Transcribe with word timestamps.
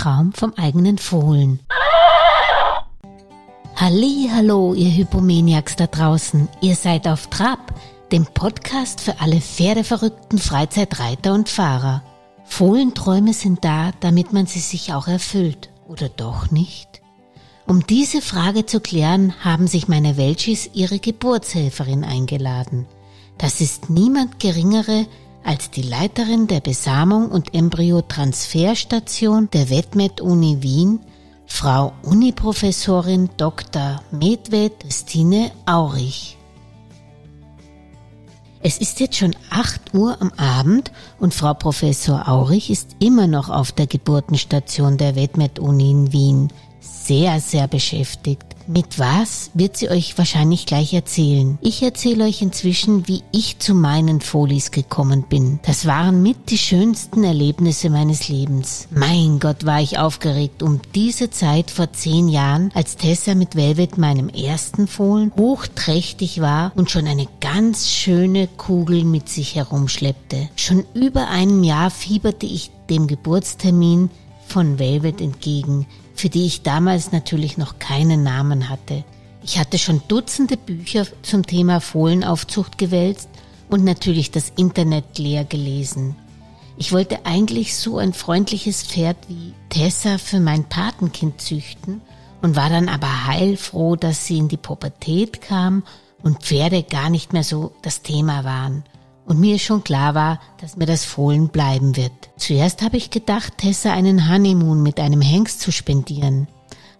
Traum 0.00 0.32
vom 0.32 0.54
eigenen 0.54 0.96
Fohlen. 0.96 1.60
Hallo, 3.76 4.72
ihr 4.72 4.96
Hypomaniacs 4.96 5.76
da 5.76 5.88
draußen. 5.88 6.48
Ihr 6.62 6.74
seid 6.74 7.06
auf 7.06 7.26
Trab, 7.26 7.74
dem 8.10 8.24
Podcast 8.24 9.02
für 9.02 9.20
alle 9.20 9.42
pferdeverrückten 9.42 10.38
Freizeitreiter 10.38 11.34
und 11.34 11.50
Fahrer. 11.50 12.02
Fohlenträume 12.46 13.34
sind 13.34 13.62
da, 13.62 13.90
damit 14.00 14.32
man 14.32 14.46
sie 14.46 14.60
sich 14.60 14.94
auch 14.94 15.06
erfüllt. 15.06 15.68
Oder 15.86 16.08
doch 16.08 16.50
nicht? 16.50 17.02
Um 17.66 17.86
diese 17.86 18.22
Frage 18.22 18.64
zu 18.64 18.80
klären, 18.80 19.34
haben 19.44 19.66
sich 19.66 19.86
meine 19.86 20.16
Welchis 20.16 20.70
ihre 20.72 20.98
Geburtshelferin 20.98 22.04
eingeladen. 22.04 22.86
Das 23.36 23.60
ist 23.60 23.90
niemand 23.90 24.40
geringere 24.40 25.04
als 25.44 25.70
die 25.70 25.82
Leiterin 25.82 26.46
der 26.46 26.60
Besamung 26.60 27.30
und 27.30 27.54
Embryotransferstation 27.54 29.48
der 29.50 29.70
Vetmed 29.70 30.20
Uni 30.20 30.58
Wien, 30.60 31.00
Frau 31.46 31.92
Uniprofessorin 32.02 33.30
Dr. 33.36 34.02
Medved 34.10 34.80
Christine 34.80 35.50
Aurich. 35.66 36.36
Es 38.62 38.78
ist 38.78 39.00
jetzt 39.00 39.16
schon 39.16 39.34
8 39.48 39.94
Uhr 39.94 40.20
am 40.20 40.32
Abend 40.36 40.92
und 41.18 41.32
Frau 41.32 41.54
Professor 41.54 42.28
Aurich 42.28 42.70
ist 42.70 42.96
immer 43.00 43.26
noch 43.26 43.48
auf 43.48 43.72
der 43.72 43.86
Geburtenstation 43.86 44.98
der 44.98 45.16
Vetmed 45.16 45.58
Uni 45.58 45.90
in 45.90 46.12
Wien. 46.12 46.48
Sehr, 46.80 47.40
sehr 47.40 47.68
beschäftigt. 47.68 48.44
Mit 48.66 48.98
was 48.98 49.50
wird 49.52 49.76
sie 49.76 49.90
euch 49.90 50.16
wahrscheinlich 50.16 50.64
gleich 50.64 50.94
erzählen. 50.94 51.58
Ich 51.60 51.82
erzähle 51.82 52.24
euch 52.24 52.40
inzwischen, 52.40 53.08
wie 53.08 53.22
ich 53.32 53.58
zu 53.58 53.74
meinen 53.74 54.20
Folis 54.20 54.70
gekommen 54.70 55.24
bin. 55.28 55.58
Das 55.66 55.86
waren 55.86 56.22
mit 56.22 56.50
die 56.50 56.58
schönsten 56.58 57.24
Erlebnisse 57.24 57.90
meines 57.90 58.28
Lebens. 58.28 58.86
Mein 58.90 59.40
Gott, 59.40 59.66
war 59.66 59.80
ich 59.80 59.98
aufgeregt 59.98 60.62
um 60.62 60.80
diese 60.94 61.30
Zeit 61.30 61.70
vor 61.70 61.92
zehn 61.92 62.28
Jahren, 62.28 62.70
als 62.74 62.96
Tessa 62.96 63.34
mit 63.34 63.56
Velvet 63.56 63.98
meinem 63.98 64.28
ersten 64.28 64.86
Fohlen 64.86 65.32
hochträchtig 65.36 66.40
war 66.40 66.72
und 66.76 66.90
schon 66.90 67.08
eine 67.08 67.26
ganz 67.40 67.88
schöne 67.88 68.46
Kugel 68.46 69.04
mit 69.04 69.28
sich 69.28 69.56
herumschleppte. 69.56 70.48
Schon 70.54 70.84
über 70.94 71.28
einem 71.28 71.64
Jahr 71.64 71.90
fieberte 71.90 72.46
ich 72.46 72.70
dem 72.88 73.06
Geburtstermin 73.06 74.10
von 74.46 74.78
Velvet 74.78 75.20
entgegen, 75.20 75.86
für 76.20 76.28
die 76.28 76.44
ich 76.44 76.62
damals 76.62 77.12
natürlich 77.12 77.56
noch 77.56 77.78
keinen 77.78 78.22
Namen 78.22 78.68
hatte. 78.68 79.04
Ich 79.42 79.58
hatte 79.58 79.78
schon 79.78 80.02
Dutzende 80.06 80.58
Bücher 80.58 81.06
zum 81.22 81.46
Thema 81.46 81.80
Fohlenaufzucht 81.80 82.76
gewälzt 82.76 83.30
und 83.70 83.84
natürlich 83.84 84.30
das 84.30 84.52
Internet 84.54 85.18
leer 85.18 85.46
gelesen. 85.46 86.14
Ich 86.76 86.92
wollte 86.92 87.24
eigentlich 87.24 87.74
so 87.74 87.96
ein 87.96 88.12
freundliches 88.12 88.82
Pferd 88.82 89.16
wie 89.28 89.54
Tessa 89.70 90.18
für 90.18 90.40
mein 90.40 90.64
Patenkind 90.64 91.40
züchten 91.40 92.02
und 92.42 92.54
war 92.54 92.68
dann 92.68 92.90
aber 92.90 93.26
heilfroh, 93.26 93.96
dass 93.96 94.26
sie 94.26 94.36
in 94.36 94.48
die 94.48 94.56
Pubertät 94.58 95.40
kam 95.40 95.84
und 96.22 96.42
Pferde 96.42 96.82
gar 96.82 97.08
nicht 97.08 97.32
mehr 97.32 97.44
so 97.44 97.72
das 97.80 98.02
Thema 98.02 98.44
waren 98.44 98.84
und 99.24 99.38
mir 99.38 99.58
schon 99.58 99.84
klar 99.84 100.14
war, 100.14 100.40
dass 100.60 100.76
mir 100.76 100.86
das 100.86 101.04
Fohlen 101.04 101.48
bleiben 101.48 101.96
wird. 101.96 102.12
Zuerst 102.36 102.82
habe 102.82 102.96
ich 102.96 103.10
gedacht, 103.10 103.58
Tessa 103.58 103.92
einen 103.92 104.30
Honeymoon 104.30 104.82
mit 104.82 104.98
einem 104.98 105.20
Hengst 105.20 105.60
zu 105.60 105.72
spendieren. 105.72 106.48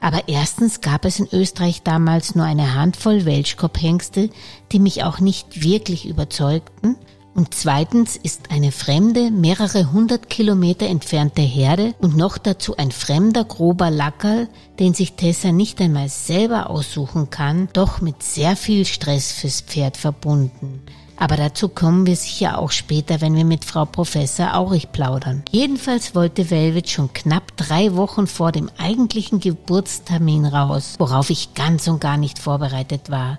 Aber 0.00 0.28
erstens 0.28 0.80
gab 0.80 1.04
es 1.04 1.20
in 1.20 1.28
Österreich 1.30 1.82
damals 1.82 2.34
nur 2.34 2.46
eine 2.46 2.74
Handvoll 2.74 3.27
Welschkopfhengste, 3.27 4.30
die 4.72 4.78
mich 4.78 5.04
auch 5.04 5.20
nicht 5.20 5.62
wirklich 5.62 6.08
überzeugten. 6.08 6.96
Und 7.32 7.54
zweitens 7.54 8.16
ist 8.16 8.50
eine 8.50 8.72
fremde, 8.72 9.30
mehrere 9.30 9.92
hundert 9.92 10.28
Kilometer 10.30 10.86
entfernte 10.86 11.42
Herde 11.42 11.94
und 12.00 12.16
noch 12.16 12.38
dazu 12.38 12.77
ein 12.77 12.90
fremder, 12.90 13.44
grober 13.44 13.90
Lackerl, 13.90 14.48
den 14.80 14.94
sich 14.94 15.12
Tessa 15.12 15.52
nicht 15.52 15.80
einmal 15.80 16.08
selber 16.08 16.70
aussuchen 16.70 17.30
kann, 17.30 17.68
doch 17.72 18.00
mit 18.00 18.22
sehr 18.22 18.56
viel 18.56 18.84
Stress 18.84 19.30
fürs 19.33 19.61
Pferd 19.61 19.96
verbunden. 19.96 20.83
Aber 21.20 21.36
dazu 21.36 21.69
kommen 21.69 22.07
wir 22.07 22.17
sicher 22.17 22.58
auch 22.58 22.70
später, 22.70 23.20
wenn 23.20 23.36
wir 23.36 23.45
mit 23.45 23.67
Frau 23.67 23.85
Professor 23.85 24.55
Aurich 24.55 24.91
plaudern. 24.91 25.42
Jedenfalls 25.51 26.14
wollte 26.14 26.51
Velvet 26.51 26.89
schon 26.89 27.13
knapp 27.13 27.55
drei 27.58 27.95
Wochen 27.95 28.27
vor 28.27 28.53
dem 28.53 28.70
eigentlichen 28.79 29.39
Geburtstermin 29.39 30.47
raus, 30.47 30.95
worauf 30.98 31.29
ich 31.29 31.53
ganz 31.53 31.86
und 31.89 32.01
gar 32.01 32.17
nicht 32.17 32.39
vorbereitet 32.39 33.11
war. 33.11 33.39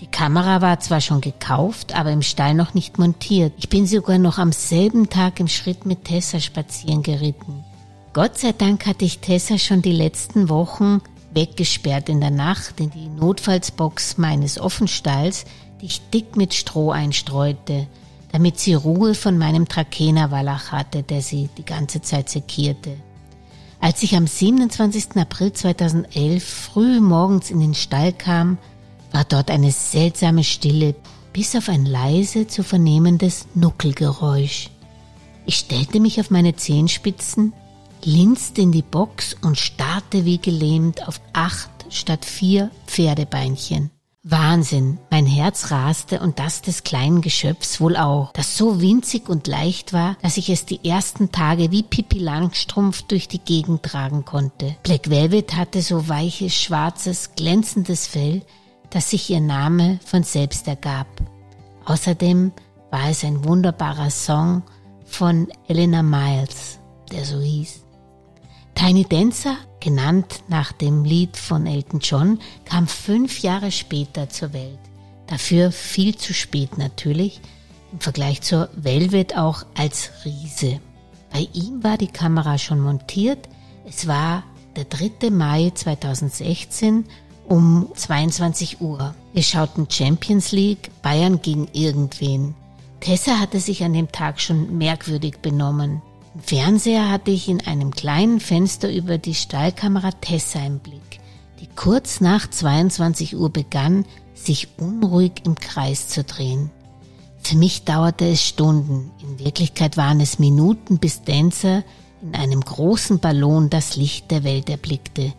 Die 0.00 0.06
Kamera 0.06 0.62
war 0.62 0.80
zwar 0.80 1.02
schon 1.02 1.20
gekauft, 1.20 1.94
aber 1.94 2.12
im 2.12 2.22
Stall 2.22 2.54
noch 2.54 2.72
nicht 2.72 2.98
montiert. 2.98 3.52
Ich 3.58 3.68
bin 3.68 3.86
sogar 3.86 4.16
noch 4.16 4.38
am 4.38 4.52
selben 4.52 5.10
Tag 5.10 5.38
im 5.38 5.48
Schritt 5.48 5.84
mit 5.84 6.06
Tessa 6.06 6.40
spazieren 6.40 7.02
geritten. 7.02 7.62
Gott 8.14 8.38
sei 8.38 8.52
Dank 8.52 8.86
hatte 8.86 9.04
ich 9.04 9.18
Tessa 9.18 9.58
schon 9.58 9.82
die 9.82 9.92
letzten 9.92 10.48
Wochen 10.48 11.02
weggesperrt 11.34 12.08
in 12.08 12.22
der 12.22 12.30
Nacht 12.30 12.80
in 12.80 12.90
die 12.90 13.10
Notfallsbox 13.10 14.16
meines 14.16 14.58
Offenstalls, 14.58 15.44
die 15.80 15.86
ich 15.86 16.10
dick 16.10 16.36
mit 16.36 16.54
Stroh 16.54 16.90
einstreute, 16.90 17.86
damit 18.32 18.58
sie 18.58 18.74
Ruhe 18.74 19.14
von 19.14 19.38
meinem 19.38 19.68
Trakehnerwallach 19.68 20.72
hatte, 20.72 21.02
der 21.02 21.22
sie 21.22 21.48
die 21.56 21.64
ganze 21.64 22.02
Zeit 22.02 22.28
sekierte. 22.28 22.96
Als 23.80 24.02
ich 24.02 24.16
am 24.16 24.26
27. 24.26 25.16
April 25.16 25.52
2011 25.52 26.44
früh 26.44 27.00
morgens 27.00 27.50
in 27.50 27.60
den 27.60 27.74
Stall 27.74 28.12
kam, 28.12 28.58
war 29.12 29.24
dort 29.24 29.50
eine 29.50 29.70
seltsame 29.70 30.44
Stille, 30.44 30.94
bis 31.32 31.54
auf 31.54 31.68
ein 31.68 31.86
leise 31.86 32.46
zu 32.46 32.64
vernehmendes 32.64 33.46
Nuckelgeräusch. 33.54 34.70
Ich 35.46 35.56
stellte 35.56 36.00
mich 36.00 36.20
auf 36.20 36.30
meine 36.30 36.56
Zehenspitzen, 36.56 37.52
linste 38.04 38.62
in 38.62 38.72
die 38.72 38.82
Box 38.82 39.34
und 39.42 39.56
starrte 39.56 40.24
wie 40.24 40.38
gelähmt 40.38 41.06
auf 41.06 41.20
acht 41.32 41.70
statt 41.88 42.24
vier 42.24 42.70
Pferdebeinchen. 42.86 43.90
Wahnsinn, 44.30 44.98
mein 45.10 45.24
Herz 45.24 45.70
raste 45.70 46.20
und 46.20 46.38
das 46.38 46.60
des 46.60 46.84
kleinen 46.84 47.22
Geschöpfs 47.22 47.80
wohl 47.80 47.96
auch, 47.96 48.32
das 48.34 48.58
so 48.58 48.82
winzig 48.82 49.30
und 49.30 49.46
leicht 49.46 49.94
war, 49.94 50.16
dass 50.20 50.36
ich 50.36 50.50
es 50.50 50.66
die 50.66 50.84
ersten 50.86 51.32
Tage 51.32 51.70
wie 51.70 51.82
Pippi 51.82 52.18
Langstrumpf 52.18 53.02
durch 53.02 53.28
die 53.28 53.38
Gegend 53.38 53.82
tragen 53.84 54.26
konnte. 54.26 54.76
Black 54.82 55.08
Velvet 55.08 55.56
hatte 55.56 55.80
so 55.80 56.08
weiches, 56.08 56.54
schwarzes, 56.54 57.30
glänzendes 57.36 58.06
Fell, 58.06 58.42
dass 58.90 59.10
sich 59.10 59.30
ihr 59.30 59.40
Name 59.40 59.98
von 60.04 60.22
selbst 60.24 60.68
ergab. 60.68 61.06
Außerdem 61.86 62.52
war 62.90 63.08
es 63.08 63.24
ein 63.24 63.44
wunderbarer 63.44 64.10
Song 64.10 64.62
von 65.06 65.48
Elena 65.68 66.02
Miles, 66.02 66.80
der 67.10 67.24
so 67.24 67.40
hieß. 67.40 67.87
Tiny 68.78 69.04
Dancer, 69.04 69.56
genannt 69.80 70.44
nach 70.46 70.70
dem 70.70 71.02
Lied 71.02 71.36
von 71.36 71.66
Elton 71.66 71.98
John, 71.98 72.38
kam 72.64 72.86
fünf 72.86 73.40
Jahre 73.40 73.72
später 73.72 74.28
zur 74.28 74.52
Welt. 74.52 74.78
Dafür 75.26 75.72
viel 75.72 76.14
zu 76.14 76.32
spät 76.32 76.78
natürlich, 76.78 77.40
im 77.90 77.98
Vergleich 77.98 78.40
zur 78.40 78.68
Velvet 78.76 79.36
auch 79.36 79.66
als 79.76 80.12
Riese. 80.24 80.80
Bei 81.32 81.48
ihm 81.54 81.82
war 81.82 81.98
die 81.98 82.06
Kamera 82.06 82.56
schon 82.56 82.78
montiert. 82.78 83.48
Es 83.84 84.06
war 84.06 84.44
der 84.76 84.84
3. 84.84 85.30
Mai 85.30 85.72
2016 85.74 87.04
um 87.48 87.88
22 87.96 88.80
Uhr. 88.80 89.12
Wir 89.32 89.42
schauten 89.42 89.88
Champions 89.90 90.52
League, 90.52 90.92
Bayern 91.02 91.42
gegen 91.42 91.66
irgendwen. 91.72 92.54
Tessa 93.00 93.40
hatte 93.40 93.58
sich 93.58 93.82
an 93.82 93.92
dem 93.92 94.12
Tag 94.12 94.40
schon 94.40 94.78
merkwürdig 94.78 95.38
benommen. 95.42 96.00
Fernseher 96.42 97.10
hatte 97.10 97.30
ich 97.30 97.48
in 97.48 97.66
einem 97.66 97.90
kleinen 97.90 98.40
Fenster 98.40 98.92
über 98.92 99.18
die 99.18 99.34
Stallkamera 99.34 100.12
Tessa 100.12 100.64
im 100.64 100.78
Blick, 100.78 101.20
die 101.60 101.68
kurz 101.74 102.20
nach 102.20 102.48
22 102.48 103.36
Uhr 103.36 103.50
begann, 103.50 104.04
sich 104.34 104.68
unruhig 104.78 105.42
im 105.44 105.56
Kreis 105.56 106.08
zu 106.08 106.24
drehen. 106.24 106.70
Für 107.42 107.56
mich 107.56 107.84
dauerte 107.84 108.26
es 108.26 108.44
Stunden, 108.44 109.10
in 109.22 109.38
Wirklichkeit 109.38 109.96
waren 109.96 110.20
es 110.20 110.38
Minuten, 110.38 110.98
bis 110.98 111.22
Dancer 111.22 111.82
in 112.22 112.34
einem 112.34 112.60
großen 112.60 113.20
Ballon 113.20 113.70
das 113.70 113.96
Licht 113.96 114.30
der 114.30 114.44
Welt 114.44 114.68
erblickte. 114.68 115.32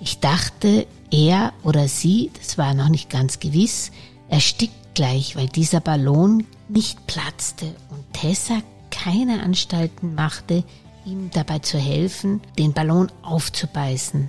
Ich 0.00 0.20
dachte, 0.20 0.86
er 1.10 1.52
oder 1.64 1.88
sie, 1.88 2.30
das 2.38 2.56
war 2.56 2.74
noch 2.74 2.88
nicht 2.88 3.10
ganz 3.10 3.40
gewiss, 3.40 3.90
erstickt 4.28 4.94
gleich, 4.94 5.36
weil 5.36 5.48
dieser 5.48 5.80
Ballon 5.80 6.46
nicht 6.68 7.06
platzte 7.06 7.66
und 7.90 8.12
Tessa 8.12 8.62
keine 8.90 9.42
Anstalten 9.42 10.14
machte, 10.14 10.64
ihm 11.04 11.30
dabei 11.32 11.60
zu 11.60 11.78
helfen, 11.78 12.40
den 12.58 12.72
Ballon 12.72 13.10
aufzubeißen. 13.22 14.28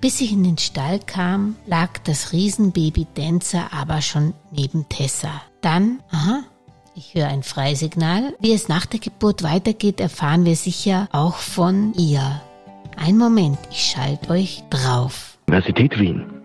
Bis 0.00 0.20
ich 0.20 0.32
in 0.32 0.44
den 0.44 0.58
Stall 0.58 0.98
kam, 0.98 1.56
lag 1.66 1.98
das 2.04 2.32
Riesenbaby 2.32 3.06
Dancer 3.14 3.72
aber 3.72 4.00
schon 4.00 4.32
neben 4.50 4.88
Tessa. 4.88 5.42
Dann, 5.60 6.00
aha, 6.10 6.42
ich 6.94 7.14
höre 7.14 7.28
ein 7.28 7.42
Freisignal. 7.42 8.34
Wie 8.40 8.52
es 8.52 8.68
nach 8.68 8.86
der 8.86 9.00
Geburt 9.00 9.42
weitergeht, 9.42 10.00
erfahren 10.00 10.44
wir 10.44 10.56
sicher 10.56 11.08
auch 11.12 11.36
von 11.36 11.92
ihr. 11.94 12.40
Ein 12.96 13.18
Moment, 13.18 13.58
ich 13.70 13.90
schalte 13.90 14.30
euch 14.30 14.62
drauf. 14.70 15.38
Universität 15.48 15.98
Wien. 15.98 16.39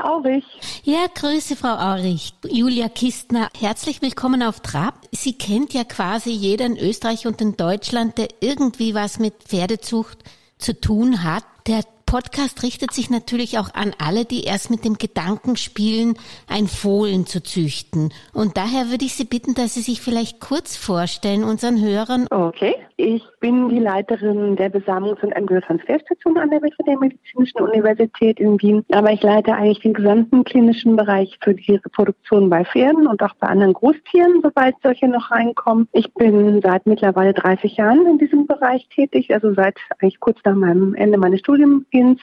Ja, 0.00 0.10
Aurich. 0.10 0.44
Ja, 0.84 1.06
Grüße, 1.14 1.56
Frau 1.56 1.76
Aurich. 1.76 2.32
Julia 2.48 2.88
Kistner, 2.88 3.48
herzlich 3.58 4.00
willkommen 4.00 4.42
auf 4.42 4.60
Trab. 4.60 4.94
Sie 5.12 5.34
kennt 5.34 5.74
ja 5.74 5.84
quasi 5.84 6.30
jeder 6.30 6.64
in 6.66 6.78
Österreich 6.78 7.26
und 7.26 7.40
in 7.40 7.56
Deutschland, 7.56 8.16
der 8.16 8.28
irgendwie 8.40 8.94
was 8.94 9.18
mit 9.18 9.34
Pferdezucht 9.44 10.18
zu 10.58 10.78
tun 10.80 11.22
hat. 11.22 11.44
Der 11.66 11.82
Podcast 12.10 12.64
richtet 12.64 12.90
sich 12.90 13.08
natürlich 13.08 13.56
auch 13.56 13.72
an 13.72 13.92
alle, 14.04 14.24
die 14.24 14.42
erst 14.42 14.68
mit 14.68 14.84
dem 14.84 14.94
Gedanken 14.94 15.54
spielen, 15.54 16.14
ein 16.48 16.66
Fohlen 16.66 17.24
zu 17.24 17.40
züchten. 17.40 18.12
Und 18.32 18.56
daher 18.56 18.90
würde 18.90 19.04
ich 19.04 19.14
Sie 19.14 19.24
bitten, 19.24 19.54
dass 19.54 19.74
Sie 19.74 19.80
sich 19.80 20.00
vielleicht 20.00 20.40
kurz 20.40 20.76
vorstellen, 20.76 21.44
unseren 21.44 21.80
Hörern. 21.80 22.26
Okay, 22.32 22.74
ich 22.96 23.22
bin 23.38 23.68
die 23.68 23.78
Leiterin 23.78 24.56
der 24.56 24.72
Besamungs- 24.72 25.22
und 25.22 25.30
Embryotransferstation 25.30 26.36
an 26.36 26.50
der 26.50 26.60
Veterinärmedizinischen 26.60 27.60
Universität 27.60 28.40
in 28.40 28.60
Wien. 28.60 28.84
Aber 28.90 29.12
ich 29.12 29.22
leite 29.22 29.54
eigentlich 29.54 29.78
den 29.78 29.94
gesamten 29.94 30.42
klinischen 30.42 30.96
Bereich 30.96 31.38
für 31.40 31.54
die 31.54 31.76
Reproduktion 31.76 32.50
bei 32.50 32.64
Pferden 32.64 33.06
und 33.06 33.22
auch 33.22 33.34
bei 33.36 33.46
anderen 33.46 33.72
Großtieren, 33.72 34.40
sobald 34.42 34.74
solche 34.82 35.06
noch 35.06 35.30
reinkommen. 35.30 35.88
Ich 35.92 36.12
bin 36.14 36.60
seit 36.60 36.86
mittlerweile 36.86 37.34
30 37.34 37.76
Jahren 37.76 38.04
in 38.06 38.18
diesem 38.18 38.48
Bereich 38.48 38.88
tätig, 38.88 39.32
also 39.32 39.54
seit 39.54 39.76
eigentlich 40.00 40.18
kurz 40.18 40.38
nach 40.44 40.56
meinem 40.56 40.94
Ende 40.94 41.16
meines 41.16 41.38
Studiums 41.38 41.84
Kind 42.00 42.20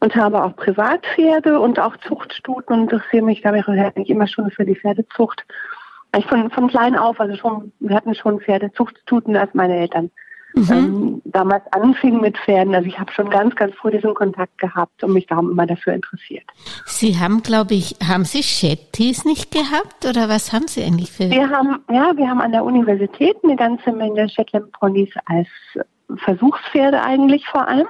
und 0.00 0.14
habe 0.16 0.44
auch 0.44 0.56
Privatpferde 0.56 1.60
und 1.60 1.78
auch 1.78 1.96
Zuchtstuten 2.08 2.74
und 2.74 2.92
interessiere 2.92 3.24
mich 3.24 3.40
da 3.42 3.50
eigentlich 3.50 4.10
immer 4.10 4.26
schon 4.26 4.50
für 4.50 4.64
die 4.64 4.74
Pferdezucht. 4.74 5.44
Ich 6.16 6.26
von, 6.26 6.50
von 6.50 6.68
klein 6.68 6.96
auf, 6.96 7.18
also 7.20 7.36
schon, 7.36 7.72
wir 7.80 7.96
hatten 7.96 8.14
schon 8.14 8.40
Pferdezuchtstuten, 8.40 9.36
als 9.36 9.52
meine 9.54 9.76
Eltern 9.76 10.10
mhm. 10.54 10.70
ähm, 10.70 11.22
damals 11.24 11.64
anfingen 11.72 12.20
mit 12.20 12.36
Pferden. 12.38 12.74
Also 12.74 12.86
ich 12.86 12.98
habe 12.98 13.10
schon 13.12 13.30
ganz, 13.30 13.56
ganz 13.56 13.74
früh 13.74 13.90
diesen 13.90 14.14
Kontakt 14.14 14.58
gehabt 14.58 15.02
und 15.02 15.12
mich 15.12 15.26
darum 15.26 15.50
immer 15.50 15.66
dafür 15.66 15.94
interessiert. 15.94 16.44
Sie 16.86 17.18
haben, 17.18 17.42
glaube 17.42 17.74
ich, 17.74 17.96
haben 18.06 18.24
Sie 18.24 18.42
Shetties 18.42 19.24
nicht 19.24 19.50
gehabt 19.50 20.06
oder 20.06 20.28
was 20.28 20.52
haben 20.52 20.68
Sie 20.68 20.84
eigentlich 20.84 21.10
für? 21.10 21.30
Wir 21.30 21.48
haben, 21.50 21.82
ja, 21.90 22.16
wir 22.16 22.28
haben 22.28 22.40
an 22.40 22.52
der 22.52 22.64
Universität 22.64 23.36
eine 23.42 23.56
ganze 23.56 23.92
Menge 23.92 24.28
Shetland 24.28 24.70
Ponys 24.72 25.10
als 25.26 25.48
Versuchspferde 26.16 27.02
eigentlich 27.02 27.46
vor 27.46 27.66
allem. 27.66 27.86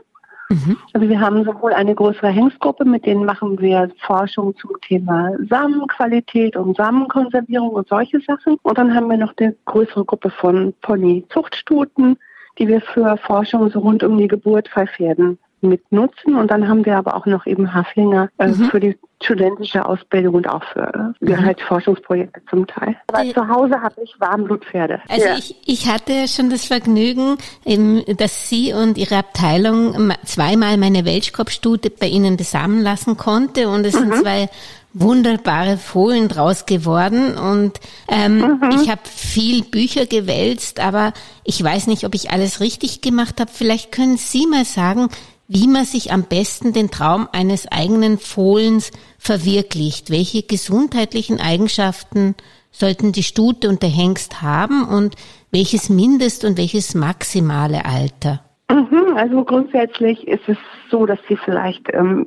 Mhm. 0.48 0.76
Also 0.92 1.08
wir 1.08 1.20
haben 1.20 1.44
sowohl 1.44 1.72
eine 1.72 1.94
größere 1.94 2.28
Hengstgruppe, 2.28 2.84
mit 2.84 3.06
denen 3.06 3.24
machen 3.24 3.60
wir 3.60 3.90
Forschung 4.00 4.54
zum 4.56 4.72
Thema 4.82 5.32
Samenqualität 5.48 6.56
und 6.56 6.76
Samenkonservierung 6.76 7.70
und 7.70 7.88
solche 7.88 8.20
Sachen. 8.20 8.58
Und 8.62 8.78
dann 8.78 8.94
haben 8.94 9.08
wir 9.08 9.16
noch 9.16 9.34
eine 9.36 9.56
größere 9.64 10.04
Gruppe 10.04 10.30
von 10.30 10.74
Pony-Zuchtstuten, 10.82 12.16
die 12.58 12.68
wir 12.68 12.80
für 12.80 13.16
Forschung 13.18 13.70
so 13.70 13.80
rund 13.80 14.02
um 14.02 14.18
die 14.18 14.28
Geburt 14.28 14.70
bei 14.74 14.86
Pferden 14.86 15.38
mit 15.68 15.90
nutzen. 15.90 16.36
Und 16.36 16.50
dann 16.50 16.68
haben 16.68 16.84
wir 16.84 16.96
aber 16.96 17.16
auch 17.16 17.26
noch 17.26 17.46
eben 17.46 17.74
Haflinger 17.74 18.28
äh, 18.38 18.48
mhm. 18.48 18.64
für 18.70 18.80
die 18.80 18.96
studentische 19.22 19.86
Ausbildung 19.86 20.34
und 20.34 20.48
auch 20.48 20.62
für 20.72 21.14
äh, 21.20 21.24
mhm. 21.24 21.44
halt 21.44 21.60
Forschungsprojekte 21.60 22.42
zum 22.50 22.66
Teil. 22.66 22.96
Aber 23.08 23.24
äh, 23.24 23.32
zu 23.32 23.48
Hause 23.48 23.80
habe 23.80 23.94
ich 24.02 24.14
Warmblutpferde. 24.18 25.00
Also 25.08 25.26
ja. 25.26 25.36
ich, 25.36 25.56
ich 25.66 25.88
hatte 25.88 26.28
schon 26.28 26.50
das 26.50 26.66
Vergnügen, 26.66 27.38
eben, 27.64 28.02
dass 28.16 28.48
Sie 28.48 28.72
und 28.72 28.98
Ihre 28.98 29.16
Abteilung 29.16 30.12
zweimal 30.24 30.76
meine 30.76 31.04
Welschkopfstute 31.04 31.90
bei 31.90 32.06
Ihnen 32.06 32.36
besamen 32.36 32.80
lassen 32.82 33.16
konnte 33.16 33.68
und 33.68 33.86
es 33.86 33.94
mhm. 33.94 34.10
sind 34.10 34.14
zwei 34.16 34.48
wunderbare 34.94 35.76
Fohlen 35.76 36.28
draus 36.28 36.66
geworden 36.66 37.36
und 37.36 37.80
ähm, 38.08 38.38
mhm. 38.38 38.70
ich 38.80 38.88
habe 38.88 39.00
viel 39.04 39.64
Bücher 39.64 40.06
gewälzt, 40.06 40.78
aber 40.78 41.12
ich 41.42 41.62
weiß 41.62 41.88
nicht, 41.88 42.04
ob 42.04 42.14
ich 42.14 42.30
alles 42.30 42.60
richtig 42.60 43.00
gemacht 43.00 43.40
habe. 43.40 43.50
Vielleicht 43.52 43.90
können 43.90 44.16
Sie 44.16 44.46
mal 44.46 44.64
sagen, 44.64 45.08
wie 45.48 45.68
man 45.68 45.84
sich 45.84 46.12
am 46.12 46.24
besten 46.24 46.72
den 46.72 46.90
Traum 46.90 47.28
eines 47.32 47.70
eigenen 47.70 48.18
Fohlens 48.18 48.90
verwirklicht. 49.18 50.10
Welche 50.10 50.42
gesundheitlichen 50.42 51.40
Eigenschaften 51.40 52.34
sollten 52.70 53.12
die 53.12 53.22
Stute 53.22 53.68
und 53.68 53.82
der 53.82 53.90
Hengst 53.90 54.42
haben 54.42 54.84
und 54.84 55.14
welches 55.50 55.88
Mindest- 55.88 56.44
und 56.44 56.58
welches 56.58 56.94
maximale 56.94 57.84
Alter? 57.84 58.40
Mhm, 58.70 59.16
also 59.16 59.44
grundsätzlich 59.44 60.26
ist 60.26 60.48
es 60.48 60.56
so, 60.90 61.06
dass 61.06 61.18
sie 61.28 61.36
vielleicht 61.36 61.92
ähm, 61.92 62.26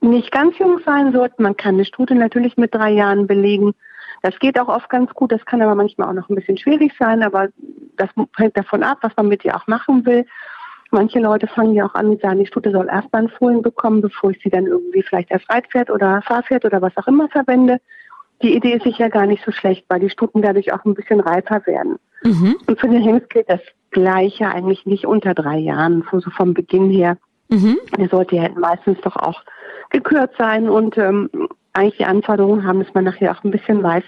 nicht 0.00 0.30
ganz 0.30 0.58
jung 0.58 0.80
sein 0.84 1.12
sollten. 1.12 1.42
Man 1.42 1.56
kann 1.56 1.74
eine 1.74 1.84
Stute 1.84 2.14
natürlich 2.14 2.56
mit 2.56 2.74
drei 2.74 2.90
Jahren 2.90 3.26
belegen. 3.26 3.72
Das 4.22 4.38
geht 4.38 4.60
auch 4.60 4.68
oft 4.68 4.88
ganz 4.88 5.12
gut, 5.14 5.32
das 5.32 5.44
kann 5.44 5.62
aber 5.62 5.74
manchmal 5.74 6.08
auch 6.08 6.12
noch 6.12 6.28
ein 6.28 6.36
bisschen 6.36 6.56
schwierig 6.56 6.92
sein, 6.98 7.24
aber 7.24 7.48
das 7.96 8.08
hängt 8.36 8.56
davon 8.56 8.84
ab, 8.84 8.98
was 9.00 9.12
man 9.16 9.26
mit 9.26 9.44
ihr 9.44 9.56
auch 9.56 9.66
machen 9.66 10.06
will. 10.06 10.26
Manche 10.94 11.20
Leute 11.20 11.46
fangen 11.46 11.72
ja 11.72 11.86
auch 11.86 11.94
an 11.94 12.10
und 12.10 12.20
sagen, 12.20 12.38
die 12.38 12.46
Stute 12.46 12.70
soll 12.70 12.86
erstmal 12.86 13.22
ein 13.22 13.28
Fohlen 13.30 13.62
bekommen, 13.62 14.02
bevor 14.02 14.30
ich 14.30 14.40
sie 14.42 14.50
dann 14.50 14.66
irgendwie 14.66 15.02
vielleicht 15.02 15.32
als 15.32 15.42
Reitpferd 15.48 15.90
oder 15.90 16.20
Fahrpferd 16.20 16.66
oder 16.66 16.82
was 16.82 16.94
auch 16.98 17.08
immer 17.08 17.28
verwende. 17.30 17.80
Die 18.42 18.54
Idee 18.54 18.74
ist 18.74 18.84
sicher 18.84 19.08
gar 19.08 19.24
nicht 19.24 19.42
so 19.42 19.52
schlecht, 19.52 19.86
weil 19.88 20.00
die 20.00 20.10
Stuten 20.10 20.42
dadurch 20.42 20.70
auch 20.72 20.84
ein 20.84 20.94
bisschen 20.94 21.20
reifer 21.20 21.66
werden. 21.66 21.96
Mhm. 22.24 22.56
Und 22.66 22.78
für 22.78 22.88
den 22.88 23.02
Hengst 23.02 23.30
gilt 23.30 23.48
das 23.48 23.62
Gleiche 23.90 24.48
eigentlich 24.48 24.84
nicht 24.84 25.06
unter 25.06 25.32
drei 25.32 25.56
Jahren, 25.56 26.04
so 26.12 26.30
vom 26.30 26.52
Beginn 26.52 26.90
her. 26.90 27.16
Mhm. 27.48 27.78
Der 27.96 28.08
sollte 28.10 28.36
ja 28.36 28.50
meistens 28.54 29.00
doch 29.00 29.16
auch 29.16 29.42
gekürt 29.88 30.32
sein 30.36 30.68
und 30.68 30.98
ähm, 30.98 31.30
eigentlich 31.72 31.98
die 31.98 32.04
Anforderungen 32.04 32.66
haben, 32.66 32.80
dass 32.80 32.92
man 32.92 33.04
nachher 33.04 33.32
auch 33.32 33.42
ein 33.44 33.50
bisschen 33.50 33.82
weiß, 33.82 34.04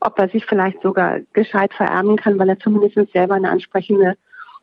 ob 0.00 0.18
er 0.18 0.28
sich 0.28 0.44
vielleicht 0.44 0.82
sogar 0.82 1.20
gescheit 1.32 1.72
vererben 1.72 2.16
kann, 2.16 2.38
weil 2.38 2.50
er 2.50 2.58
zumindest 2.58 3.12
selber 3.12 3.34
eine 3.34 3.50
ansprechende 3.50 4.16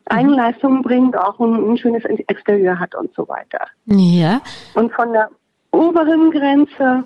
Eigenleistungen 0.10 0.82
bringt, 0.82 1.18
auch 1.18 1.40
ein, 1.40 1.72
ein, 1.72 1.78
schönes 1.78 2.04
Exterieur 2.06 2.80
hat 2.80 2.96
und 2.96 3.14
so 3.16 3.28
weiter. 3.28 3.68
Ja. 3.86 4.42
Und 4.76 4.92
von 4.94 5.14
der 5.14 5.30
oberen 5.72 6.32
Grenze, 6.32 7.04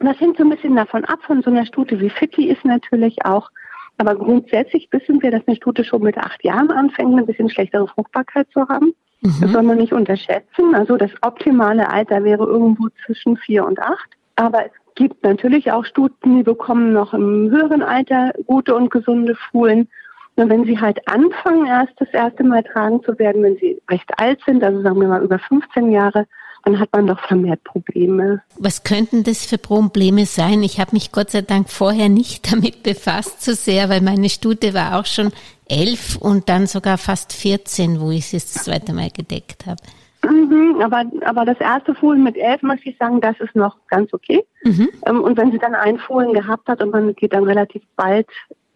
das 0.00 0.18
hängt 0.20 0.38
so 0.38 0.44
ein 0.44 0.50
bisschen 0.50 0.76
davon 0.76 1.04
ab, 1.04 1.20
von 1.26 1.42
so 1.42 1.50
einer 1.50 1.66
Stute 1.66 2.00
wie 2.00 2.10
Fitti 2.10 2.48
ist 2.48 2.64
natürlich 2.64 3.24
auch, 3.24 3.50
aber 3.98 4.16
grundsätzlich 4.16 4.88
wissen 4.90 5.22
wir, 5.22 5.30
dass 5.30 5.46
eine 5.46 5.56
Stute 5.56 5.84
schon 5.84 6.02
mit 6.02 6.18
acht 6.18 6.42
Jahren 6.44 6.70
anfängt, 6.70 7.16
ein 7.16 7.26
bisschen 7.26 7.50
schlechtere 7.50 7.86
Fruchtbarkeit 7.86 8.48
zu 8.52 8.68
haben. 8.68 8.94
Mhm. 9.20 9.34
Das 9.40 9.52
soll 9.52 9.62
man 9.62 9.78
nicht 9.78 9.92
unterschätzen. 9.92 10.74
Also 10.74 10.96
das 10.96 11.10
optimale 11.22 11.88
Alter 11.90 12.24
wäre 12.24 12.44
irgendwo 12.44 12.88
zwischen 13.04 13.36
vier 13.36 13.64
und 13.64 13.80
acht. 13.80 14.10
Aber 14.36 14.66
es 14.66 14.72
gibt 14.96 15.22
natürlich 15.22 15.70
auch 15.70 15.84
Stuten, 15.84 16.38
die 16.38 16.42
bekommen 16.42 16.92
noch 16.92 17.14
im 17.14 17.50
höheren 17.50 17.82
Alter 17.82 18.32
gute 18.46 18.74
und 18.74 18.90
gesunde 18.90 19.36
Fohlen. 19.50 19.88
Nur 20.36 20.48
wenn 20.48 20.64
sie 20.64 20.80
halt 20.80 20.98
anfangen, 21.06 21.66
erst 21.66 21.92
das 21.98 22.08
erste 22.12 22.42
Mal 22.42 22.62
tragen 22.64 23.02
zu 23.04 23.18
werden, 23.18 23.42
wenn 23.42 23.56
sie 23.56 23.80
recht 23.88 24.10
alt 24.18 24.40
sind, 24.44 24.64
also 24.64 24.82
sagen 24.82 25.00
wir 25.00 25.08
mal 25.08 25.22
über 25.22 25.38
15 25.38 25.92
Jahre, 25.92 26.26
dann 26.64 26.80
hat 26.80 26.88
man 26.92 27.06
doch 27.06 27.20
vermehrt 27.20 27.62
Probleme. 27.62 28.42
Was 28.58 28.84
könnten 28.84 29.22
das 29.22 29.44
für 29.44 29.58
Probleme 29.58 30.26
sein? 30.26 30.62
Ich 30.62 30.80
habe 30.80 30.92
mich 30.92 31.12
Gott 31.12 31.30
sei 31.30 31.42
Dank 31.42 31.70
vorher 31.70 32.08
nicht 32.08 32.50
damit 32.52 32.82
befasst 32.82 33.42
so 33.42 33.52
sehr, 33.52 33.88
weil 33.88 34.00
meine 34.00 34.28
Stute 34.28 34.74
war 34.74 34.98
auch 34.98 35.06
schon 35.06 35.30
elf 35.68 36.16
und 36.16 36.48
dann 36.48 36.66
sogar 36.66 36.98
fast 36.98 37.32
14, 37.32 38.00
wo 38.00 38.10
ich 38.10 38.26
sie 38.26 38.36
das 38.36 38.52
zweite 38.52 38.92
Mal 38.92 39.10
gedeckt 39.10 39.66
habe. 39.66 39.82
Mhm, 40.24 40.80
aber, 40.82 41.04
aber 41.26 41.44
das 41.44 41.60
erste 41.60 41.94
Fohlen 41.94 42.22
mit 42.22 42.36
elf, 42.36 42.62
möchte 42.62 42.88
ich 42.88 42.96
sagen, 42.96 43.20
das 43.20 43.38
ist 43.40 43.54
noch 43.54 43.76
ganz 43.88 44.12
okay. 44.14 44.44
Mhm. 44.64 44.88
Ähm, 45.06 45.22
und 45.22 45.36
wenn 45.36 45.52
sie 45.52 45.58
dann 45.58 45.74
ein 45.74 45.98
Fohlen 45.98 46.32
gehabt 46.32 46.66
hat 46.68 46.82
und 46.82 46.90
man 46.90 47.14
geht 47.14 47.34
dann 47.34 47.44
relativ 47.44 47.82
bald 47.96 48.26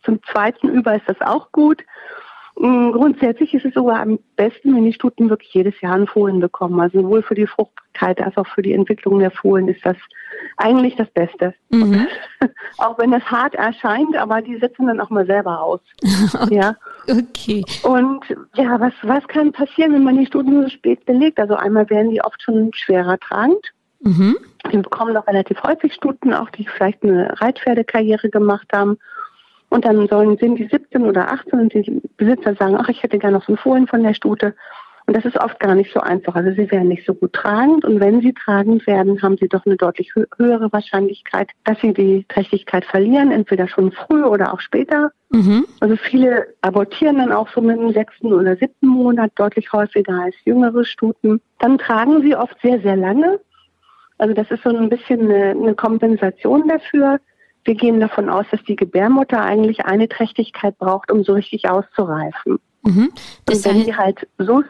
zum 0.04 0.22
zweiten 0.24 0.68
über 0.68 0.94
ist 0.94 1.08
das 1.08 1.20
auch 1.20 1.52
gut. 1.52 1.82
Mm, 2.60 2.90
grundsätzlich 2.90 3.54
ist 3.54 3.64
es 3.64 3.74
sogar 3.74 4.00
am 4.00 4.18
besten, 4.34 4.74
wenn 4.74 4.84
die 4.84 4.92
Stuten 4.92 5.30
wirklich 5.30 5.54
jedes 5.54 5.80
Jahr 5.80 5.94
einen 5.94 6.08
Fohlen 6.08 6.40
bekommen. 6.40 6.80
Also 6.80 7.02
sowohl 7.02 7.22
für 7.22 7.36
die 7.36 7.46
Fruchtbarkeit 7.46 8.20
als 8.20 8.36
auch 8.36 8.46
für 8.48 8.62
die 8.62 8.72
Entwicklung 8.72 9.20
der 9.20 9.30
Fohlen 9.30 9.68
ist 9.68 9.84
das 9.84 9.96
eigentlich 10.56 10.96
das 10.96 11.08
Beste. 11.10 11.54
Mhm. 11.70 12.08
auch 12.78 12.98
wenn 12.98 13.12
das 13.12 13.22
hart 13.24 13.54
erscheint, 13.54 14.16
aber 14.16 14.42
die 14.42 14.58
setzen 14.58 14.86
dann 14.88 15.00
auch 15.00 15.10
mal 15.10 15.26
selber 15.26 15.60
aus. 15.60 15.80
okay. 16.42 16.56
Ja. 16.56 16.76
Okay. 17.08 17.64
Und 17.84 18.24
ja, 18.54 18.80
was, 18.80 18.92
was 19.02 19.26
kann 19.28 19.52
passieren, 19.52 19.92
wenn 19.92 20.04
man 20.04 20.18
die 20.18 20.26
Stuten 20.26 20.62
so 20.62 20.68
spät 20.68 21.04
belegt? 21.06 21.38
Also 21.38 21.54
einmal 21.54 21.88
werden 21.90 22.10
die 22.10 22.22
oft 22.22 22.42
schon 22.42 22.72
schwerer 22.74 23.18
tragend. 23.18 23.72
Mhm. 24.00 24.36
Wir 24.68 24.82
bekommen 24.82 25.12
noch 25.12 25.26
relativ 25.28 25.62
häufig 25.62 25.94
Stuten, 25.94 26.34
auch 26.34 26.50
die 26.50 26.66
vielleicht 26.66 27.04
eine 27.04 27.40
Reitpferdekarriere 27.40 28.30
gemacht 28.30 28.66
haben 28.72 28.98
und 29.70 29.84
dann 29.84 30.08
sollen, 30.08 30.36
sind 30.38 30.56
die 30.56 30.68
17 30.70 31.02
oder 31.02 31.30
18 31.30 31.60
und 31.60 31.74
die 31.74 32.02
Besitzer 32.16 32.54
sagen, 32.54 32.76
ach, 32.78 32.88
ich 32.88 33.02
hätte 33.02 33.18
gerne 33.18 33.36
noch 33.36 33.44
so 33.44 33.52
ein 33.52 33.58
Fohlen 33.58 33.86
von 33.86 34.02
der 34.02 34.14
Stute. 34.14 34.54
Und 35.08 35.16
das 35.16 35.24
ist 35.24 35.40
oft 35.40 35.58
gar 35.58 35.74
nicht 35.74 35.90
so 35.90 36.00
einfach. 36.00 36.34
Also 36.34 36.50
sie 36.50 36.70
werden 36.70 36.88
nicht 36.88 37.06
so 37.06 37.14
gut 37.14 37.32
tragend 37.32 37.82
und 37.82 37.98
wenn 37.98 38.20
sie 38.20 38.34
tragend 38.34 38.86
werden, 38.86 39.22
haben 39.22 39.38
sie 39.38 39.48
doch 39.48 39.64
eine 39.64 39.76
deutlich 39.78 40.12
höhere 40.14 40.70
Wahrscheinlichkeit, 40.70 41.48
dass 41.64 41.80
sie 41.80 41.94
die 41.94 42.26
Trächtigkeit 42.28 42.84
verlieren, 42.84 43.30
entweder 43.30 43.68
schon 43.68 43.90
früh 43.90 44.22
oder 44.22 44.52
auch 44.52 44.60
später. 44.60 45.10
Mhm. 45.30 45.64
Also 45.80 45.96
viele 45.96 46.48
abortieren 46.60 47.16
dann 47.16 47.32
auch 47.32 47.48
so 47.48 47.62
mit 47.62 47.78
dem 47.78 47.94
sechsten 47.94 48.34
oder 48.34 48.56
siebten 48.56 48.86
Monat 48.86 49.32
deutlich 49.36 49.72
häufiger 49.72 50.24
als 50.24 50.34
jüngere 50.44 50.84
Stuten. 50.84 51.40
Dann 51.58 51.78
tragen 51.78 52.20
sie 52.20 52.36
oft 52.36 52.60
sehr, 52.60 52.78
sehr 52.80 52.96
lange. 52.96 53.40
Also 54.18 54.34
das 54.34 54.50
ist 54.50 54.62
so 54.62 54.68
ein 54.68 54.90
bisschen 54.90 55.22
eine, 55.22 55.52
eine 55.52 55.74
Kompensation 55.74 56.68
dafür. 56.68 57.18
Wir 57.64 57.74
gehen 57.74 58.00
davon 58.00 58.28
aus, 58.28 58.46
dass 58.50 58.62
die 58.64 58.76
Gebärmutter 58.76 59.42
eigentlich 59.42 59.84
eine 59.84 60.08
Trächtigkeit 60.08 60.78
braucht, 60.78 61.10
um 61.10 61.24
so 61.24 61.34
richtig 61.34 61.68
auszureifen. 61.68 62.58
Mhm. 62.82 63.12
Und 63.48 63.64
wenn 63.64 63.84
sie 63.84 63.96
halt 63.96 64.26
so 64.38 64.62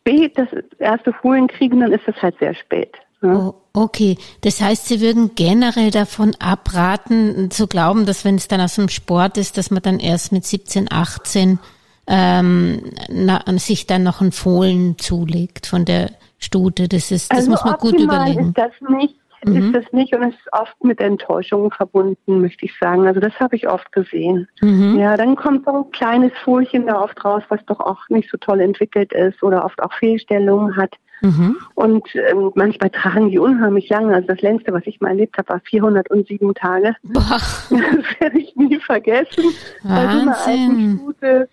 spät 0.00 0.38
das 0.38 0.48
erste 0.78 1.12
Fohlen 1.12 1.48
kriegen, 1.48 1.80
dann 1.80 1.92
ist 1.92 2.06
das 2.06 2.16
halt 2.22 2.38
sehr 2.38 2.54
spät. 2.54 2.94
Oh, 3.20 3.54
okay, 3.72 4.16
das 4.42 4.60
heißt, 4.60 4.86
Sie 4.86 5.00
würden 5.00 5.32
generell 5.34 5.90
davon 5.90 6.36
abraten, 6.38 7.50
zu 7.50 7.66
glauben, 7.66 8.06
dass 8.06 8.24
wenn 8.24 8.36
es 8.36 8.46
dann 8.46 8.60
aus 8.60 8.76
dem 8.76 8.88
Sport 8.88 9.38
ist, 9.38 9.58
dass 9.58 9.72
man 9.72 9.82
dann 9.82 9.98
erst 9.98 10.30
mit 10.30 10.46
17, 10.46 10.86
18 10.90 11.58
ähm, 12.06 12.92
na, 13.08 13.42
sich 13.58 13.86
dann 13.86 14.04
noch 14.04 14.20
ein 14.20 14.30
Fohlen 14.32 14.96
zulegt 14.98 15.66
von 15.66 15.84
der 15.84 16.12
Stute. 16.38 16.88
Das 16.88 17.10
ist, 17.10 17.30
das 17.32 17.40
also 17.40 17.50
muss 17.50 17.64
man 17.64 17.74
gut 17.74 17.98
überlegen. 17.98 18.48
Ist 18.48 18.58
das 18.58 18.72
nicht, 18.88 19.16
mhm. 19.44 19.56
ist 19.56 19.74
das 19.74 19.92
nicht 19.92 20.14
und 20.14 20.22
es 20.22 20.34
ist 20.34 20.52
oft 20.52 20.82
mit 20.82 21.00
Enttäuschungen 21.00 21.70
verbunden, 21.70 22.40
möchte 22.40 22.64
ich 22.66 22.72
sagen. 22.78 23.06
Also 23.06 23.20
das 23.20 23.38
habe 23.40 23.56
ich 23.56 23.68
oft 23.68 23.90
gesehen. 23.92 24.48
Mhm. 24.60 24.98
Ja, 24.98 25.16
dann 25.16 25.36
kommt 25.36 25.64
so 25.64 25.84
ein 25.84 25.90
kleines 25.92 26.32
Fohlchen 26.44 26.86
da 26.86 27.00
oft 27.00 27.24
raus, 27.24 27.42
was 27.48 27.64
doch 27.66 27.80
auch 27.80 28.08
nicht 28.08 28.30
so 28.30 28.36
toll 28.38 28.60
entwickelt 28.60 29.12
ist 29.12 29.42
oder 29.42 29.64
oft 29.64 29.82
auch 29.82 29.92
Fehlstellungen 29.94 30.76
hat. 30.76 30.94
Mhm. 31.20 31.56
Und 31.74 32.06
ähm, 32.14 32.52
manchmal 32.54 32.90
tragen 32.90 33.30
die 33.30 33.38
unheimlich 33.38 33.88
lange. 33.88 34.14
Also 34.14 34.28
das 34.28 34.40
längste, 34.40 34.72
was 34.72 34.86
ich 34.86 35.00
mal 35.00 35.10
erlebt 35.10 35.36
habe, 35.36 35.48
war 35.48 35.60
407 35.60 36.54
Tage. 36.54 36.94
Boah. 37.02 37.40
Das 37.70 38.20
werde 38.20 38.38
ich 38.38 38.54
nie 38.56 38.78
vergessen. 38.78 39.44
Wahnsinn. 39.82 39.84
Bei 39.84 40.12
so 40.12 40.20
einer 40.20 40.46
alten 40.46 40.98
Stute 40.98 41.48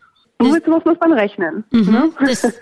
das, 0.54 0.64
so 0.66 0.72
muss 0.72 1.00
man 1.00 1.14
rechnen. 1.14 1.64
Mhm, 1.72 1.92
ne? 1.92 2.10
das, 2.20 2.54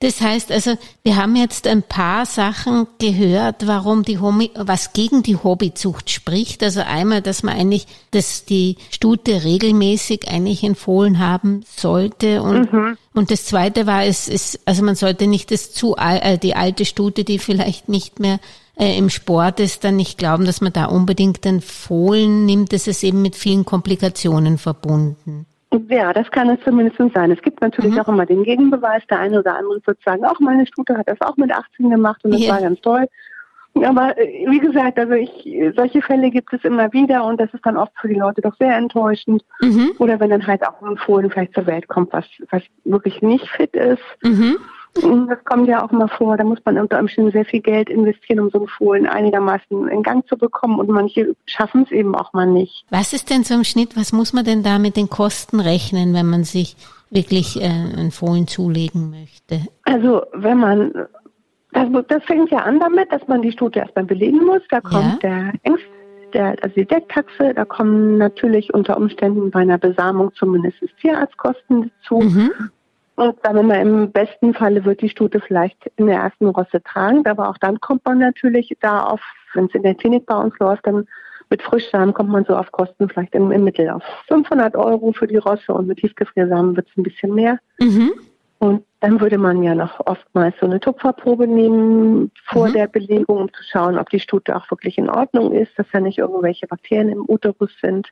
das, 0.00 0.20
heißt 0.20 0.52
also, 0.52 0.76
wir 1.02 1.16
haben 1.16 1.36
jetzt 1.36 1.66
ein 1.66 1.82
paar 1.82 2.26
Sachen 2.26 2.86
gehört, 2.98 3.66
warum 3.66 4.02
die 4.02 4.18
Hobby, 4.18 4.50
was 4.54 4.92
gegen 4.92 5.22
die 5.22 5.36
Hobbyzucht 5.36 6.10
spricht. 6.10 6.62
Also 6.62 6.80
einmal, 6.80 7.22
dass 7.22 7.42
man 7.42 7.56
eigentlich, 7.56 7.86
dass 8.10 8.44
die 8.44 8.76
Stute 8.90 9.44
regelmäßig 9.44 10.28
eigentlich 10.28 10.62
empfohlen 10.64 11.18
haben 11.18 11.62
sollte 11.66 12.42
und 12.42 12.72
mhm. 12.72 12.96
und 13.14 13.30
das 13.30 13.46
zweite 13.46 13.86
war, 13.86 14.04
es 14.04 14.28
ist, 14.28 14.60
also 14.64 14.82
man 14.84 14.94
sollte 14.94 15.26
nicht 15.26 15.50
das 15.50 15.72
zu 15.72 15.96
äh, 15.96 16.38
die 16.38 16.54
alte 16.54 16.84
Stute, 16.84 17.24
die 17.24 17.38
vielleicht 17.38 17.88
nicht 17.88 18.20
mehr 18.20 18.38
äh, 18.78 18.96
im 18.96 19.10
Sport 19.10 19.60
ist, 19.60 19.84
dann 19.84 19.96
nicht 19.96 20.18
glauben, 20.18 20.44
dass 20.44 20.60
man 20.60 20.72
da 20.72 20.86
unbedingt 20.86 21.44
den 21.44 21.60
Fohlen 21.60 22.46
nimmt. 22.46 22.72
Das 22.72 22.86
ist 22.86 23.02
eben 23.02 23.22
mit 23.22 23.34
vielen 23.34 23.64
Komplikationen 23.64 24.56
verbunden. 24.56 25.46
Ja, 25.88 26.12
das 26.12 26.30
kann 26.30 26.48
es 26.48 26.60
zumindest 26.64 26.98
sein. 27.14 27.30
Es 27.30 27.42
gibt 27.42 27.60
natürlich 27.60 27.92
mhm. 27.92 28.00
auch 28.00 28.08
immer 28.08 28.24
den 28.24 28.42
Gegenbeweis. 28.42 29.02
Der 29.10 29.18
eine 29.18 29.40
oder 29.40 29.56
andere 29.56 29.80
wird 29.84 29.98
sagen, 30.02 30.24
auch 30.24 30.40
meine 30.40 30.66
Stute 30.66 30.96
hat 30.96 31.08
das 31.08 31.20
auch 31.20 31.36
mit 31.36 31.52
18 31.52 31.90
gemacht 31.90 32.24
und 32.24 32.32
das 32.32 32.40
yeah. 32.40 32.54
war 32.54 32.62
ganz 32.62 32.80
toll. 32.80 33.06
Aber 33.84 34.16
äh, 34.18 34.46
wie 34.48 34.60
gesagt, 34.60 34.98
also 34.98 35.12
ich, 35.12 35.46
solche 35.76 36.00
Fälle 36.00 36.30
gibt 36.30 36.52
es 36.52 36.64
immer 36.64 36.92
wieder 36.92 37.24
und 37.24 37.38
das 37.38 37.52
ist 37.52 37.64
dann 37.64 37.76
oft 37.76 37.92
für 38.00 38.08
die 38.08 38.14
Leute 38.14 38.40
doch 38.40 38.56
sehr 38.56 38.76
enttäuschend. 38.76 39.44
Mhm. 39.60 39.92
Oder 39.98 40.18
wenn 40.20 40.30
dann 40.30 40.46
halt 40.46 40.66
auch 40.66 40.80
ein 40.82 40.96
Fohlen 40.96 41.30
vielleicht 41.30 41.54
zur 41.54 41.66
Welt 41.66 41.86
kommt, 41.88 42.12
was, 42.12 42.24
was 42.50 42.62
wirklich 42.84 43.20
nicht 43.20 43.48
fit 43.48 43.74
ist. 43.74 44.02
Mhm. 44.22 44.56
Das 44.94 45.44
kommt 45.44 45.68
ja 45.68 45.84
auch 45.84 45.90
mal 45.90 46.08
vor, 46.08 46.36
da 46.36 46.44
muss 46.44 46.58
man 46.64 46.78
unter 46.78 46.98
Umständen 46.98 47.30
sehr 47.30 47.44
viel 47.44 47.60
Geld 47.60 47.88
investieren, 47.88 48.40
um 48.40 48.50
so 48.50 48.60
ein 48.60 48.66
Fohlen 48.66 49.06
einigermaßen 49.06 49.88
in 49.88 50.02
Gang 50.02 50.26
zu 50.26 50.36
bekommen 50.36 50.78
und 50.80 50.88
manche 50.88 51.36
schaffen 51.46 51.84
es 51.84 51.92
eben 51.92 52.14
auch 52.14 52.32
mal 52.32 52.46
nicht. 52.46 52.84
Was 52.90 53.12
ist 53.12 53.30
denn 53.30 53.44
so 53.44 53.54
im 53.54 53.64
Schnitt, 53.64 53.96
was 53.96 54.12
muss 54.12 54.32
man 54.32 54.44
denn 54.44 54.62
da 54.62 54.78
mit 54.78 54.96
den 54.96 55.08
Kosten 55.08 55.60
rechnen, 55.60 56.14
wenn 56.14 56.26
man 56.26 56.44
sich 56.44 56.76
wirklich 57.10 57.60
äh, 57.60 57.66
ein 57.66 58.10
Fohlen 58.10 58.46
zulegen 58.48 59.10
möchte? 59.10 59.66
Also 59.84 60.22
wenn 60.32 60.58
man, 60.58 60.92
das, 61.72 61.88
das 62.08 62.24
fängt 62.24 62.50
ja 62.50 62.58
an 62.58 62.80
damit, 62.80 63.12
dass 63.12 63.26
man 63.28 63.42
die 63.42 63.52
Stute 63.52 63.80
erstmal 63.80 64.04
belegen 64.04 64.44
muss, 64.44 64.62
da 64.70 64.80
kommt 64.80 65.22
ja. 65.22 65.30
der 65.30 65.52
Ängst 65.62 65.84
der, 66.34 66.56
also 66.62 66.74
die 66.74 66.84
Decktaxe, 66.84 67.54
da 67.54 67.64
kommen 67.64 68.18
natürlich 68.18 68.74
unter 68.74 68.96
Umständen 68.96 69.50
bei 69.50 69.60
einer 69.60 69.78
Besamung 69.78 70.32
zumindest 70.34 70.78
Tierarztkosten 71.00 71.90
dazu. 72.02 72.18
Mhm. 72.18 72.50
Und 73.18 73.34
sagen 73.42 73.56
wir 73.56 73.62
mal, 73.64 73.80
im 73.80 74.12
besten 74.12 74.54
Falle 74.54 74.84
wird 74.84 75.02
die 75.02 75.08
Stute 75.08 75.40
vielleicht 75.40 75.90
in 75.96 76.06
der 76.06 76.20
ersten 76.20 76.46
Rosse 76.46 76.80
tragen, 76.80 77.26
aber 77.26 77.48
auch 77.48 77.58
dann 77.58 77.80
kommt 77.80 78.04
man 78.04 78.20
natürlich 78.20 78.72
da 78.80 79.02
auf, 79.02 79.20
wenn 79.54 79.64
es 79.64 79.74
in 79.74 79.82
der 79.82 79.96
Klinik 79.96 80.24
bei 80.24 80.36
uns 80.36 80.56
läuft, 80.60 80.86
dann 80.86 81.04
mit 81.50 81.60
Frischsamen 81.60 82.14
kommt 82.14 82.30
man 82.30 82.44
so 82.44 82.54
auf 82.54 82.70
Kosten 82.70 83.08
vielleicht 83.08 83.34
im, 83.34 83.50
im 83.50 83.64
Mittel 83.64 83.90
auf 83.90 84.04
500 84.28 84.76
Euro 84.76 85.10
für 85.10 85.26
die 85.26 85.38
Rosse 85.38 85.72
und 85.72 85.88
mit 85.88 85.98
Tiefgefriersamen 85.98 86.76
wird 86.76 86.86
es 86.88 86.96
ein 86.96 87.02
bisschen 87.02 87.34
mehr. 87.34 87.58
Mhm. 87.80 88.12
Und 88.60 88.84
dann 89.00 89.20
würde 89.20 89.38
man 89.38 89.64
ja 89.64 89.74
noch 89.74 89.98
oftmals 90.06 90.54
so 90.60 90.66
eine 90.66 90.78
Tupferprobe 90.78 91.48
nehmen 91.48 92.30
vor 92.44 92.68
mhm. 92.68 92.74
der 92.74 92.86
Belegung, 92.86 93.36
um 93.36 93.52
zu 93.52 93.64
schauen, 93.64 93.98
ob 93.98 94.10
die 94.10 94.20
Stute 94.20 94.54
auch 94.54 94.70
wirklich 94.70 94.96
in 94.96 95.10
Ordnung 95.10 95.52
ist, 95.52 95.76
dass 95.76 95.86
da 95.92 95.98
nicht 95.98 96.18
irgendwelche 96.18 96.68
Bakterien 96.68 97.08
im 97.08 97.24
Uterus 97.26 97.72
sind. 97.82 98.06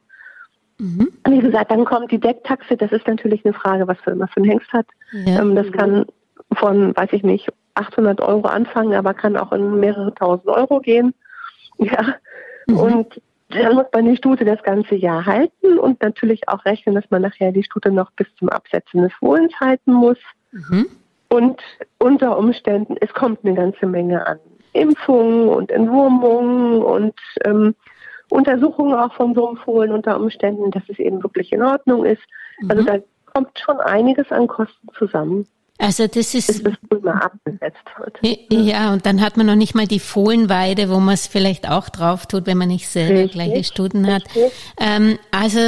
Mhm. 0.78 1.08
Wie 1.28 1.40
gesagt, 1.40 1.70
dann 1.70 1.84
kommt 1.84 2.10
die 2.10 2.20
Decktaxe. 2.20 2.76
Das 2.76 2.92
ist 2.92 3.06
natürlich 3.06 3.44
eine 3.44 3.54
Frage, 3.54 3.88
was 3.88 3.98
man 4.06 4.28
für 4.28 4.36
einen 4.38 4.50
Hengst 4.50 4.72
hat. 4.72 4.86
Ja. 5.12 5.40
Ähm, 5.40 5.54
das 5.54 5.70
kann 5.72 6.06
von, 6.52 6.96
weiß 6.96 7.12
ich 7.12 7.22
nicht, 7.22 7.48
800 7.74 8.20
Euro 8.20 8.46
anfangen, 8.46 8.94
aber 8.94 9.14
kann 9.14 9.36
auch 9.36 9.52
in 9.52 9.80
mehrere 9.80 10.14
tausend 10.14 10.48
Euro 10.48 10.80
gehen. 10.80 11.14
Ja. 11.78 12.16
Mhm. 12.66 12.76
Und 12.78 13.20
dann 13.48 13.74
muss 13.74 13.86
man 13.92 14.06
die 14.06 14.16
Stute 14.16 14.44
das 14.44 14.62
ganze 14.62 14.96
Jahr 14.96 15.24
halten 15.24 15.78
und 15.78 16.02
natürlich 16.02 16.48
auch 16.48 16.64
rechnen, 16.64 16.94
dass 16.94 17.08
man 17.10 17.22
nachher 17.22 17.52
die 17.52 17.62
Stute 17.62 17.90
noch 17.90 18.10
bis 18.12 18.26
zum 18.38 18.48
Absetzen 18.48 19.02
des 19.02 19.12
Fohlens 19.14 19.52
halten 19.60 19.92
muss. 19.92 20.18
Mhm. 20.52 20.86
Und 21.28 21.60
unter 21.98 22.38
Umständen, 22.38 22.96
es 23.00 23.12
kommt 23.12 23.44
eine 23.44 23.54
ganze 23.54 23.86
Menge 23.86 24.26
an 24.26 24.38
Impfungen 24.72 25.48
und 25.48 25.70
Entwurmungen 25.70 26.82
und 26.82 27.14
ähm, 27.44 27.74
Untersuchungen 28.28 28.94
auch 28.94 29.12
von 29.14 29.34
so 29.34 29.48
einem 29.48 29.56
Fohlen 29.58 29.92
unter 29.92 30.18
Umständen, 30.18 30.70
dass 30.70 30.82
es 30.88 30.98
eben 30.98 31.22
wirklich 31.22 31.52
in 31.52 31.62
Ordnung 31.62 32.04
ist. 32.04 32.22
Also 32.68 32.82
mhm. 32.82 32.86
da 32.86 32.98
kommt 33.32 33.58
schon 33.58 33.78
einiges 33.80 34.30
an 34.32 34.46
Kosten 34.46 34.88
zusammen. 34.98 35.46
Also 35.78 36.06
das 36.06 36.34
ist, 36.34 36.64
bis 36.64 36.74
das 36.88 37.02
mal 37.02 37.20
abgesetzt 37.20 37.84
wird. 37.98 38.18
Ja, 38.50 38.94
und 38.94 39.04
dann 39.04 39.20
hat 39.20 39.36
man 39.36 39.44
noch 39.44 39.56
nicht 39.56 39.74
mal 39.74 39.86
die 39.86 40.00
Fohlenweide, 40.00 40.88
wo 40.88 40.98
man 41.00 41.12
es 41.12 41.26
vielleicht 41.26 41.68
auch 41.68 41.90
drauf 41.90 42.24
tut, 42.24 42.46
wenn 42.46 42.56
man 42.56 42.68
nicht 42.68 42.88
selber 42.88 43.20
richtig, 43.20 43.32
gleiche 43.32 43.64
Studen 43.64 44.06
hat. 44.10 44.22
Ähm, 44.80 45.18
also 45.32 45.60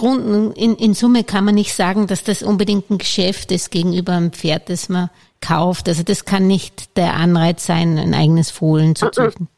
rund, 0.00 0.56
in, 0.56 0.76
in 0.76 0.94
Summe 0.94 1.24
kann 1.24 1.44
man 1.44 1.54
nicht 1.54 1.74
sagen, 1.74 2.06
dass 2.06 2.24
das 2.24 2.42
unbedingt 2.42 2.90
ein 2.90 2.96
Geschäft 2.96 3.52
ist 3.52 3.70
gegenüber 3.70 4.12
einem 4.14 4.32
Pferd, 4.32 4.70
das 4.70 4.88
man 4.88 5.10
kauft. 5.42 5.88
Also 5.88 6.04
das 6.04 6.24
kann 6.24 6.46
nicht 6.46 6.96
der 6.96 7.14
Anreiz 7.14 7.66
sein, 7.66 7.98
ein 7.98 8.14
eigenes 8.14 8.50
Fohlen 8.50 8.96
zu 8.96 9.10
züchten. 9.10 9.48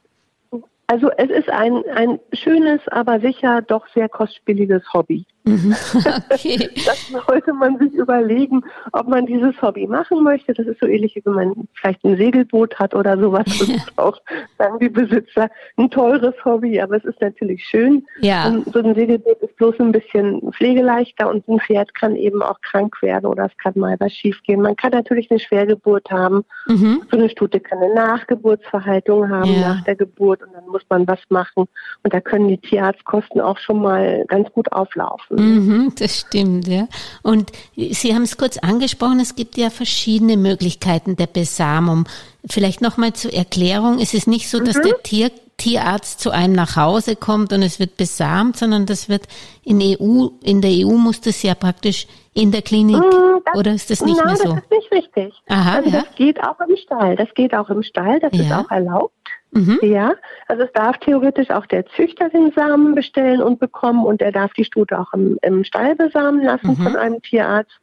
Also 0.92 1.10
es 1.16 1.30
ist 1.30 1.48
ein, 1.48 1.82
ein 1.94 2.20
schönes, 2.34 2.86
aber 2.88 3.18
sicher 3.18 3.62
doch 3.62 3.88
sehr 3.94 4.10
kostspieliges 4.10 4.82
Hobby. 4.92 5.24
Mhm. 5.44 5.74
Okay. 6.32 6.70
das 6.86 7.08
sollte 7.26 7.52
man 7.52 7.78
sich 7.78 7.92
überlegen, 7.94 8.62
ob 8.92 9.08
man 9.08 9.26
dieses 9.26 9.60
Hobby 9.60 9.86
machen 9.86 10.22
möchte. 10.22 10.52
Das 10.52 10.66
ist 10.66 10.80
so 10.80 10.86
ähnlich, 10.86 11.14
wie 11.14 11.22
wenn 11.24 11.34
man 11.34 11.68
vielleicht 11.74 12.04
ein 12.04 12.16
Segelboot 12.16 12.78
hat 12.78 12.94
oder 12.94 13.18
sowas. 13.18 13.44
Das 13.46 13.68
ist 13.68 13.92
auch, 13.98 14.18
sagen 14.58 14.78
die 14.80 14.88
Besitzer, 14.88 15.50
ein 15.76 15.90
teures 15.90 16.34
Hobby, 16.44 16.80
aber 16.80 16.96
es 16.96 17.04
ist 17.04 17.20
natürlich 17.20 17.64
schön. 17.64 18.04
Ja. 18.20 18.48
Und 18.48 18.72
so 18.72 18.80
ein 18.80 18.94
Segelboot 18.94 19.40
ist 19.42 19.56
bloß 19.56 19.78
ein 19.80 19.92
bisschen 19.92 20.52
pflegeleichter 20.52 21.28
und 21.28 21.46
ein 21.48 21.60
Pferd 21.60 21.94
kann 21.94 22.16
eben 22.16 22.42
auch 22.42 22.60
krank 22.60 23.00
werden 23.02 23.26
oder 23.26 23.46
es 23.46 23.56
kann 23.58 23.74
mal 23.76 23.96
was 23.98 24.12
schiefgehen. 24.12 24.62
Man 24.62 24.76
kann 24.76 24.92
natürlich 24.92 25.30
eine 25.30 25.40
Schwergeburt 25.40 26.10
haben. 26.10 26.44
Mhm. 26.66 27.02
So 27.10 27.18
eine 27.18 27.28
Stute 27.28 27.60
kann 27.60 27.78
eine 27.78 27.94
Nachgeburtsverhaltung 27.94 29.28
haben 29.28 29.52
ja. 29.52 29.74
nach 29.74 29.84
der 29.84 29.96
Geburt 29.96 30.42
und 30.42 30.52
dann 30.54 30.66
muss 30.66 30.82
man 30.88 31.06
was 31.06 31.20
machen. 31.28 31.66
Und 32.02 32.14
da 32.14 32.20
können 32.20 32.48
die 32.48 32.58
Tierarztkosten 32.58 33.40
auch 33.40 33.58
schon 33.58 33.80
mal 33.82 34.24
ganz 34.28 34.50
gut 34.52 34.70
auflaufen. 34.72 35.31
Mhm, 35.32 35.92
das 35.98 36.20
stimmt, 36.20 36.68
ja. 36.68 36.88
Und 37.22 37.52
Sie 37.76 38.14
haben 38.14 38.22
es 38.22 38.36
kurz 38.36 38.58
angesprochen, 38.58 39.20
es 39.20 39.34
gibt 39.34 39.56
ja 39.56 39.70
verschiedene 39.70 40.36
Möglichkeiten 40.36 41.16
der 41.16 41.26
Besamung. 41.26 42.08
Vielleicht 42.48 42.80
nochmal 42.80 43.12
zur 43.12 43.32
Erklärung, 43.32 43.98
es 44.00 44.14
ist 44.14 44.26
nicht 44.26 44.48
so, 44.48 44.58
dass 44.58 44.76
mhm. 44.76 44.82
der 44.82 45.02
Tier, 45.02 45.30
Tierarzt 45.56 46.20
zu 46.20 46.30
einem 46.30 46.54
nach 46.54 46.76
Hause 46.76 47.14
kommt 47.14 47.52
und 47.52 47.62
es 47.62 47.78
wird 47.78 47.96
besamt, 47.96 48.56
sondern 48.56 48.86
das 48.86 49.08
wird 49.08 49.28
in 49.64 49.80
EU, 49.80 50.28
in 50.42 50.60
der 50.60 50.70
EU 50.70 50.96
muss 50.96 51.20
das 51.20 51.42
ja 51.42 51.54
praktisch 51.54 52.06
in 52.34 52.50
der 52.50 52.62
Klinik, 52.62 52.96
mhm, 52.96 53.42
das, 53.44 53.54
oder 53.54 53.72
ist 53.72 53.90
das 53.90 54.04
nicht 54.04 54.16
nein, 54.16 54.26
mehr 54.26 54.36
so? 54.36 54.54
das 54.54 54.64
ist 54.64 54.70
nicht 54.70 54.92
richtig. 54.92 55.34
Aha, 55.48 55.76
also 55.76 55.90
ja. 55.90 56.02
das 56.02 56.14
geht 56.16 56.42
auch 56.42 56.58
im 56.66 56.76
Stall, 56.76 57.16
das 57.16 57.28
geht 57.34 57.54
auch 57.54 57.68
im 57.68 57.82
Stall, 57.82 58.18
das 58.20 58.32
ja. 58.32 58.42
ist 58.42 58.52
auch 58.52 58.70
erlaubt. 58.70 59.14
Mhm. 59.52 59.78
Ja, 59.82 60.14
also 60.48 60.62
es 60.64 60.72
darf 60.72 60.98
theoretisch 60.98 61.50
auch 61.50 61.66
der 61.66 61.84
Züchter 61.86 62.30
den 62.30 62.52
Samen 62.52 62.94
bestellen 62.94 63.42
und 63.42 63.60
bekommen 63.60 64.04
und 64.04 64.22
er 64.22 64.32
darf 64.32 64.52
die 64.54 64.64
Stute 64.64 64.98
auch 64.98 65.12
im, 65.12 65.38
im 65.42 65.62
Stall 65.62 65.94
besamen 65.94 66.42
lassen 66.42 66.70
mhm. 66.70 66.76
von 66.76 66.96
einem 66.96 67.20
Tierarzt. 67.20 67.78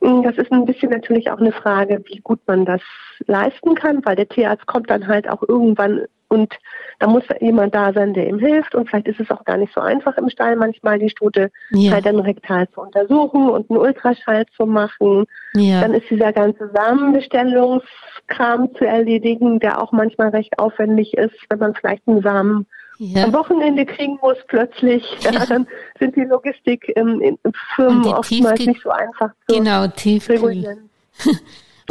Mm, 0.00 0.22
das 0.22 0.38
ist 0.38 0.50
ein 0.50 0.64
bisschen 0.64 0.90
natürlich 0.90 1.30
auch 1.30 1.38
eine 1.38 1.52
Frage, 1.52 2.02
wie 2.06 2.20
gut 2.20 2.40
man 2.46 2.64
das 2.64 2.80
leisten 3.26 3.74
kann, 3.74 4.02
weil 4.06 4.16
der 4.16 4.28
Tierarzt 4.28 4.66
kommt 4.66 4.88
dann 4.88 5.06
halt 5.06 5.28
auch 5.28 5.42
irgendwann 5.46 6.06
und 6.32 6.58
da 6.98 7.06
muss 7.08 7.24
jemand 7.40 7.74
da 7.74 7.92
sein, 7.92 8.14
der 8.14 8.26
ihm 8.26 8.38
hilft. 8.38 8.74
Und 8.74 8.88
vielleicht 8.88 9.06
ist 9.06 9.20
es 9.20 9.30
auch 9.30 9.44
gar 9.44 9.58
nicht 9.58 9.74
so 9.74 9.82
einfach 9.82 10.16
im 10.16 10.30
Stall 10.30 10.56
manchmal 10.56 10.98
die 10.98 11.10
Stute 11.10 11.50
ja. 11.70 11.92
halt 11.92 12.06
dann 12.06 12.18
rektal 12.18 12.66
zu 12.70 12.80
untersuchen 12.80 13.50
und 13.50 13.68
einen 13.68 13.78
Ultraschall 13.78 14.46
zu 14.56 14.64
machen. 14.64 15.26
Ja. 15.54 15.82
Dann 15.82 15.92
ist 15.92 16.08
dieser 16.08 16.32
ganze 16.32 16.70
Samenbestellungskram 16.74 18.74
zu 18.76 18.86
erledigen, 18.86 19.60
der 19.60 19.82
auch 19.82 19.92
manchmal 19.92 20.30
recht 20.30 20.58
aufwendig 20.58 21.12
ist, 21.14 21.36
wenn 21.50 21.58
man 21.58 21.74
vielleicht 21.74 22.08
einen 22.08 22.22
Samen 22.22 22.66
ja. 22.96 23.24
am 23.24 23.34
Wochenende 23.34 23.84
kriegen 23.84 24.18
muss 24.22 24.38
plötzlich. 24.48 25.04
Ja, 25.20 25.32
dann 25.48 25.66
sind 25.98 26.16
die 26.16 26.24
Logistik 26.24 26.90
ähm, 26.96 27.36
oftmals 27.76 28.64
nicht 28.64 28.80
so 28.82 28.90
einfach 28.90 29.32
zu 29.46 29.56
genau, 29.56 29.84
regulieren. 29.84 30.88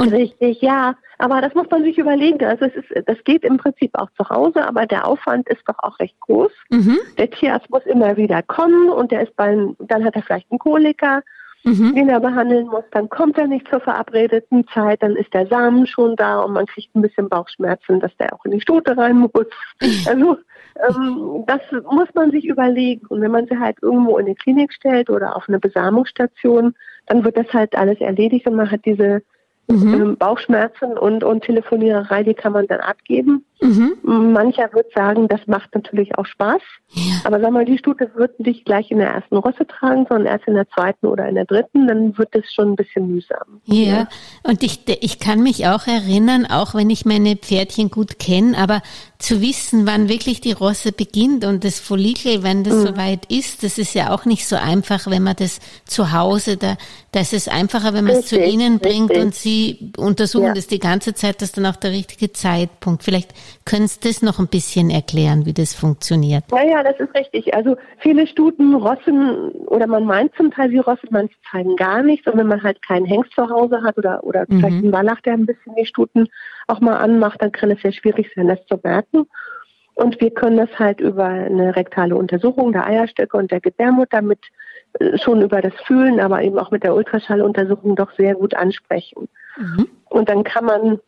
Und 0.01 0.13
Richtig, 0.13 0.61
ja. 0.61 0.95
Aber 1.19 1.41
das 1.41 1.53
muss 1.53 1.69
man 1.69 1.83
sich 1.83 1.99
überlegen. 1.99 2.43
Also 2.43 2.65
es 2.65 2.75
ist, 2.75 3.07
das 3.07 3.23
geht 3.23 3.43
im 3.43 3.57
Prinzip 3.57 3.91
auch 3.93 4.09
zu 4.17 4.27
Hause, 4.27 4.65
aber 4.65 4.87
der 4.87 5.07
Aufwand 5.07 5.47
ist 5.49 5.61
doch 5.67 5.77
auch 5.77 5.99
recht 5.99 6.19
groß. 6.21 6.51
Mhm. 6.71 6.97
Der 7.19 7.29
Tierarzt 7.29 7.69
muss 7.69 7.85
immer 7.85 8.17
wieder 8.17 8.41
kommen 8.41 8.89
und 8.89 9.11
der 9.11 9.21
ist 9.21 9.35
beim, 9.35 9.75
dann 9.79 10.03
hat 10.03 10.15
er 10.15 10.23
vielleicht 10.23 10.49
einen 10.49 10.57
Koliker, 10.57 11.21
mhm. 11.63 11.93
den 11.93 12.09
er 12.09 12.19
behandeln 12.19 12.65
muss. 12.65 12.85
Dann 12.89 13.07
kommt 13.09 13.37
er 13.37 13.45
nicht 13.45 13.67
zur 13.67 13.81
verabredeten 13.81 14.65
Zeit, 14.73 15.03
dann 15.03 15.15
ist 15.15 15.31
der 15.35 15.45
Samen 15.45 15.85
schon 15.85 16.15
da 16.15 16.39
und 16.39 16.53
man 16.53 16.65
kriegt 16.65 16.95
ein 16.95 17.03
bisschen 17.03 17.29
Bauchschmerzen, 17.29 17.99
dass 17.99 18.17
der 18.17 18.33
auch 18.33 18.43
in 18.45 18.51
die 18.51 18.61
Stute 18.61 18.97
rein 18.97 19.19
muss. 19.19 19.45
Also 20.07 20.37
ähm, 20.87 21.43
das 21.45 21.61
muss 21.91 22.07
man 22.15 22.31
sich 22.31 22.45
überlegen. 22.45 23.05
Und 23.07 23.21
wenn 23.21 23.31
man 23.31 23.45
sie 23.45 23.59
halt 23.59 23.77
irgendwo 23.83 24.17
in 24.17 24.25
die 24.25 24.35
Klinik 24.35 24.73
stellt 24.73 25.11
oder 25.11 25.35
auf 25.35 25.47
eine 25.47 25.59
Besamungsstation, 25.59 26.73
dann 27.05 27.23
wird 27.23 27.37
das 27.37 27.53
halt 27.53 27.75
alles 27.75 27.99
erledigt 27.99 28.47
und 28.47 28.55
man 28.55 28.71
hat 28.71 28.85
diese 28.85 29.21
mhm. 29.67 29.93
Ähm, 29.93 30.17
Bauchschmerzen 30.17 30.97
und, 30.97 31.23
und 31.23 31.43
Telefoniererei, 31.43 32.23
die 32.23 32.33
kann 32.33 32.53
man 32.53 32.67
dann 32.67 32.79
abgeben. 32.79 33.45
Mhm. 33.61 34.33
Mancher 34.33 34.69
wird 34.73 34.91
sagen, 34.93 35.27
das 35.27 35.41
macht 35.45 35.73
natürlich 35.75 36.17
auch 36.17 36.25
Spaß. 36.25 36.61
Ja. 36.93 37.21
Aber 37.23 37.39
sag 37.39 37.51
mal, 37.51 37.63
die 37.63 37.77
Stute 37.77 38.09
wird 38.15 38.39
nicht 38.39 38.65
gleich 38.65 38.89
in 38.89 38.97
der 38.97 39.09
ersten 39.09 39.37
Rosse 39.37 39.67
tragen, 39.67 40.05
sondern 40.09 40.25
erst 40.25 40.47
in 40.47 40.55
der 40.55 40.67
zweiten 40.69 41.05
oder 41.05 41.27
in 41.29 41.35
der 41.35 41.45
dritten, 41.45 41.87
dann 41.87 42.17
wird 42.17 42.35
es 42.35 42.51
schon 42.51 42.71
ein 42.71 42.75
bisschen 42.75 43.07
mühsam. 43.07 43.61
Ja, 43.65 43.83
ja. 43.83 44.07
und 44.43 44.63
ich, 44.63 44.81
ich 45.01 45.19
kann 45.19 45.43
mich 45.43 45.67
auch 45.67 45.85
erinnern, 45.85 46.47
auch 46.47 46.73
wenn 46.73 46.89
ich 46.89 47.05
meine 47.05 47.35
Pferdchen 47.35 47.91
gut 47.91 48.17
kenne, 48.19 48.57
aber 48.57 48.81
zu 49.19 49.41
wissen, 49.41 49.85
wann 49.85 50.09
wirklich 50.09 50.41
die 50.41 50.51
Rosse 50.51 50.91
beginnt 50.91 51.45
und 51.45 51.63
das 51.63 51.79
Follikel, 51.79 52.41
wenn 52.43 52.63
das 52.63 52.73
mhm. 52.73 52.87
soweit 52.87 53.25
ist, 53.31 53.63
das 53.63 53.77
ist 53.77 53.93
ja 53.93 54.11
auch 54.11 54.25
nicht 54.25 54.47
so 54.47 54.55
einfach, 54.55 55.05
wenn 55.07 55.21
man 55.21 55.35
das 55.35 55.59
zu 55.85 56.11
Hause, 56.11 56.57
da, 56.57 56.77
da 57.11 57.19
ist 57.19 57.33
es 57.33 57.47
einfacher, 57.47 57.93
wenn 57.93 58.05
man 58.05 58.15
es 58.15 58.25
zu 58.25 58.39
ihnen 58.39 58.79
bringt 58.79 59.11
richtig. 59.11 59.25
und 59.25 59.35
sie 59.35 59.91
untersuchen 59.97 60.45
ja. 60.45 60.53
das 60.53 60.67
die 60.67 60.79
ganze 60.79 61.13
Zeit, 61.13 61.41
das 61.41 61.49
ist 61.49 61.57
dann 61.57 61.67
auch 61.67 61.75
der 61.75 61.91
richtige 61.91 62.33
Zeitpunkt. 62.33 63.03
Vielleicht 63.03 63.33
können 63.65 63.87
Sie 63.87 63.99
das 64.01 64.21
noch 64.21 64.39
ein 64.39 64.47
bisschen 64.47 64.89
erklären, 64.89 65.45
wie 65.45 65.53
das 65.53 65.73
funktioniert? 65.73 66.43
Naja, 66.51 66.83
das 66.83 66.99
ist 66.99 67.13
richtig. 67.15 67.53
Also 67.53 67.77
viele 67.99 68.27
Stuten 68.27 68.75
rossen 68.75 69.51
oder 69.67 69.87
man 69.87 70.05
meint 70.05 70.33
zum 70.35 70.51
Teil, 70.51 70.69
sie 70.69 70.79
rossen, 70.79 71.09
manche 71.11 71.35
zeigen 71.51 71.75
gar 71.75 72.03
nichts. 72.03 72.27
Und 72.27 72.37
wenn 72.37 72.47
man 72.47 72.63
halt 72.63 72.81
keinen 72.81 73.05
Hengst 73.05 73.31
zu 73.33 73.49
Hause 73.49 73.81
hat 73.83 73.97
oder, 73.97 74.23
oder 74.23 74.45
mhm. 74.47 74.59
vielleicht 74.59 74.83
einen 74.83 74.93
Wallach, 74.93 75.21
der 75.21 75.33
ein 75.33 75.45
bisschen 75.45 75.75
die 75.75 75.85
Stuten 75.85 76.27
auch 76.67 76.79
mal 76.79 76.97
anmacht, 76.97 77.41
dann 77.41 77.51
kann 77.51 77.71
es 77.71 77.81
sehr 77.81 77.93
schwierig 77.93 78.31
sein, 78.35 78.47
das 78.47 78.65
zu 78.65 78.79
merken. 78.83 79.27
Und 79.93 80.19
wir 80.21 80.31
können 80.31 80.57
das 80.57 80.69
halt 80.79 80.99
über 80.99 81.25
eine 81.25 81.75
rektale 81.75 82.15
Untersuchung 82.15 82.71
der 82.71 82.87
Eierstöcke 82.87 83.37
und 83.37 83.51
der 83.51 83.59
Gebärmutter 83.59 84.21
mit 84.21 84.39
äh, 84.99 85.17
schon 85.17 85.41
über 85.41 85.61
das 85.61 85.73
Fühlen, 85.85 86.19
aber 86.19 86.41
eben 86.41 86.57
auch 86.57 86.71
mit 86.71 86.83
der 86.83 86.95
Ultraschalluntersuchung 86.95 87.95
doch 87.95 88.11
sehr 88.17 88.35
gut 88.35 88.55
ansprechen. 88.55 89.27
Mhm. 89.57 89.87
Und 90.09 90.29
dann 90.29 90.43
kann 90.43 90.65
man 90.65 90.99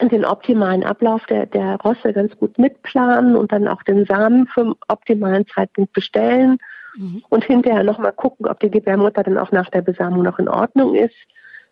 den 0.00 0.24
optimalen 0.24 0.84
Ablauf 0.84 1.24
der, 1.26 1.46
der 1.46 1.76
Rosse 1.76 2.12
ganz 2.12 2.36
gut 2.36 2.58
mitplanen 2.58 3.36
und 3.36 3.52
dann 3.52 3.68
auch 3.68 3.82
den 3.82 4.06
Samen 4.06 4.48
zum 4.54 4.74
optimalen 4.88 5.46
Zeitpunkt 5.46 5.92
bestellen 5.92 6.58
mhm. 6.96 7.22
und 7.28 7.44
hinterher 7.44 7.84
nochmal 7.84 8.12
gucken, 8.12 8.46
ob 8.46 8.58
die 8.60 8.70
Gebärmutter 8.70 9.22
dann 9.22 9.38
auch 9.38 9.52
nach 9.52 9.70
der 9.70 9.82
Besamung 9.82 10.22
noch 10.22 10.38
in 10.38 10.48
Ordnung 10.48 10.94
ist. 10.94 11.14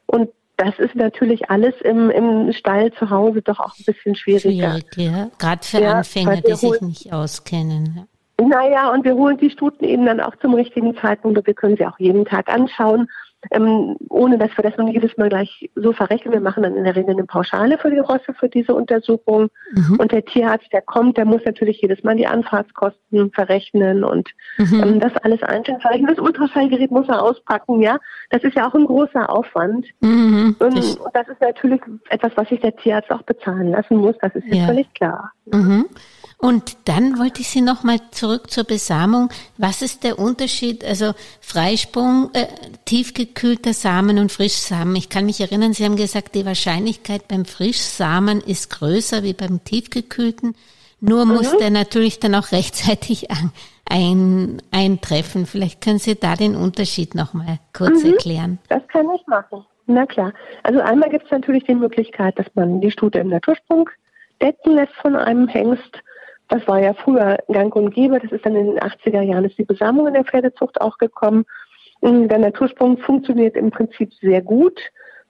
Und 0.07 0.31
das 0.57 0.79
ist 0.79 0.95
natürlich 0.95 1.49
alles 1.49 1.75
im, 1.81 2.11
im 2.11 2.53
Stall 2.53 2.93
zu 2.93 3.09
Hause 3.09 3.41
doch 3.41 3.59
auch 3.59 3.75
ein 3.79 3.85
bisschen 3.87 4.15
schwieriger. 4.15 4.73
Schwierig, 4.73 4.97
ja. 4.97 5.31
Gerade 5.39 5.67
für 5.67 5.81
ja, 5.81 5.93
Anfänger, 5.95 6.37
die 6.43 6.55
sich 6.55 6.81
nicht 6.83 7.13
auskennen. 7.13 8.07
Naja, 8.39 8.93
und 8.93 9.05
wir 9.05 9.15
holen 9.15 9.39
die 9.39 9.51
Stuten 9.51 9.85
eben 9.85 10.07
dann 10.07 10.21
auch 10.21 10.37
zum 10.37 10.55
richtigen 10.55 10.97
Zeitpunkt 10.97 11.39
und 11.39 11.47
wir 11.47 11.55
können 11.55 11.77
sie 11.77 11.87
auch 11.87 11.99
jeden 11.99 12.25
Tag 12.25 12.49
anschauen 12.49 13.09
ähm, 13.51 13.97
ohne 14.09 14.39
dass 14.39 14.57
wir 14.57 14.63
das 14.63 14.77
nun 14.77 14.89
jedes 14.89 15.17
Mal 15.17 15.29
gleich 15.29 15.71
so 15.75 15.93
verrechnen. 15.93 16.33
Wir 16.35 16.41
machen 16.41 16.63
dann 16.63 16.77
in 16.77 16.85
der 16.85 16.95
Regel 16.95 17.15
eine 17.15 17.25
Pauschale 17.25 17.79
für 17.79 17.91
die 17.91 17.99
Rosse 17.99 18.35
für 18.39 18.49
diese 18.49 18.75
Untersuchung. 18.75 19.49
Mhm. 19.73 19.97
Und 19.99 20.13
der 20.13 20.25
Tierarzt, 20.25 20.73
der 20.73 20.83
kommt, 20.83 21.17
der 21.17 21.25
muss 21.25 21.43
natürlich 21.45 21.81
jedes 21.81 22.03
Mal 22.03 22.17
die 22.17 22.27
Anfahrtskosten 22.27 23.31
verrechnen 23.33 24.05
und 24.05 24.31
mhm. 24.59 24.83
ähm, 24.83 25.01
das 25.01 25.17
alles 25.19 25.43
einzeln 25.43 25.81
verrechnen. 25.81 26.09
Das 26.15 26.19
Ultraschallgerät 26.19 26.91
muss 26.91 27.09
er 27.09 27.23
auspacken, 27.23 27.81
ja. 27.81 27.99
Das 28.31 28.45
ist 28.45 28.57
ja 28.57 28.69
auch 28.69 28.75
ein 28.75 28.85
großer 28.85 29.31
Aufwand. 29.31 29.87
Mhm. 30.01 30.57
Und, 30.59 30.77
und, 30.77 30.99
das 31.15 31.29
ist 31.29 31.41
natürlich 31.41 31.81
etwas, 32.11 32.33
was 32.37 32.49
sich 32.49 32.61
der 32.61 32.77
Tierarzt 32.77 33.11
auch 33.11 33.23
bezahlen 33.23 33.71
lassen 33.71 33.97
muss. 33.97 34.17
Das 34.21 34.35
ist 34.35 34.47
ja, 34.49 34.57
ja 34.57 34.67
völlig 34.67 34.93
klar. 34.95 35.33
Mhm. 35.53 35.87
Und 36.41 36.77
dann 36.87 37.19
wollte 37.19 37.43
ich 37.43 37.49
Sie 37.49 37.61
nochmal 37.61 37.99
zurück 38.13 38.51
zur 38.51 38.65
Besamung. 38.65 39.29
Was 39.59 39.83
ist 39.83 40.05
der 40.05 40.19
Unterschied? 40.19 40.83
Also 40.83 41.13
Freisprung, 41.43 42.31
äh, 42.33 42.47
tiefgekühlter 42.87 43.75
Samen 43.75 44.19
und 44.19 44.33
Frischsamen. 44.33 44.97
Ich 44.97 45.11
kann 45.11 45.27
mich 45.27 45.43
erinnern, 45.43 45.75
Sie 45.75 45.85
haben 45.85 45.97
gesagt, 45.97 46.35
die 46.35 46.47
Wahrscheinlichkeit 46.47 47.29
beim 47.29 47.45
Frischsamen 47.45 48.41
ist 48.41 48.71
größer 48.71 49.23
wie 49.23 49.35
beim 49.35 49.63
tiefgekühlten. 49.65 50.55
Nur 51.01 51.27
mhm. 51.27 51.35
muss 51.35 51.57
der 51.59 51.71
natürlich 51.71 52.21
dann 52.21 52.35
auch 52.35 52.53
rechtzeitig 52.53 53.31
an, 53.31 53.53
ein, 53.85 54.63
eintreffen. 54.71 55.45
Vielleicht 55.45 55.83
können 55.83 55.99
Sie 55.99 56.15
da 56.15 56.37
den 56.37 56.57
Unterschied 56.57 57.15
nochmal 57.15 57.59
kurz 57.75 58.03
mhm. 58.03 58.13
erklären. 58.13 58.59
Das 58.69 58.87
kann 58.89 59.07
ich 59.15 59.27
machen. 59.27 59.67
Na 59.87 60.07
klar. 60.07 60.33
Also 60.63 60.81
einmal 60.81 61.11
gibt 61.11 61.27
es 61.27 61.31
natürlich 61.31 61.65
die 61.65 61.75
Möglichkeit, 61.75 62.39
dass 62.39 62.47
man 62.55 62.81
die 62.81 62.91
Stute 62.91 63.19
im 63.19 63.29
Natursprung 63.29 63.91
decken 64.43 64.75
lässt 64.75 64.95
von 64.95 65.17
einem 65.17 65.49
Hengst 65.49 66.03
das 66.51 66.67
war 66.67 66.81
ja 66.81 66.93
früher 66.95 67.39
gang 67.49 67.75
und 67.77 67.95
gäbe. 67.95 68.19
Das 68.19 68.33
ist 68.33 68.45
dann 68.45 68.57
in 68.57 68.67
den 68.67 68.81
80er 68.81 69.23
Jahren, 69.23 69.45
ist 69.45 69.57
die 69.57 69.65
Besamung 69.65 70.09
in 70.09 70.15
der 70.15 70.25
Pferdezucht 70.25 70.81
auch 70.81 70.99
gekommen. 70.99 71.47
Der 72.03 72.39
Natursprung 72.39 72.99
funktioniert 72.99 73.57
im 73.57 73.71
Prinzip 73.71 74.13
sehr 74.15 74.43
gut. 74.43 74.79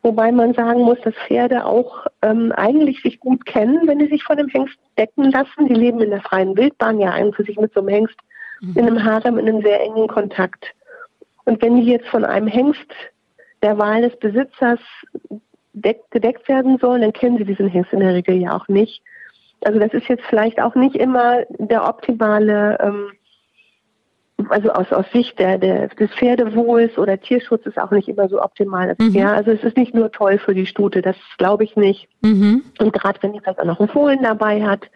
Wobei 0.02 0.32
man 0.32 0.54
sagen 0.54 0.80
muss, 0.80 0.98
dass 1.02 1.14
Pferde 1.26 1.66
auch 1.66 2.06
ähm, 2.22 2.52
eigentlich 2.52 3.02
sich 3.02 3.20
gut 3.20 3.44
kennen, 3.44 3.86
wenn 3.86 4.00
sie 4.00 4.08
sich 4.08 4.24
von 4.24 4.38
dem 4.38 4.48
Hengst 4.48 4.78
decken 4.96 5.30
lassen. 5.30 5.66
Die 5.68 5.74
leben 5.74 6.00
in 6.00 6.08
der 6.08 6.22
freien 6.22 6.56
Wildbahn 6.56 7.00
ja 7.00 7.10
eigentlich 7.10 7.46
sich 7.46 7.58
mit 7.58 7.74
so 7.74 7.80
einem 7.80 7.90
Hengst 7.90 8.16
mhm. 8.62 8.76
in 8.76 8.86
einem 8.86 9.04
Harem 9.04 9.38
in 9.38 9.46
einem 9.46 9.60
sehr 9.60 9.82
engen 9.82 10.08
Kontakt. 10.08 10.72
Und 11.44 11.60
wenn 11.60 11.76
die 11.76 11.90
jetzt 11.90 12.08
von 12.08 12.24
einem 12.24 12.46
Hengst 12.46 12.90
der 13.62 13.76
Wahl 13.76 14.00
des 14.00 14.18
Besitzers 14.18 14.80
gedeckt 15.80 16.48
werden 16.48 16.78
sollen, 16.78 17.02
dann 17.02 17.12
kennen 17.12 17.38
sie 17.38 17.44
diesen 17.44 17.68
Hengst 17.68 17.92
in 17.92 18.00
der 18.00 18.14
Regel 18.14 18.36
ja 18.36 18.56
auch 18.56 18.68
nicht. 18.68 19.02
Also 19.62 19.78
das 19.78 19.92
ist 19.92 20.08
jetzt 20.08 20.24
vielleicht 20.28 20.60
auch 20.60 20.74
nicht 20.74 20.96
immer 20.96 21.42
der 21.58 21.86
optimale, 21.86 22.78
ähm, 22.80 23.12
also 24.48 24.70
aus, 24.70 24.90
aus 24.90 25.04
Sicht 25.12 25.38
der, 25.38 25.58
der, 25.58 25.88
des 25.88 26.10
Pferdewohls 26.12 26.96
oder 26.96 27.20
Tierschutzes 27.20 27.76
auch 27.76 27.90
nicht 27.90 28.08
immer 28.08 28.28
so 28.28 28.42
optimal. 28.42 28.96
Mhm. 28.98 29.10
Ja, 29.10 29.34
also 29.34 29.50
es 29.50 29.62
ist 29.62 29.76
nicht 29.76 29.94
nur 29.94 30.10
toll 30.10 30.38
für 30.38 30.54
die 30.54 30.66
Stute, 30.66 31.02
das 31.02 31.16
glaube 31.36 31.64
ich 31.64 31.76
nicht. 31.76 32.08
Mhm. 32.22 32.62
Und 32.78 32.92
gerade 32.92 33.22
wenn 33.22 33.34
die 33.34 33.40
vielleicht 33.40 33.60
auch 33.60 33.66
noch 33.66 33.80
einen 33.80 33.90
Fohlen 33.90 34.22
dabei 34.22 34.62
hat, 34.62 34.88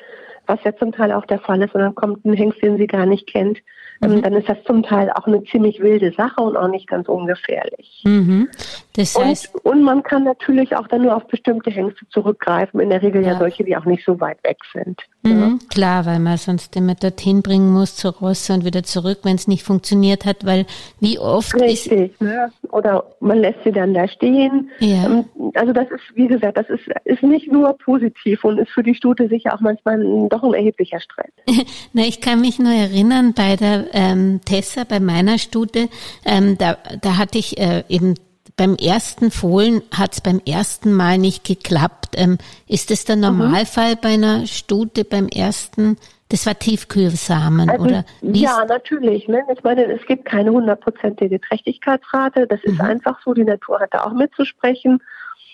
was 0.47 0.62
ja 0.64 0.75
zum 0.77 0.92
Teil 0.92 1.12
auch 1.12 1.27
der 1.27 1.40
Fall 1.40 1.62
ist, 1.62 1.75
und 1.75 1.81
dann 1.81 1.94
kommt 1.94 2.25
ein 2.25 2.35
Hengst, 2.35 2.62
den 2.62 2.77
sie 2.77 2.87
gar 2.87 3.07
nicht 3.07 3.27
kennt, 3.27 3.59
ähm, 4.03 4.16
mhm. 4.16 4.23
dann 4.23 4.35
ist 4.35 4.49
das 4.49 4.62
zum 4.64 4.83
Teil 4.83 5.11
auch 5.11 5.27
eine 5.27 5.42
ziemlich 5.44 5.81
wilde 5.81 6.12
Sache 6.12 6.40
und 6.40 6.57
auch 6.57 6.68
nicht 6.68 6.88
ganz 6.88 7.09
ungefährlich. 7.09 8.03
Mhm. 8.05 8.49
Das 8.96 9.18
heißt, 9.18 9.52
und, 9.57 9.72
und, 9.72 9.83
man 9.83 10.04
kann 10.04 10.22
natürlich 10.22 10.76
auch 10.76 10.87
dann 10.87 11.02
nur 11.02 11.16
auf 11.16 11.26
bestimmte 11.26 11.68
Hengste 11.68 12.09
zurückgreifen, 12.11 12.78
in 12.78 12.90
der 12.90 13.02
Regel 13.02 13.22
ja, 13.24 13.33
ja 13.33 13.38
solche, 13.38 13.64
die 13.64 13.76
auch 13.76 13.87
nicht 13.87 14.04
so 14.04 14.20
weit 14.20 14.38
weg 14.44 14.59
sind. 14.72 15.00
Mhm, 15.24 15.40
ja. 15.40 15.59
Klar, 15.68 16.07
weil 16.07 16.20
man 16.20 16.37
sonst 16.37 16.76
immer 16.76 16.94
dorthin 16.94 17.42
bringen 17.42 17.72
muss 17.72 17.96
zur 17.96 18.12
Rosse 18.12 18.52
und 18.52 18.64
wieder 18.64 18.85
zurück, 18.85 19.18
wenn 19.24 19.35
es 19.35 19.48
nicht 19.48 19.64
funktioniert 19.64 20.24
hat, 20.24 20.46
weil 20.46 20.64
wie 21.00 21.18
oft 21.18 21.54
Richtig, 21.61 22.12
ist 22.12 22.20
ne? 22.20 22.52
oder 22.70 23.04
man 23.18 23.38
lässt 23.38 23.59
sie 23.64 23.72
dann 23.72 23.94
da 23.94 24.07
stehen. 24.07 24.70
Ja. 24.78 25.07
Ähm, 25.07 25.24
also 25.54 25.72
das 25.72 25.90
ist, 25.90 26.14
wie 26.14 26.28
gesagt, 26.28 26.57
das 26.57 26.68
ist, 26.68 26.85
ist 27.04 27.22
nicht 27.24 27.50
nur 27.50 27.76
positiv 27.78 28.44
und 28.44 28.59
ist 28.59 28.70
für 28.70 28.85
die 28.85 28.94
Stute 28.94 29.28
sicher 29.28 29.54
auch 29.54 29.61
manchmal 29.61 30.00
ein, 30.00 30.28
doch 30.28 30.44
ein 30.44 30.54
erheblicher 30.54 31.00
Stress. 31.00 31.33
Na, 31.92 32.02
ich 32.02 32.20
kann 32.20 32.40
mich 32.40 32.61
nur 32.61 32.72
erinnern 32.72 33.35
bei 33.35 33.57
der 33.57 33.87
ähm, 33.92 34.40
Tessa, 34.44 34.85
bei 34.85 35.00
meiner 35.00 35.38
Stute, 35.38 35.88
ähm, 36.24 36.57
da, 36.59 36.78
da 37.02 37.16
hatte 37.16 37.38
ich 37.38 37.59
äh, 37.59 37.83
eben 37.88 38.14
beim 38.57 38.77
ersten 38.77 39.31
Fohlen 39.31 39.83
hat 39.93 40.12
es 40.12 40.21
beim 40.21 40.40
ersten 40.47 40.93
Mal 40.93 41.19
nicht 41.19 41.45
geklappt. 41.45 42.14
Ähm, 42.17 42.38
ist 42.69 42.90
das 42.90 43.05
der 43.05 43.17
mhm. 43.17 43.23
Normalfall 43.23 43.95
mhm. 43.95 43.99
bei 44.01 44.09
einer 44.11 44.47
Stute 44.47 45.05
beim 45.05 45.29
ersten? 45.29 45.97
Das 46.29 46.47
war 46.47 46.59
Tiefkühlsamen, 46.59 47.69
also, 47.69 47.85
oder? 47.85 48.05
Wie 48.23 48.43
ja, 48.43 48.64
natürlich. 48.64 49.29
Ne? 49.29 49.43
Ich 49.53 49.62
meine, 49.62 49.85
es 49.93 50.05
gibt 50.07 50.25
keine 50.25 50.51
hundertprozentige 50.51 51.40
Trächtigkeitsrate. 51.40 52.47
Das 52.47 52.62
ist 52.62 52.79
mhm. 52.79 52.81
einfach 52.81 53.21
so. 53.25 53.35
Die 53.35 53.45
Natur 53.45 53.81
hat 53.81 53.93
da 53.93 54.05
auch 54.05 54.12
mitzusprechen. 54.12 55.03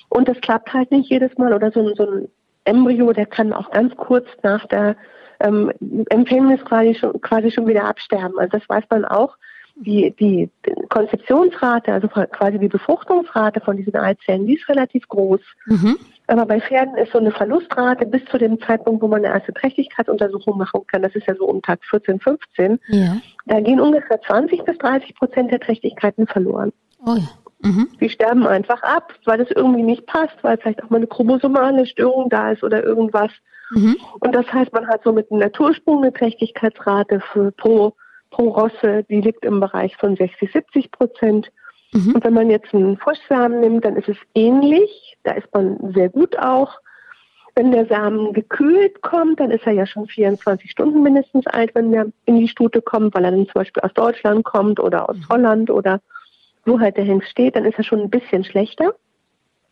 Und 0.08 0.28
das 0.28 0.40
klappt 0.40 0.72
halt 0.72 0.90
nicht 0.90 1.10
jedes 1.10 1.36
Mal. 1.38 1.52
Oder 1.52 1.72
so, 1.72 1.94
so 1.94 2.04
ein 2.04 2.28
Embryo, 2.64 3.12
der 3.12 3.26
kann 3.26 3.52
auch 3.52 3.70
ganz 3.70 3.96
kurz 3.96 4.26
nach 4.42 4.66
der 4.66 4.96
ähm, 5.40 5.72
Empfängnis 6.10 6.64
quasi 6.64 6.94
schon, 6.94 7.20
quasi 7.20 7.50
schon 7.50 7.66
wieder 7.66 7.84
absterben. 7.84 8.38
Also 8.38 8.58
das 8.58 8.68
weiß 8.68 8.84
man 8.90 9.04
auch. 9.04 9.36
Die, 9.82 10.14
die 10.18 10.50
Konzeptionsrate, 10.90 11.92
also 11.92 12.06
quasi 12.08 12.58
die 12.58 12.68
Befruchtungsrate 12.68 13.60
von 13.60 13.78
diesen 13.78 13.96
Eizellen, 13.96 14.46
die 14.46 14.56
ist 14.56 14.68
relativ 14.68 15.08
groß. 15.08 15.40
Mhm. 15.66 15.96
Aber 16.26 16.46
bei 16.46 16.60
Pferden 16.60 16.96
ist 16.96 17.12
so 17.12 17.18
eine 17.18 17.32
Verlustrate 17.32 18.06
bis 18.06 18.24
zu 18.26 18.38
dem 18.38 18.60
Zeitpunkt, 18.60 19.02
wo 19.02 19.08
man 19.08 19.24
eine 19.24 19.34
erste 19.34 19.52
Trächtigkeitsuntersuchung 19.52 20.58
machen 20.58 20.82
kann, 20.86 21.02
das 21.02 21.14
ist 21.16 21.26
ja 21.26 21.34
so 21.34 21.46
um 21.46 21.60
Tag 21.62 21.80
14, 21.84 22.20
15, 22.20 22.78
ja. 22.88 23.16
da 23.46 23.60
gehen 23.60 23.80
ungefähr 23.80 24.20
20 24.20 24.64
bis 24.64 24.78
30 24.78 25.14
Prozent 25.16 25.50
der 25.50 25.60
Trächtigkeiten 25.60 26.26
verloren. 26.26 26.72
Oh 27.04 27.16
ja. 27.16 27.28
Mhm. 27.62 27.88
Die 28.00 28.08
sterben 28.08 28.46
einfach 28.46 28.82
ab, 28.82 29.12
weil 29.24 29.38
das 29.38 29.50
irgendwie 29.50 29.82
nicht 29.82 30.06
passt, 30.06 30.36
weil 30.42 30.56
vielleicht 30.58 30.82
auch 30.82 30.90
mal 30.90 30.98
eine 30.98 31.06
chromosomale 31.06 31.86
Störung 31.86 32.28
da 32.30 32.52
ist 32.52 32.62
oder 32.62 32.82
irgendwas. 32.82 33.30
Mhm. 33.70 33.96
Und 34.20 34.34
das 34.34 34.46
heißt, 34.52 34.72
man 34.72 34.86
hat 34.88 35.02
so 35.04 35.12
mit 35.12 35.30
einem 35.30 35.40
Natursprung 35.40 36.02
eine 36.02 36.12
Trächtigkeitsrate 36.12 37.20
für 37.32 37.52
pro, 37.52 37.94
pro 38.30 38.48
Rosse, 38.50 39.04
die 39.08 39.20
liegt 39.20 39.44
im 39.44 39.60
Bereich 39.60 39.96
von 39.96 40.16
60, 40.16 40.52
70 40.52 40.90
Prozent. 40.90 41.50
Mhm. 41.92 42.14
Und 42.14 42.24
wenn 42.24 42.34
man 42.34 42.50
jetzt 42.50 42.72
einen 42.72 42.96
Froschsamen 42.96 43.60
nimmt, 43.60 43.84
dann 43.84 43.96
ist 43.96 44.08
es 44.08 44.16
ähnlich. 44.34 45.16
Da 45.24 45.32
ist 45.32 45.52
man 45.52 45.92
sehr 45.92 46.08
gut 46.08 46.38
auch. 46.38 46.78
Wenn 47.56 47.72
der 47.72 47.86
Samen 47.86 48.32
gekühlt 48.32 49.02
kommt, 49.02 49.40
dann 49.40 49.50
ist 49.50 49.66
er 49.66 49.72
ja 49.72 49.84
schon 49.84 50.06
24 50.06 50.70
Stunden 50.70 51.02
mindestens 51.02 51.46
alt, 51.48 51.74
wenn 51.74 51.92
er 51.92 52.06
in 52.24 52.38
die 52.38 52.48
Stute 52.48 52.80
kommt, 52.80 53.14
weil 53.14 53.24
er 53.24 53.32
dann 53.32 53.46
zum 53.46 53.54
Beispiel 53.54 53.82
aus 53.82 53.92
Deutschland 53.92 54.44
kommt 54.44 54.78
oder 54.78 55.08
aus 55.08 55.16
mhm. 55.16 55.28
Holland 55.28 55.70
oder 55.70 56.00
wo 56.64 56.78
halt 56.78 56.96
der 56.96 57.04
Hengst 57.04 57.28
steht, 57.28 57.56
dann 57.56 57.64
ist 57.64 57.78
er 57.78 57.84
schon 57.84 58.00
ein 58.00 58.10
bisschen 58.10 58.44
schlechter. 58.44 58.94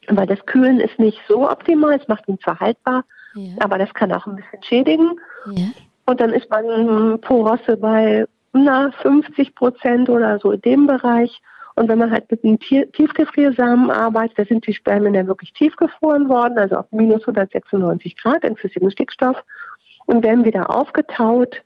Weil 0.08 0.26
das 0.26 0.44
Kühlen 0.46 0.80
ist 0.80 0.98
nicht 0.98 1.20
so 1.28 1.48
optimal, 1.48 1.98
es 2.00 2.08
macht 2.08 2.28
ihn 2.28 2.40
zwar 2.40 2.58
haltbar, 2.60 3.04
ja. 3.34 3.52
aber 3.60 3.78
das 3.78 3.92
kann 3.92 4.12
auch 4.12 4.26
ein 4.26 4.36
bisschen 4.36 4.62
schädigen. 4.62 5.20
Ja. 5.52 5.66
Und 6.06 6.20
dann 6.20 6.32
ist 6.32 6.48
man 6.48 7.20
pro 7.20 7.46
Rosse 7.46 7.76
bei 7.76 8.26
na, 8.64 8.90
50 9.02 9.54
Prozent 9.54 10.08
oder 10.08 10.38
so 10.38 10.52
in 10.52 10.60
dem 10.60 10.86
Bereich. 10.86 11.40
Und 11.74 11.88
wenn 11.88 11.98
man 11.98 12.10
halt 12.10 12.28
mit 12.30 12.42
einem 12.44 12.58
Tiefgefriersamen 12.58 13.90
arbeitet, 13.90 14.38
da 14.38 14.44
sind 14.44 14.66
die 14.66 14.74
Spermien 14.74 15.14
dann 15.14 15.28
wirklich 15.28 15.52
tiefgefroren 15.52 16.28
worden, 16.28 16.58
also 16.58 16.76
auf 16.76 16.86
minus 16.90 17.20
196 17.20 18.16
Grad 18.16 18.42
in 18.42 18.56
flüssigem 18.56 18.90
Stickstoff 18.90 19.44
und 20.06 20.24
werden 20.24 20.44
wieder 20.44 20.74
aufgetaut. 20.74 21.62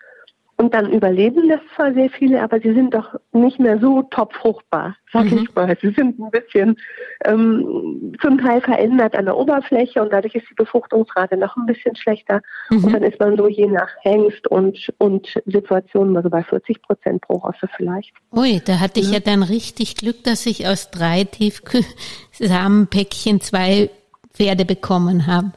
Und 0.63 0.73
dann 0.75 0.93
überleben 0.93 1.49
das 1.49 1.59
zwar 1.75 1.93
sehr 1.93 2.09
viele, 2.09 2.41
aber 2.41 2.61
sie 2.61 2.73
sind 2.73 2.95
doch 2.95 3.17
nicht 3.33 3.59
mehr 3.59 3.81
so 3.81 4.03
top 4.03 4.33
fruchtbar, 4.33 4.95
sag 5.13 5.25
mhm. 5.25 5.39
ich 5.39 5.53
mal. 5.57 5.77
Sie 5.83 5.91
sind 5.91 6.21
ein 6.21 6.31
bisschen 6.31 6.77
ähm, 7.25 8.13
zum 8.23 8.39
Teil 8.39 8.61
verändert 8.61 9.17
an 9.17 9.25
der 9.25 9.37
Oberfläche 9.37 10.01
und 10.01 10.13
dadurch 10.13 10.37
ist 10.37 10.49
die 10.49 10.55
Befruchtungsrate 10.55 11.37
noch 11.37 11.57
ein 11.57 11.67
bisschen 11.67 11.97
schlechter. 11.97 12.43
Mhm. 12.71 12.85
Und 12.85 12.93
dann 12.93 13.03
ist 13.03 13.19
man 13.19 13.37
so 13.37 13.49
je 13.49 13.67
nach 13.67 13.89
Hengst 14.03 14.47
und, 14.47 14.79
und 14.99 15.27
Situation 15.47 16.17
also 16.17 16.31
bei 16.31 16.45
40 16.45 16.81
Prozent 16.81 17.23
pro 17.23 17.39
Rosse 17.39 17.69
vielleicht. 17.77 18.13
Ui, 18.31 18.63
da 18.65 18.79
hatte 18.79 19.01
ich 19.01 19.11
ja 19.11 19.19
dann 19.19 19.43
richtig 19.43 19.97
Glück, 19.97 20.23
dass 20.23 20.47
ich 20.47 20.69
aus 20.69 20.93
drei 20.93 21.25
Tiefsamenpäckchen 21.25 23.41
zwei 23.41 23.91
Pferde 24.33 24.65
bekommen 24.65 25.27
habe. 25.27 25.51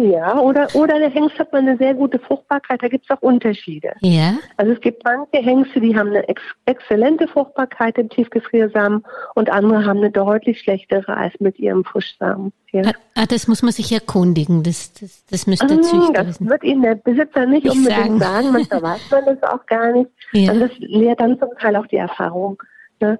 Ja, 0.00 0.38
oder, 0.38 0.68
oder 0.74 0.98
der 0.98 1.10
Hengst 1.10 1.38
hat 1.38 1.52
mal 1.52 1.58
eine 1.58 1.76
sehr 1.76 1.94
gute 1.94 2.18
Fruchtbarkeit, 2.18 2.82
da 2.82 2.88
gibt 2.88 3.04
es 3.04 3.16
auch 3.16 3.20
Unterschiede. 3.22 3.92
Ja. 4.00 4.34
Also 4.56 4.72
es 4.72 4.80
gibt 4.80 5.04
manche 5.04 5.38
Hengste, 5.38 5.80
die 5.80 5.96
haben 5.96 6.08
eine 6.08 6.26
ex 6.28 6.40
exzellente 6.66 7.28
Fruchtbarkeit 7.28 7.98
im 7.98 8.08
Tiefgefriersamen 8.08 9.04
und 9.34 9.50
andere 9.50 9.84
haben 9.84 9.98
eine 9.98 10.10
deutlich 10.10 10.60
schlechtere 10.60 11.16
als 11.16 11.38
mit 11.40 11.58
ihrem 11.58 11.84
Frischsamen. 11.84 12.52
Ja. 12.72 12.82
Ah, 12.86 12.92
ah 13.22 13.26
das 13.26 13.48
muss 13.48 13.62
man 13.62 13.72
sich 13.72 13.92
erkundigen, 13.92 14.62
das, 14.62 14.92
das, 14.94 15.24
das 15.26 15.46
müsste 15.46 15.66
der 15.66 15.82
Züchter 15.82 16.12
Das 16.12 16.28
wissen. 16.28 16.48
wird 16.48 16.64
Ihnen 16.64 16.82
der 16.82 16.94
Besitzer 16.94 17.46
nicht 17.46 17.66
ich 17.66 17.72
unbedingt 17.72 18.18
sagen. 18.18 18.18
sagen, 18.18 18.52
manchmal 18.52 18.82
weiß 18.82 19.10
man 19.10 19.24
das 19.26 19.42
auch 19.42 19.66
gar 19.66 19.92
nicht. 19.92 20.10
Ja. 20.34 20.50
Also 20.50 20.66
das 20.66 20.78
lehrt 20.78 21.20
dann 21.20 21.38
zum 21.38 21.50
Teil 21.60 21.76
auch 21.76 21.86
die 21.86 21.96
Erfahrung. 21.96 22.62
Ne? 23.00 23.18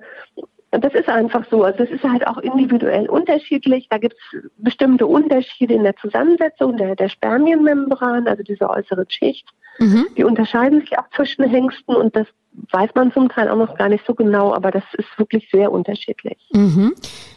Das 0.80 0.94
ist 0.94 1.08
einfach 1.08 1.44
so. 1.50 1.64
Also 1.64 1.84
es 1.84 1.90
ist 1.90 2.02
halt 2.02 2.26
auch 2.26 2.38
individuell 2.38 3.08
unterschiedlich. 3.08 3.88
Da 3.90 3.98
gibt 3.98 4.14
es 4.14 4.40
bestimmte 4.56 5.06
Unterschiede 5.06 5.74
in 5.74 5.82
der 5.82 5.96
Zusammensetzung 5.96 6.78
der, 6.78 6.96
der 6.96 7.10
Spermienmembran, 7.10 8.26
also 8.26 8.42
diese 8.42 8.70
äußere 8.70 9.04
Schicht. 9.08 9.46
Mhm. 9.78 10.06
Die 10.16 10.24
unterscheiden 10.24 10.80
sich 10.80 10.98
auch 10.98 11.08
zwischen 11.14 11.44
Hengsten 11.44 11.94
und 11.94 12.16
das 12.16 12.26
weiß 12.70 12.90
man 12.94 13.12
zum 13.12 13.28
Teil 13.28 13.48
auch 13.48 13.56
noch 13.56 13.76
gar 13.76 13.88
nicht 13.88 14.04
so 14.06 14.14
genau, 14.14 14.54
aber 14.54 14.70
das 14.70 14.84
ist 14.94 15.08
wirklich 15.18 15.48
sehr 15.50 15.72
unterschiedlich. 15.72 16.38
Mhm. 16.52 16.94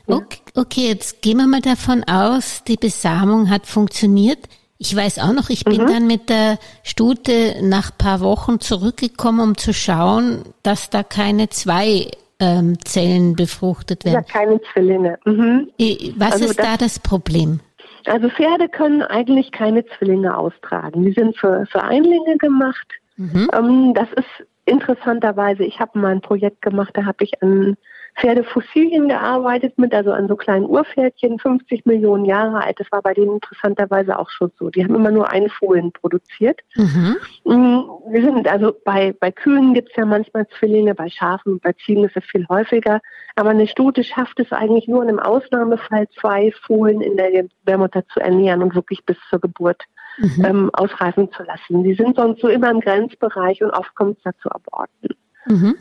Okay, 0.08 0.40
okay, 0.56 0.88
jetzt 0.88 1.22
gehen 1.22 1.38
wir 1.38 1.48
mal 1.48 1.62
davon 1.62 2.04
aus, 2.04 2.64
die 2.64 2.76
Besamung 2.78 3.50
hat 3.50 3.66
funktioniert. 3.66 4.40
Ich 4.78 4.96
weiß 4.96 5.20
auch 5.20 5.34
noch, 5.34 5.50
ich 5.50 5.64
bin 5.64 5.82
mhm. 5.82 5.88
dann 5.88 6.08
mit 6.08 6.30
der 6.30 6.60
Stute 6.84 7.56
nach 7.62 7.98
paar 7.98 8.20
Wochen 8.20 8.60
zurückgekommen, 8.60 9.40
um 9.40 9.58
zu 9.58 9.74
schauen, 9.74 10.44
dass 10.64 10.90
da 10.90 11.02
keine 11.02 11.50
zwei 11.50 12.12
ähm, 12.40 12.78
Zellen 12.84 13.36
befruchtet 13.36 14.06
werden. 14.06 14.16
Ja, 14.16 14.22
keine 14.22 14.60
Zwillinge. 14.74 15.20
Mhm. 15.26 15.70
Was 16.18 16.34
also 16.34 16.46
ist 16.46 16.60
das, 16.60 16.66
da 16.66 16.78
das 16.78 17.00
Problem? 17.00 17.60
Also 18.06 18.30
Pferde 18.30 18.70
können 18.70 19.02
eigentlich 19.02 19.52
keine 19.52 19.86
Zwillinge 19.86 20.38
austragen. 20.38 21.06
Die 21.06 21.14
sind 21.14 21.38
für, 21.38 21.66
für 21.72 21.84
Einlinge 21.84 22.38
gemacht. 22.38 22.88
Mhm. 23.18 23.50
Ähm, 23.54 23.94
das 23.94 24.10
ist 24.14 24.48
interessanterweise, 24.66 25.64
ich 25.64 25.80
habe 25.80 25.98
mal 26.00 26.12
ein 26.12 26.22
Projekt 26.22 26.62
gemacht, 26.62 26.92
da 26.94 27.06
habe 27.06 27.24
ich 27.24 27.42
an 27.42 27.78
Pferdefossilien 28.18 29.10
gearbeitet 29.10 29.78
mit, 29.78 29.94
also 29.94 30.12
an 30.12 30.28
so 30.28 30.36
kleinen 30.36 30.66
Urpferdchen, 30.66 31.38
50 31.38 31.86
Millionen 31.86 32.24
Jahre 32.24 32.64
alt. 32.64 32.80
Das 32.80 32.90
war 32.92 33.02
bei 33.02 33.14
denen 33.14 33.34
interessanterweise 33.34 34.18
auch 34.18 34.30
schon 34.30 34.52
so. 34.58 34.70
Die 34.70 34.84
haben 34.84 34.96
immer 34.96 35.12
nur 35.12 35.30
einen 35.30 35.50
Fohlen 35.50 35.92
produziert. 35.92 36.62
Mhm. 36.76 37.18
Mm, 37.44 37.80
wir 38.10 38.22
sind 38.22 38.48
also 38.48 38.74
bei, 38.86 39.14
bei 39.20 39.32
Kühen 39.32 39.74
gibt 39.74 39.90
es 39.90 39.96
ja 39.98 40.06
manchmal 40.06 40.48
Zwillinge, 40.58 40.96
bei 40.96 41.10
Schafen, 41.10 41.60
bei 41.60 41.74
Ziegen 41.74 42.06
ist 42.06 42.16
es 42.16 42.24
viel 42.26 42.48
häufiger. 42.48 43.02
Aber 43.36 43.50
eine 43.50 43.68
Stute 43.68 44.04
schafft 44.04 44.40
es 44.40 44.52
eigentlich 44.54 44.88
nur 44.88 45.04
in 45.04 45.10
einem 45.10 45.20
Ausnahmefall, 45.20 46.08
zwei 46.20 46.54
Fohlen 46.66 47.02
in 47.02 47.18
der 47.18 47.32
Gebärmutter 47.32 48.08
zu 48.08 48.22
ernähren 48.22 48.64
und 48.64 48.76
wirklich 48.76 49.04
bis 49.06 49.18
zur 49.30 49.42
Geburt 49.42 49.84
mhm. 50.18 50.46
ähm, 50.46 50.70
ausreifen 50.74 51.32
zu 51.34 51.44
lassen. 51.44 51.84
Die 51.84 51.96
sind 51.96 52.16
sonst 52.16 52.40
so 52.40 52.48
immer 52.48 52.72
im 52.72 52.80
Grenzbereich 52.80 53.62
und 53.62 53.72
oft 53.72 53.94
kommt 53.96 54.18
es 54.18 54.24
dazu 54.24 54.50
Aborten. 54.50 55.10
Mhm. 55.48 55.76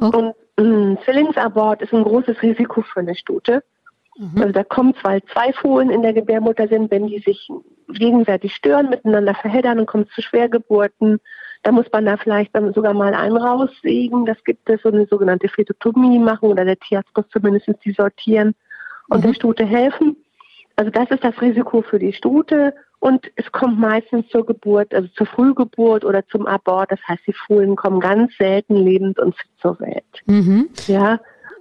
Okay. 0.00 0.16
Und 0.16 0.34
ein 0.56 0.98
Zwillingsabort 1.04 1.82
ist 1.82 1.92
ein 1.92 2.04
großes 2.04 2.42
Risiko 2.42 2.82
für 2.82 3.00
eine 3.00 3.14
Stute. 3.14 3.62
Mhm. 4.16 4.40
Also 4.40 4.52
da 4.52 4.64
kommt 4.64 4.96
es, 4.96 5.04
weil 5.04 5.22
zwei 5.32 5.52
Fohlen 5.52 5.90
in 5.90 6.02
der 6.02 6.12
Gebärmutter 6.12 6.68
sind, 6.68 6.90
wenn 6.90 7.06
die 7.06 7.20
sich 7.20 7.48
gegenseitig 7.88 8.54
stören, 8.54 8.90
miteinander 8.90 9.34
verheddern 9.34 9.78
und 9.78 9.86
kommt 9.86 10.10
zu 10.10 10.22
Schwergeburten. 10.22 11.20
Da 11.62 11.72
muss 11.72 11.86
man 11.92 12.06
da 12.06 12.16
vielleicht 12.16 12.54
dann 12.54 12.72
sogar 12.72 12.94
mal 12.94 13.14
einen 13.14 13.36
raussägen. 13.36 14.26
Das 14.26 14.42
gibt 14.44 14.68
es, 14.68 14.82
so 14.82 14.90
eine 14.90 15.06
sogenannte 15.06 15.48
Fetotomie 15.48 16.18
machen 16.18 16.48
oder 16.50 16.64
der 16.64 16.78
Tierarzt 16.78 17.16
muss 17.16 17.28
zumindest 17.30 17.68
die 17.84 17.92
sortieren 17.92 18.54
und 19.08 19.18
mhm. 19.18 19.28
der 19.28 19.34
Stute 19.34 19.64
helfen. 19.64 20.16
Also 20.78 20.92
das 20.92 21.10
ist 21.10 21.24
das 21.24 21.40
Risiko 21.42 21.82
für 21.82 21.98
die 21.98 22.12
Stute. 22.12 22.72
Und 23.00 23.26
es 23.34 23.50
kommt 23.50 23.80
meistens 23.80 24.28
zur 24.28 24.46
Geburt, 24.46 24.94
also 24.94 25.08
zur 25.08 25.26
Frühgeburt 25.26 26.04
oder 26.04 26.24
zum 26.28 26.46
Abort. 26.46 26.92
Das 26.92 27.00
heißt, 27.06 27.22
die 27.26 27.32
Fohlen 27.32 27.74
kommen 27.74 27.98
ganz 27.98 28.36
selten 28.36 28.76
lebend 28.76 29.18
und 29.18 29.36
fit 29.36 29.50
zur 29.60 29.78
Welt. 29.80 30.04
Mhm. 30.26 30.68
Ja. 30.86 31.18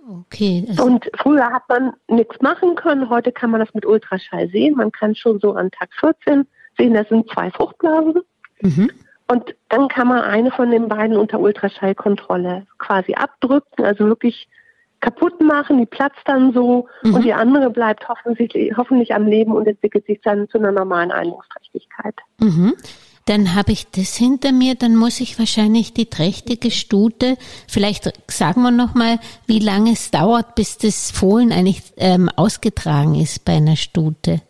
Okay. 0.07 0.67
Und 0.79 1.09
früher 1.15 1.45
hat 1.51 1.63
man 1.67 1.93
nichts 2.07 2.39
machen 2.41 2.75
können. 2.75 3.09
Heute 3.09 3.31
kann 3.31 3.49
man 3.49 3.59
das 3.59 3.73
mit 3.73 3.87
Ultraschall 3.87 4.49
sehen. 4.49 4.75
Man 4.75 4.91
kann 4.91 5.15
schon 5.15 5.39
so 5.39 5.53
an 5.53 5.71
Tag 5.71 5.89
14 5.99 6.45
sehen, 6.77 6.93
das 6.93 7.09
sind 7.09 7.27
zwei 7.31 7.49
Fruchtblasen. 7.49 8.21
Mhm. 8.61 8.91
Und 9.27 9.55
dann 9.69 9.87
kann 9.87 10.07
man 10.07 10.21
eine 10.21 10.51
von 10.51 10.69
den 10.69 10.87
beiden 10.87 11.17
unter 11.17 11.39
Ultraschallkontrolle 11.39 12.67
quasi 12.77 13.15
abdrücken, 13.15 13.83
also 13.83 14.05
wirklich 14.05 14.47
kaputt 14.99 15.39
machen, 15.41 15.77
die 15.77 15.85
platzt 15.85 16.21
dann 16.25 16.53
so 16.53 16.87
mhm. 17.03 17.15
und 17.15 17.23
die 17.23 17.33
andere 17.33 17.69
bleibt 17.69 18.07
hoffentlich, 18.07 18.75
hoffentlich 18.75 19.13
am 19.13 19.27
Leben 19.27 19.51
und 19.51 19.67
entwickelt 19.67 20.05
sich 20.05 20.19
dann 20.23 20.49
zu 20.49 20.57
einer 20.57 20.71
normalen 20.71 21.11
Einlungsträchtigkeit. 21.11 22.15
Mhm. 22.39 22.73
Dann 23.25 23.55
habe 23.55 23.73
ich 23.73 23.91
das 23.91 24.15
hinter 24.15 24.53
mir, 24.53 24.75
dann 24.75 24.95
muss 24.95 25.19
ich 25.19 25.37
wahrscheinlich 25.37 25.93
die 25.93 26.09
trächtige 26.09 26.71
Stute, 26.71 27.35
vielleicht 27.67 28.09
sagen 28.31 28.61
wir 28.61 28.71
nochmal, 28.71 29.19
wie 29.45 29.59
lange 29.59 29.91
es 29.91 30.11
dauert, 30.11 30.55
bis 30.55 30.77
das 30.77 31.11
Fohlen 31.11 31.51
eigentlich 31.51 31.83
ähm, 31.97 32.29
ausgetragen 32.37 33.15
ist 33.15 33.43
bei 33.43 33.57
einer 33.57 33.75
Stute. 33.75 34.41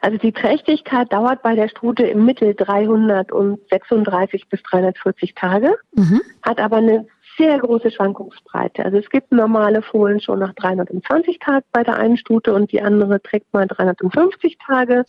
Also 0.00 0.18
die 0.18 0.32
Trächtigkeit 0.32 1.12
dauert 1.12 1.42
bei 1.42 1.54
der 1.54 1.68
Stute 1.68 2.02
im 2.02 2.24
Mittel 2.24 2.56
336 2.56 4.48
bis 4.48 4.60
340 4.64 5.36
Tage, 5.36 5.76
mhm. 5.94 6.20
hat 6.42 6.58
aber 6.58 6.78
eine 6.78 7.06
sehr 7.36 7.58
große 7.58 7.90
Schwankungsbreite. 7.90 8.84
Also 8.84 8.98
es 8.98 9.08
gibt 9.08 9.32
normale 9.32 9.82
Fohlen 9.82 10.20
schon 10.20 10.38
nach 10.38 10.54
320 10.54 11.38
Tagen 11.38 11.64
bei 11.72 11.82
der 11.82 11.96
einen 11.96 12.16
Stute 12.16 12.52
und 12.52 12.72
die 12.72 12.82
andere 12.82 13.20
trägt 13.22 13.52
mal 13.52 13.66
350 13.66 14.58
Tage. 14.58 15.04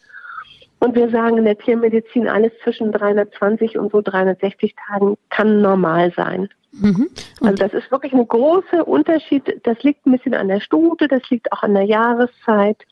Und 0.79 0.95
wir 0.95 1.09
sagen 1.09 1.37
in 1.37 1.45
der 1.45 1.57
Tiermedizin, 1.57 2.27
alles 2.27 2.51
zwischen 2.63 2.91
320 2.91 3.77
und 3.77 3.91
so 3.91 4.01
360 4.01 4.75
Tagen 4.75 5.15
kann 5.29 5.61
normal 5.61 6.11
sein. 6.15 6.49
Mhm. 6.73 7.09
Also 7.41 7.55
das 7.55 7.73
ist 7.73 7.91
wirklich 7.91 8.13
ein 8.13 8.27
großer 8.27 8.87
Unterschied. 8.87 9.61
Das 9.63 9.81
liegt 9.83 10.05
ein 10.05 10.11
bisschen 10.11 10.33
an 10.33 10.47
der 10.47 10.59
Stute, 10.59 11.07
das 11.07 11.29
liegt 11.29 11.51
auch 11.53 11.63
an 11.63 11.73
der 11.73 11.85
Jahreszeit. 11.85 12.83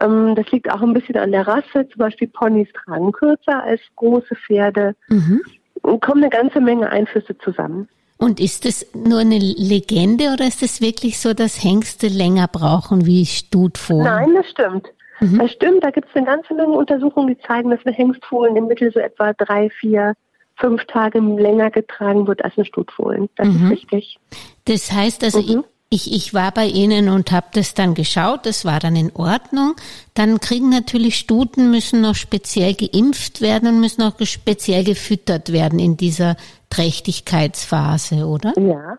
Ähm, 0.00 0.34
das 0.34 0.50
liegt 0.50 0.70
auch 0.70 0.82
ein 0.82 0.92
bisschen 0.92 1.16
an 1.16 1.32
der 1.32 1.46
Rasse. 1.46 1.88
Zum 1.88 1.98
Beispiel 1.98 2.28
Ponys 2.28 2.68
tragen 2.72 3.12
kürzer 3.12 3.62
als 3.62 3.80
große 3.96 4.34
Pferde. 4.34 4.94
Mhm. 5.08 5.40
Und 5.82 6.02
kommen 6.02 6.22
eine 6.22 6.30
ganze 6.30 6.60
Menge 6.60 6.90
Einflüsse 6.90 7.38
zusammen. 7.38 7.88
Und 8.20 8.38
ist 8.38 8.66
das 8.66 8.86
nur 8.94 9.20
eine 9.20 9.38
Legende 9.38 10.32
oder 10.34 10.46
ist 10.46 10.62
es 10.62 10.82
wirklich 10.82 11.18
so, 11.18 11.32
dass 11.32 11.64
Hengste 11.64 12.06
länger 12.08 12.48
brauchen 12.48 13.06
wie 13.06 13.24
Stutfohlen? 13.24 14.04
Nein, 14.04 14.34
das 14.34 14.50
stimmt. 14.50 14.88
Mhm. 15.20 15.38
Das 15.38 15.50
stimmt. 15.52 15.82
Da 15.82 15.90
gibt 15.90 16.08
es 16.10 16.16
eine 16.16 16.26
ganze 16.26 16.52
Menge 16.52 16.72
Untersuchungen, 16.72 17.28
die 17.28 17.38
zeigen, 17.46 17.70
dass 17.70 17.80
eine 17.86 17.96
Hengstfohlen 17.96 18.56
im 18.56 18.66
Mittel 18.66 18.92
so 18.92 19.00
etwa 19.00 19.32
drei, 19.32 19.70
vier, 19.70 20.12
fünf 20.56 20.84
Tage 20.84 21.18
länger 21.18 21.70
getragen 21.70 22.26
wird 22.26 22.44
als 22.44 22.58
ein 22.58 22.66
Stutfohlen. 22.66 23.30
Das 23.36 23.48
mhm. 23.48 23.72
ist 23.72 23.92
richtig. 23.92 24.18
Das 24.66 24.92
heißt 24.92 25.24
also, 25.24 25.40
mhm. 25.40 25.64
ich, 25.88 26.12
ich 26.14 26.34
war 26.34 26.52
bei 26.52 26.66
Ihnen 26.66 27.08
und 27.08 27.32
habe 27.32 27.46
das 27.54 27.72
dann 27.72 27.94
geschaut, 27.94 28.44
das 28.44 28.66
war 28.66 28.80
dann 28.80 28.96
in 28.96 29.12
Ordnung. 29.14 29.76
Dann 30.12 30.40
kriegen 30.40 30.68
natürlich 30.68 31.16
Stuten, 31.16 31.70
müssen 31.70 32.02
noch 32.02 32.16
speziell 32.16 32.74
geimpft 32.74 33.40
werden 33.40 33.70
und 33.70 33.80
müssen 33.80 34.02
auch 34.02 34.14
speziell 34.24 34.84
gefüttert 34.84 35.52
werden 35.52 35.78
in 35.78 35.96
dieser 35.96 36.36
Trächtigkeitsphase, 36.70 38.26
oder? 38.26 38.52
Ja. 38.58 38.98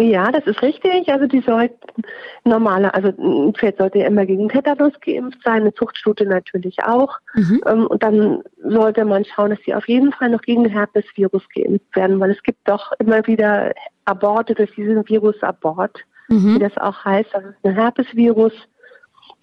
Ja, 0.00 0.30
das 0.30 0.46
ist 0.46 0.62
richtig. 0.62 1.08
Also 1.08 1.26
die 1.26 1.40
sollten 1.40 2.02
normale, 2.44 2.94
also 2.94 3.08
ein 3.08 3.52
Pferd 3.54 3.78
sollte 3.78 3.98
ja 3.98 4.06
immer 4.06 4.26
gegen 4.26 4.48
Tetanus 4.48 4.92
geimpft 5.00 5.40
sein, 5.42 5.62
eine 5.62 5.74
Zuchtstute 5.74 6.24
natürlich 6.24 6.76
auch. 6.84 7.18
Mhm. 7.34 7.60
Ähm, 7.66 7.86
und 7.88 8.02
dann 8.04 8.42
sollte 8.62 9.04
man 9.04 9.24
schauen, 9.24 9.50
dass 9.50 9.58
sie 9.64 9.74
auf 9.74 9.88
jeden 9.88 10.12
Fall 10.12 10.30
noch 10.30 10.42
gegen 10.42 10.66
Herpesvirus 10.66 11.42
geimpft 11.52 11.96
werden, 11.96 12.20
weil 12.20 12.30
es 12.30 12.42
gibt 12.44 12.60
doch 12.68 12.92
immer 13.00 13.26
wieder 13.26 13.72
Aborte 14.04 14.54
durch 14.54 14.72
diesen 14.76 15.08
Virusabort, 15.08 15.98
mhm. 16.28 16.54
wie 16.54 16.58
das 16.60 16.76
auch 16.78 17.04
heißt. 17.04 17.30
Das 17.32 17.44
ist 17.44 17.64
ein 17.64 17.74
Herpesvirus. 17.74 18.52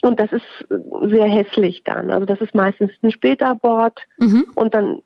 Und 0.05 0.19
das 0.19 0.31
ist 0.31 0.45
sehr 1.09 1.25
hässlich 1.25 1.83
dann. 1.83 2.11
Also 2.11 2.25
das 2.25 2.39
ist 2.39 2.53
meistens 2.53 2.91
ein 3.01 3.11
Spätabort. 3.11 3.99
Mhm. 4.17 4.45
Und 4.53 4.75
dann, 4.75 5.01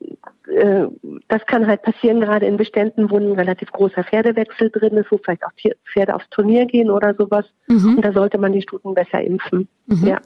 äh, 0.54 0.88
das 1.30 1.46
kann 1.46 1.68
halt 1.68 1.84
passieren, 1.84 2.20
gerade 2.20 2.46
in 2.46 2.58
Beständen, 2.58 3.10
wo 3.10 3.18
ein 3.18 3.32
relativ 3.32 3.72
großer 3.72 4.04
Pferdewechsel 4.04 4.70
drin 4.70 4.98
ist, 4.98 5.10
wo 5.10 5.18
vielleicht 5.18 5.46
auch 5.46 5.52
Pferde 5.92 6.16
aufs 6.16 6.30
Turnier 6.32 6.66
gehen 6.66 6.92
oder 6.92 7.16
sowas. 7.16 7.46
Mhm. 7.68 7.96
Und 7.96 8.06
da 8.06 8.12
sollte 8.12 8.38
man 8.38 8.52
die 8.52 8.62
Stuten 8.62 8.94
besser 8.94 9.22
impfen. 9.22 9.70
Mhm. 9.86 10.08
Ja. 10.08 10.20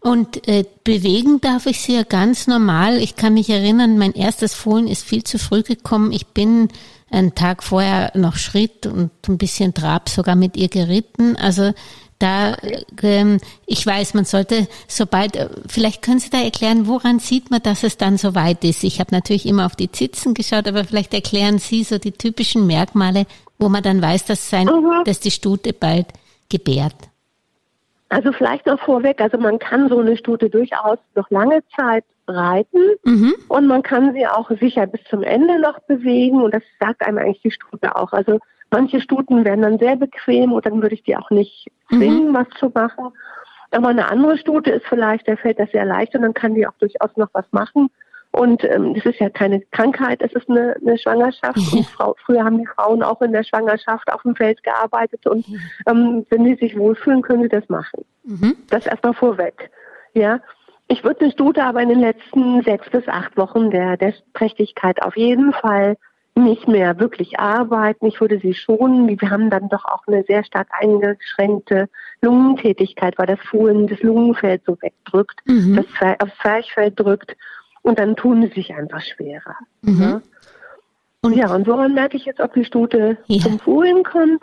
Und 0.00 0.48
äh, 0.48 0.64
bewegen 0.84 1.40
darf 1.40 1.66
ich 1.66 1.80
sie 1.80 1.94
ja 1.96 2.02
ganz 2.02 2.46
normal. 2.46 2.98
Ich 2.98 3.16
kann 3.16 3.34
mich 3.34 3.48
erinnern, 3.48 3.96
mein 3.98 4.12
erstes 4.12 4.54
Fohlen 4.54 4.86
ist 4.86 5.02
viel 5.02 5.24
zu 5.24 5.38
früh 5.38 5.62
gekommen. 5.62 6.12
Ich 6.12 6.26
bin 6.26 6.68
einen 7.10 7.34
Tag 7.34 7.62
vorher 7.62 8.10
noch 8.14 8.36
Schritt 8.36 8.86
und 8.86 9.10
ein 9.28 9.38
bisschen 9.38 9.72
Trab 9.72 10.08
sogar 10.08 10.36
mit 10.36 10.56
ihr 10.56 10.68
geritten. 10.68 11.36
Also 11.36 11.72
da, 12.24 12.56
ähm, 13.02 13.38
ich 13.66 13.86
weiß, 13.86 14.14
man 14.14 14.24
sollte 14.24 14.66
sobald, 14.88 15.36
äh, 15.36 15.48
vielleicht 15.68 16.02
können 16.02 16.18
Sie 16.18 16.30
da 16.30 16.38
erklären, 16.38 16.86
woran 16.86 17.18
sieht 17.18 17.50
man, 17.50 17.62
dass 17.62 17.82
es 17.82 17.98
dann 17.98 18.16
so 18.16 18.34
weit 18.34 18.64
ist? 18.64 18.82
Ich 18.82 18.98
habe 18.98 19.14
natürlich 19.14 19.46
immer 19.46 19.66
auf 19.66 19.76
die 19.76 19.92
Zitzen 19.92 20.32
geschaut, 20.32 20.66
aber 20.66 20.84
vielleicht 20.84 21.12
erklären 21.12 21.58
Sie 21.58 21.84
so 21.84 21.98
die 21.98 22.12
typischen 22.12 22.66
Merkmale, 22.66 23.26
wo 23.58 23.68
man 23.68 23.82
dann 23.82 24.00
weiß, 24.00 24.24
dass, 24.24 24.48
sein, 24.48 24.66
mhm. 24.66 25.04
dass 25.04 25.20
die 25.20 25.30
Stute 25.30 25.72
bald 25.74 26.06
gebärt. 26.50 26.96
Also 28.08 28.32
vielleicht 28.32 28.66
noch 28.66 28.80
vorweg, 28.80 29.20
also 29.20 29.38
man 29.38 29.58
kann 29.58 29.88
so 29.88 29.98
eine 29.98 30.16
Stute 30.16 30.48
durchaus 30.48 30.98
noch 31.14 31.30
lange 31.30 31.62
Zeit 31.76 32.04
reiten 32.26 32.78
mhm. 33.04 33.34
und 33.48 33.66
man 33.66 33.82
kann 33.82 34.14
sie 34.14 34.26
auch 34.26 34.50
sicher 34.60 34.86
bis 34.86 35.02
zum 35.10 35.22
Ende 35.22 35.60
noch 35.60 35.80
bewegen 35.80 36.42
und 36.42 36.54
das 36.54 36.62
sagt 36.80 37.02
einem 37.02 37.18
eigentlich 37.18 37.42
die 37.42 37.50
Stute 37.50 37.96
auch. 37.96 38.12
Also 38.12 38.38
manche 38.74 39.00
Stuten 39.00 39.44
werden 39.44 39.62
dann 39.62 39.78
sehr 39.78 39.94
bequem 39.94 40.52
und 40.52 40.66
dann 40.66 40.82
würde 40.82 40.96
ich 40.96 41.04
die 41.04 41.16
auch 41.16 41.30
nicht 41.30 41.70
zwingen, 41.88 42.30
mhm. 42.30 42.34
was 42.34 42.48
zu 42.58 42.72
machen. 42.74 43.12
Aber 43.70 43.88
eine 43.88 44.10
andere 44.10 44.36
Stute 44.36 44.70
ist 44.70 44.86
vielleicht, 44.86 45.28
der 45.28 45.36
fällt 45.36 45.60
das 45.60 45.70
sehr 45.70 45.84
leicht 45.84 46.14
und 46.16 46.22
dann 46.22 46.34
kann 46.34 46.54
die 46.54 46.66
auch 46.66 46.74
durchaus 46.80 47.16
noch 47.16 47.28
was 47.32 47.44
machen. 47.52 47.88
Und 48.32 48.64
ähm, 48.64 48.94
das 48.94 49.06
ist 49.06 49.20
ja 49.20 49.30
keine 49.30 49.60
Krankheit, 49.70 50.20
es 50.22 50.32
ist 50.32 50.50
eine, 50.50 50.74
eine 50.80 50.98
Schwangerschaft. 50.98 51.56
Ja. 51.56 51.78
Und 51.78 51.86
Frau, 51.86 52.16
früher 52.24 52.42
haben 52.44 52.58
die 52.58 52.66
Frauen 52.66 53.04
auch 53.04 53.22
in 53.22 53.30
der 53.30 53.44
Schwangerschaft 53.44 54.12
auf 54.12 54.22
dem 54.22 54.34
Feld 54.34 54.60
gearbeitet 54.64 55.24
und 55.28 55.46
ähm, 55.86 56.26
wenn 56.30 56.44
sie 56.44 56.56
sich 56.56 56.76
wohlfühlen, 56.76 57.22
können 57.22 57.44
sie 57.44 57.48
das 57.48 57.68
machen. 57.68 58.04
Mhm. 58.24 58.56
Das 58.70 58.86
erstmal 58.86 59.14
vorweg. 59.14 59.70
Ja. 60.14 60.40
Ich 60.88 61.04
würde 61.04 61.20
eine 61.20 61.30
Stute 61.30 61.62
aber 61.62 61.80
in 61.80 61.90
den 61.90 62.00
letzten 62.00 62.62
sechs 62.62 62.90
bis 62.90 63.06
acht 63.06 63.36
Wochen 63.36 63.70
der, 63.70 63.96
der 63.96 64.14
Trächtigkeit 64.34 65.00
auf 65.00 65.16
jeden 65.16 65.52
Fall 65.52 65.96
nicht 66.36 66.66
mehr 66.66 66.98
wirklich 66.98 67.38
arbeiten. 67.38 68.06
Ich 68.06 68.20
würde 68.20 68.40
sie 68.40 68.54
schonen. 68.54 69.08
Wir 69.08 69.30
haben 69.30 69.50
dann 69.50 69.68
doch 69.68 69.84
auch 69.84 70.06
eine 70.06 70.24
sehr 70.24 70.44
stark 70.44 70.68
eingeschränkte 70.72 71.88
Lungentätigkeit, 72.22 73.16
weil 73.18 73.26
das 73.26 73.40
Fohlen 73.40 73.86
das 73.86 74.00
Lungenfeld 74.00 74.62
so 74.66 74.76
wegdrückt, 74.80 75.40
mhm. 75.44 75.76
das 75.76 76.18
aufs 76.20 76.36
Zwerchfell 76.38 76.90
drückt 76.90 77.36
und 77.82 77.98
dann 77.98 78.16
tun 78.16 78.42
sie 78.42 78.54
sich 78.54 78.74
einfach 78.74 79.00
schwerer. 79.00 79.56
Mhm. 79.82 80.00
Ja. 80.00 80.22
Und 81.22 81.36
ja, 81.36 81.54
und 81.54 81.66
woran 81.66 81.94
merke 81.94 82.16
ich 82.16 82.24
jetzt, 82.24 82.40
ob 82.40 82.52
die 82.52 82.64
Stute 82.64 83.16
ja. 83.28 83.40
zum 83.40 83.58
Fohlen 83.58 84.02
kommt? 84.02 84.42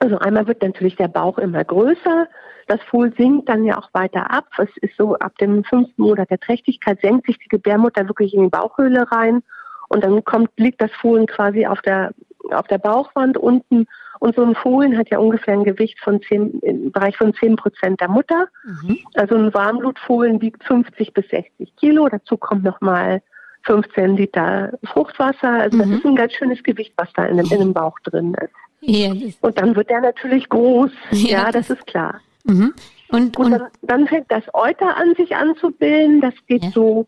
Also 0.00 0.18
einmal 0.18 0.46
wird 0.46 0.62
natürlich 0.62 0.96
der 0.96 1.08
Bauch 1.08 1.38
immer 1.38 1.64
größer. 1.64 2.28
Das 2.68 2.80
Fohl 2.82 3.12
sinkt 3.16 3.48
dann 3.48 3.64
ja 3.64 3.78
auch 3.78 3.88
weiter 3.94 4.30
ab. 4.30 4.46
Es 4.58 4.68
ist 4.82 4.96
so, 4.96 5.16
ab 5.16 5.36
dem 5.38 5.64
fünften 5.64 6.02
Monat 6.02 6.30
der 6.30 6.38
Trächtigkeit 6.38 7.00
senkt 7.00 7.26
sich 7.26 7.38
die 7.38 7.48
Gebärmutter 7.48 8.06
wirklich 8.06 8.34
in 8.34 8.44
die 8.44 8.48
Bauchhöhle 8.48 9.10
rein. 9.10 9.42
Und 9.88 10.04
dann 10.04 10.24
kommt, 10.24 10.50
liegt 10.56 10.80
das 10.80 10.90
Fohlen 11.00 11.26
quasi 11.26 11.66
auf 11.66 11.80
der, 11.82 12.12
auf 12.50 12.66
der 12.66 12.78
Bauchwand 12.78 13.36
unten. 13.36 13.86
Und 14.20 14.36
so 14.36 14.44
ein 14.44 14.54
Fohlen 14.54 14.96
hat 14.98 15.10
ja 15.10 15.18
ungefähr 15.18 15.54
ein 15.54 15.64
Gewicht 15.64 15.98
von 16.00 16.20
10, 16.20 16.60
im 16.60 16.92
Bereich 16.92 17.16
von 17.16 17.32
10 17.34 17.56
Prozent 17.56 18.00
der 18.00 18.08
Mutter. 18.08 18.48
Mhm. 18.64 18.98
Also 19.14 19.36
ein 19.36 19.54
Warmblutfohlen 19.54 20.40
wiegt 20.40 20.64
50 20.64 21.12
bis 21.14 21.28
60 21.28 21.76
Kilo. 21.76 22.08
Dazu 22.08 22.36
kommt 22.36 22.64
nochmal 22.64 23.22
15 23.62 24.16
Liter 24.16 24.72
Fruchtwasser. 24.84 25.50
Also 25.50 25.76
mhm. 25.76 25.80
das 25.80 25.90
ist 25.90 26.06
ein 26.06 26.16
ganz 26.16 26.32
schönes 26.32 26.62
Gewicht, 26.62 26.92
was 26.96 27.12
da 27.14 27.26
in 27.26 27.36
dem, 27.36 27.46
in 27.50 27.58
dem 27.60 27.72
Bauch 27.72 27.98
drin 28.00 28.34
ist. 28.42 28.52
Ja, 28.80 29.12
und 29.40 29.58
dann 29.58 29.74
wird 29.74 29.90
der 29.90 30.00
natürlich 30.00 30.48
groß. 30.48 30.90
Ja, 31.10 31.44
ja 31.44 31.52
das 31.52 31.70
ist 31.70 31.86
klar. 31.86 32.20
Mhm. 32.44 32.74
Und, 33.10 33.36
und, 33.36 33.38
und 33.38 33.50
dann, 33.52 33.68
dann, 33.82 34.06
fängt 34.06 34.30
das 34.30 34.44
Euter 34.52 34.96
an, 34.96 35.14
sich 35.16 35.34
anzubilden. 35.34 36.20
Das 36.20 36.34
geht 36.46 36.64
ja. 36.64 36.70
so 36.70 37.06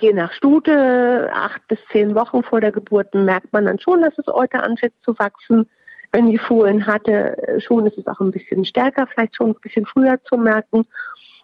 Je 0.00 0.12
nach 0.12 0.32
Stute, 0.32 1.30
acht 1.32 1.66
bis 1.68 1.78
zehn 1.92 2.14
Wochen 2.14 2.42
vor 2.42 2.60
der 2.60 2.72
Geburt, 2.72 3.14
merkt 3.14 3.52
man 3.52 3.66
dann 3.66 3.78
schon, 3.78 4.02
dass 4.02 4.14
das 4.16 4.28
Euter 4.28 4.62
anfängt 4.62 4.94
zu 5.04 5.18
wachsen. 5.18 5.68
Wenn 6.12 6.30
die 6.30 6.38
Fohlen 6.38 6.86
hatte, 6.86 7.60
schon 7.66 7.86
ist 7.86 7.98
es 7.98 8.06
auch 8.06 8.20
ein 8.20 8.30
bisschen 8.30 8.64
stärker, 8.64 9.06
vielleicht 9.06 9.36
schon 9.36 9.50
ein 9.50 9.60
bisschen 9.60 9.86
früher 9.86 10.18
zu 10.24 10.36
merken. 10.36 10.86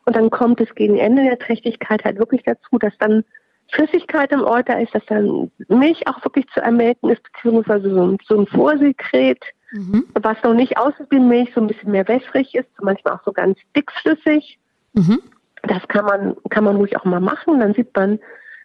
Und 0.06 0.16
dann 0.16 0.30
kommt 0.30 0.60
es 0.60 0.74
gegen 0.74 0.96
Ende 0.96 1.24
der 1.24 1.38
Trächtigkeit 1.38 2.04
halt 2.04 2.18
wirklich 2.18 2.42
dazu, 2.44 2.78
dass 2.78 2.96
dann 2.98 3.24
Flüssigkeit 3.72 4.32
im 4.32 4.42
Euter 4.42 4.80
ist, 4.80 4.94
dass 4.94 5.04
dann 5.06 5.50
Milch 5.68 6.06
auch 6.08 6.24
wirklich 6.24 6.46
zu 6.48 6.60
ermelken 6.60 7.10
ist, 7.10 7.22
beziehungsweise 7.22 7.90
so 7.92 8.06
ein, 8.06 8.18
so 8.26 8.40
ein 8.40 8.46
Vorsekret, 8.46 9.42
mhm. 9.72 10.04
was 10.14 10.42
noch 10.42 10.54
nicht 10.54 10.76
aussieht 10.76 11.06
wie 11.10 11.20
Milch, 11.20 11.50
so 11.54 11.60
ein 11.60 11.66
bisschen 11.66 11.92
mehr 11.92 12.08
wässrig 12.08 12.54
ist, 12.54 12.68
manchmal 12.80 13.14
auch 13.14 13.24
so 13.24 13.32
ganz 13.32 13.58
dickflüssig. 13.76 14.58
Mhm. 14.94 15.20
Das 15.62 15.86
kann 15.88 16.04
man, 16.04 16.36
kann 16.48 16.64
man 16.64 16.76
ruhig 16.76 16.96
auch 16.96 17.04
mal 17.04 17.20
machen. 17.20 17.60
Dann 17.60 17.74
sieht 17.74 17.94
man, 17.94 18.18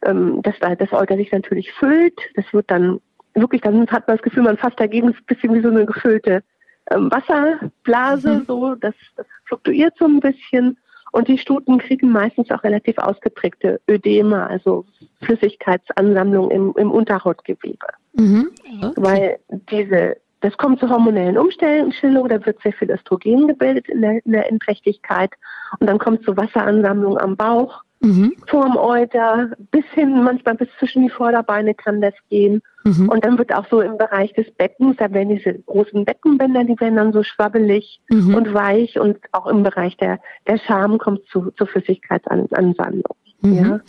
ähm, 0.06 0.42
dass 0.42 0.56
da 0.60 0.76
das 0.76 0.94
Euter 0.94 1.18
sich 1.18 1.32
natürlich 1.32 1.72
füllt. 1.74 2.20
Das 2.36 2.46
wird 2.54 2.70
dann 2.72 3.00
wirklich, 3.34 3.62
dann 3.62 3.88
hat 3.88 4.08
man 4.08 4.18
das 4.18 4.24
Gefühl, 4.24 4.44
man 4.44 4.58
fasst 4.58 4.80
dagegen 4.80 5.10
ein 5.10 5.18
bisschen 5.28 5.54
wie 5.54 5.62
so 5.62 5.70
eine 5.70 5.86
gefüllte 5.86 6.44
ähm, 6.92 7.12
Wasserblase, 7.12 8.40
mhm. 8.40 8.46
so, 8.48 8.76
das, 8.76 8.94
das 9.16 9.26
fluktuiert 9.46 9.94
so 9.98 10.06
ein 10.06 10.20
bisschen. 10.20 10.78
Und 11.12 11.30
die 11.30 11.38
Stuten 11.38 11.78
kriegen 11.78 12.12
meistens 12.12 12.52
auch 12.52 12.64
relativ 12.64 12.98
ausgeprägte 12.98 13.80
Ödeme, 13.90 14.48
also 14.48 14.86
Flüssigkeitsansammlung 15.22 16.52
im, 16.52 16.74
im 16.76 16.92
Unterhautgewebe. 16.92 17.88
Mhm. 18.14 18.50
Okay. 18.82 18.94
Weil 18.98 19.40
diese, 19.50 20.18
das 20.42 20.58
kommt 20.58 20.80
zu 20.80 20.90
hormonellen 20.90 21.38
Umstellungen, 21.38 22.30
da 22.30 22.46
wird 22.46 22.62
sehr 22.62 22.74
viel 22.74 22.92
Östrogen 22.92 23.48
gebildet 23.48 23.90
in 23.90 24.02
der, 24.02 24.26
in 24.26 24.32
der 24.32 24.50
Enträchtigkeit 24.50 25.32
und 25.80 25.88
dann 25.88 25.98
kommt 25.98 26.24
zu 26.24 26.36
Wasseransammlung 26.36 27.18
am 27.18 27.36
Bauch 27.36 27.84
Mhm. 28.06 28.36
Vorm 28.48 28.78
Euter 28.78 29.52
bis 29.72 29.86
hin, 29.94 30.24
manchmal 30.24 30.56
bis 30.56 30.68
zwischen 30.78 31.04
die 31.04 31.10
Vorderbeine 31.10 31.74
kann 31.74 32.02
das 32.02 32.14
gehen. 32.30 32.62
Mhm. 32.84 33.10
Und 33.10 33.26
dann 33.26 33.38
wird 33.38 33.54
auch 33.54 33.66
so 33.70 33.82
im 33.82 33.98
Bereich 33.98 34.32
des 34.34 34.52
Beckens, 34.52 34.98
da 34.98 35.12
werden 35.12 35.30
diese 35.30 35.54
großen 35.54 36.06
Beckenbänder, 36.06 36.66
die 36.66 36.80
werden 36.80 36.98
dann 36.98 37.14
so 37.14 37.24
schwabbelig 37.24 38.00
mhm. 38.10 38.36
und 38.36 38.54
weich 38.54 39.00
und 39.00 39.18
auch 39.32 39.48
im 39.48 39.64
Bereich 39.64 39.98
der, 39.98 40.20
der 40.48 40.60
Scham 40.60 41.00
kommt 41.00 41.22
zu, 41.32 41.52
zur 41.58 41.68
Flüssigkeitsansammlung. 41.68 43.16
Mhm. 43.42 43.56
Ja. 43.56 43.80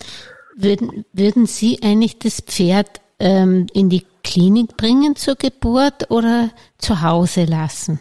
Würden, 0.56 1.04
würden 1.12 1.44
Sie 1.44 1.80
eigentlich 1.82 2.18
das 2.18 2.40
Pferd 2.40 3.02
ähm, 3.18 3.66
in 3.74 3.90
die 3.90 4.06
Klinik 4.26 4.76
bringen 4.76 5.14
zur 5.14 5.36
Geburt 5.36 6.10
oder 6.10 6.50
zu 6.78 7.00
Hause 7.00 7.44
lassen? 7.44 8.00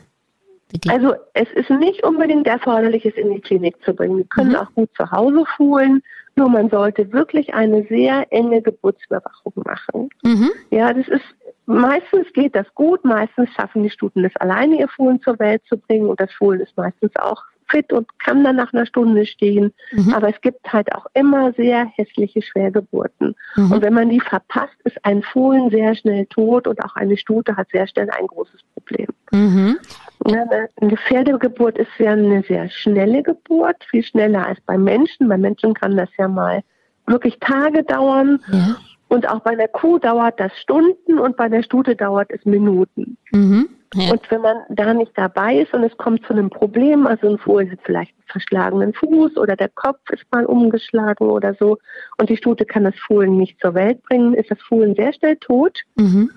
Also 0.87 1.13
es 1.33 1.47
ist 1.53 1.69
nicht 1.69 2.03
unbedingt 2.03 2.47
erforderlich, 2.47 3.05
es 3.05 3.13
in 3.15 3.31
die 3.31 3.39
Klinik 3.39 3.75
zu 3.85 3.93
bringen. 3.93 4.17
Wir 4.17 4.25
können 4.25 4.49
mhm. 4.49 4.55
auch 4.55 4.73
gut 4.73 4.89
zu 4.97 5.09
Hause 5.11 5.45
fuhlen, 5.55 6.01
nur 6.35 6.49
man 6.49 6.69
sollte 6.69 7.13
wirklich 7.13 7.53
eine 7.53 7.85
sehr 7.87 8.25
enge 8.31 8.61
Geburtsüberwachung 8.61 9.53
machen. 9.55 10.09
Mhm. 10.23 10.51
Ja, 10.71 10.91
das 10.91 11.07
ist 11.07 11.23
meistens 11.67 12.27
geht 12.33 12.55
das 12.55 12.67
gut, 12.73 13.05
meistens 13.05 13.49
schaffen 13.51 13.83
die 13.83 13.89
Stuten 13.89 14.25
es 14.25 14.35
alleine, 14.37 14.79
ihr 14.79 14.89
Fohlen 14.89 15.21
zur 15.21 15.37
Welt 15.39 15.61
zu 15.69 15.77
bringen 15.77 16.09
und 16.09 16.19
das 16.19 16.31
Fohlen 16.33 16.59
ist 16.59 16.75
meistens 16.75 17.11
auch 17.17 17.41
fit 17.67 17.91
und 17.91 18.07
kann 18.19 18.43
dann 18.43 18.55
nach 18.55 18.73
einer 18.73 18.85
Stunde 18.85 19.25
stehen. 19.25 19.73
Mhm. 19.91 20.13
Aber 20.13 20.29
es 20.29 20.39
gibt 20.41 20.71
halt 20.71 20.93
auch 20.93 21.05
immer 21.13 21.53
sehr 21.53 21.85
hässliche 21.85 22.41
Schwergeburten. 22.41 23.35
Mhm. 23.55 23.71
Und 23.71 23.81
wenn 23.81 23.93
man 23.93 24.09
die 24.09 24.19
verpasst, 24.19 24.75
ist 24.83 25.03
ein 25.03 25.21
Fohlen 25.23 25.69
sehr 25.69 25.95
schnell 25.95 26.25
tot 26.27 26.67
und 26.67 26.83
auch 26.83 26.95
eine 26.95 27.17
Stute 27.17 27.55
hat 27.55 27.67
sehr 27.71 27.87
schnell 27.87 28.09
ein 28.09 28.27
großes 28.27 28.61
Problem. 28.73 29.07
Mhm. 29.31 29.77
Eine 30.25 30.97
Pferdegeburt 30.97 31.77
ist 31.77 31.89
ja 31.99 32.11
eine 32.11 32.41
sehr 32.43 32.69
schnelle 32.69 33.21
Geburt, 33.21 33.83
viel 33.89 34.03
schneller 34.03 34.47
als 34.47 34.59
beim 34.61 34.83
Menschen. 34.83 35.27
Bei 35.27 35.37
Menschen 35.37 35.73
kann 35.73 35.97
das 35.97 36.09
ja 36.17 36.27
mal 36.27 36.63
wirklich 37.05 37.37
Tage 37.39 37.83
dauern. 37.83 38.41
Ja. 38.51 38.77
Und 39.07 39.29
auch 39.29 39.41
bei 39.41 39.55
der 39.55 39.67
Kuh 39.67 39.99
dauert 39.99 40.39
das 40.39 40.51
Stunden 40.59 41.19
und 41.19 41.37
bei 41.37 41.47
der 41.47 41.63
Stute 41.63 41.95
dauert 41.95 42.31
es 42.31 42.43
Minuten. 42.45 43.17
Mhm. 43.31 43.69
Ja. 43.93 44.11
Und 44.11 44.29
wenn 44.29 44.41
man 44.41 44.57
da 44.69 44.93
nicht 44.93 45.13
dabei 45.15 45.59
ist 45.59 45.73
und 45.73 45.83
es 45.83 45.95
kommt 45.97 46.25
zu 46.25 46.33
einem 46.33 46.49
Problem, 46.49 47.07
also 47.07 47.29
ein 47.29 47.37
Fohlen 47.37 47.71
hat 47.71 47.79
vielleicht 47.83 48.11
einen 48.11 48.27
verschlagenen 48.27 48.93
Fuß 48.93 49.37
oder 49.37 49.55
der 49.55 49.69
Kopf 49.69 49.99
ist 50.09 50.25
mal 50.31 50.45
umgeschlagen 50.45 51.29
oder 51.29 51.53
so 51.53 51.77
und 52.17 52.29
die 52.29 52.35
Stute 52.35 52.65
kann 52.65 52.83
das 52.83 52.95
Fohlen 53.07 53.37
nicht 53.37 53.59
zur 53.61 53.73
Welt 53.73 54.03
bringen, 54.03 54.33
ist 54.33 54.51
das 54.51 54.61
Fohlen 54.61 54.95
sehr 54.95 55.13
schnell 55.13 55.37
tot. 55.37 55.79
Mhm. 55.95 56.31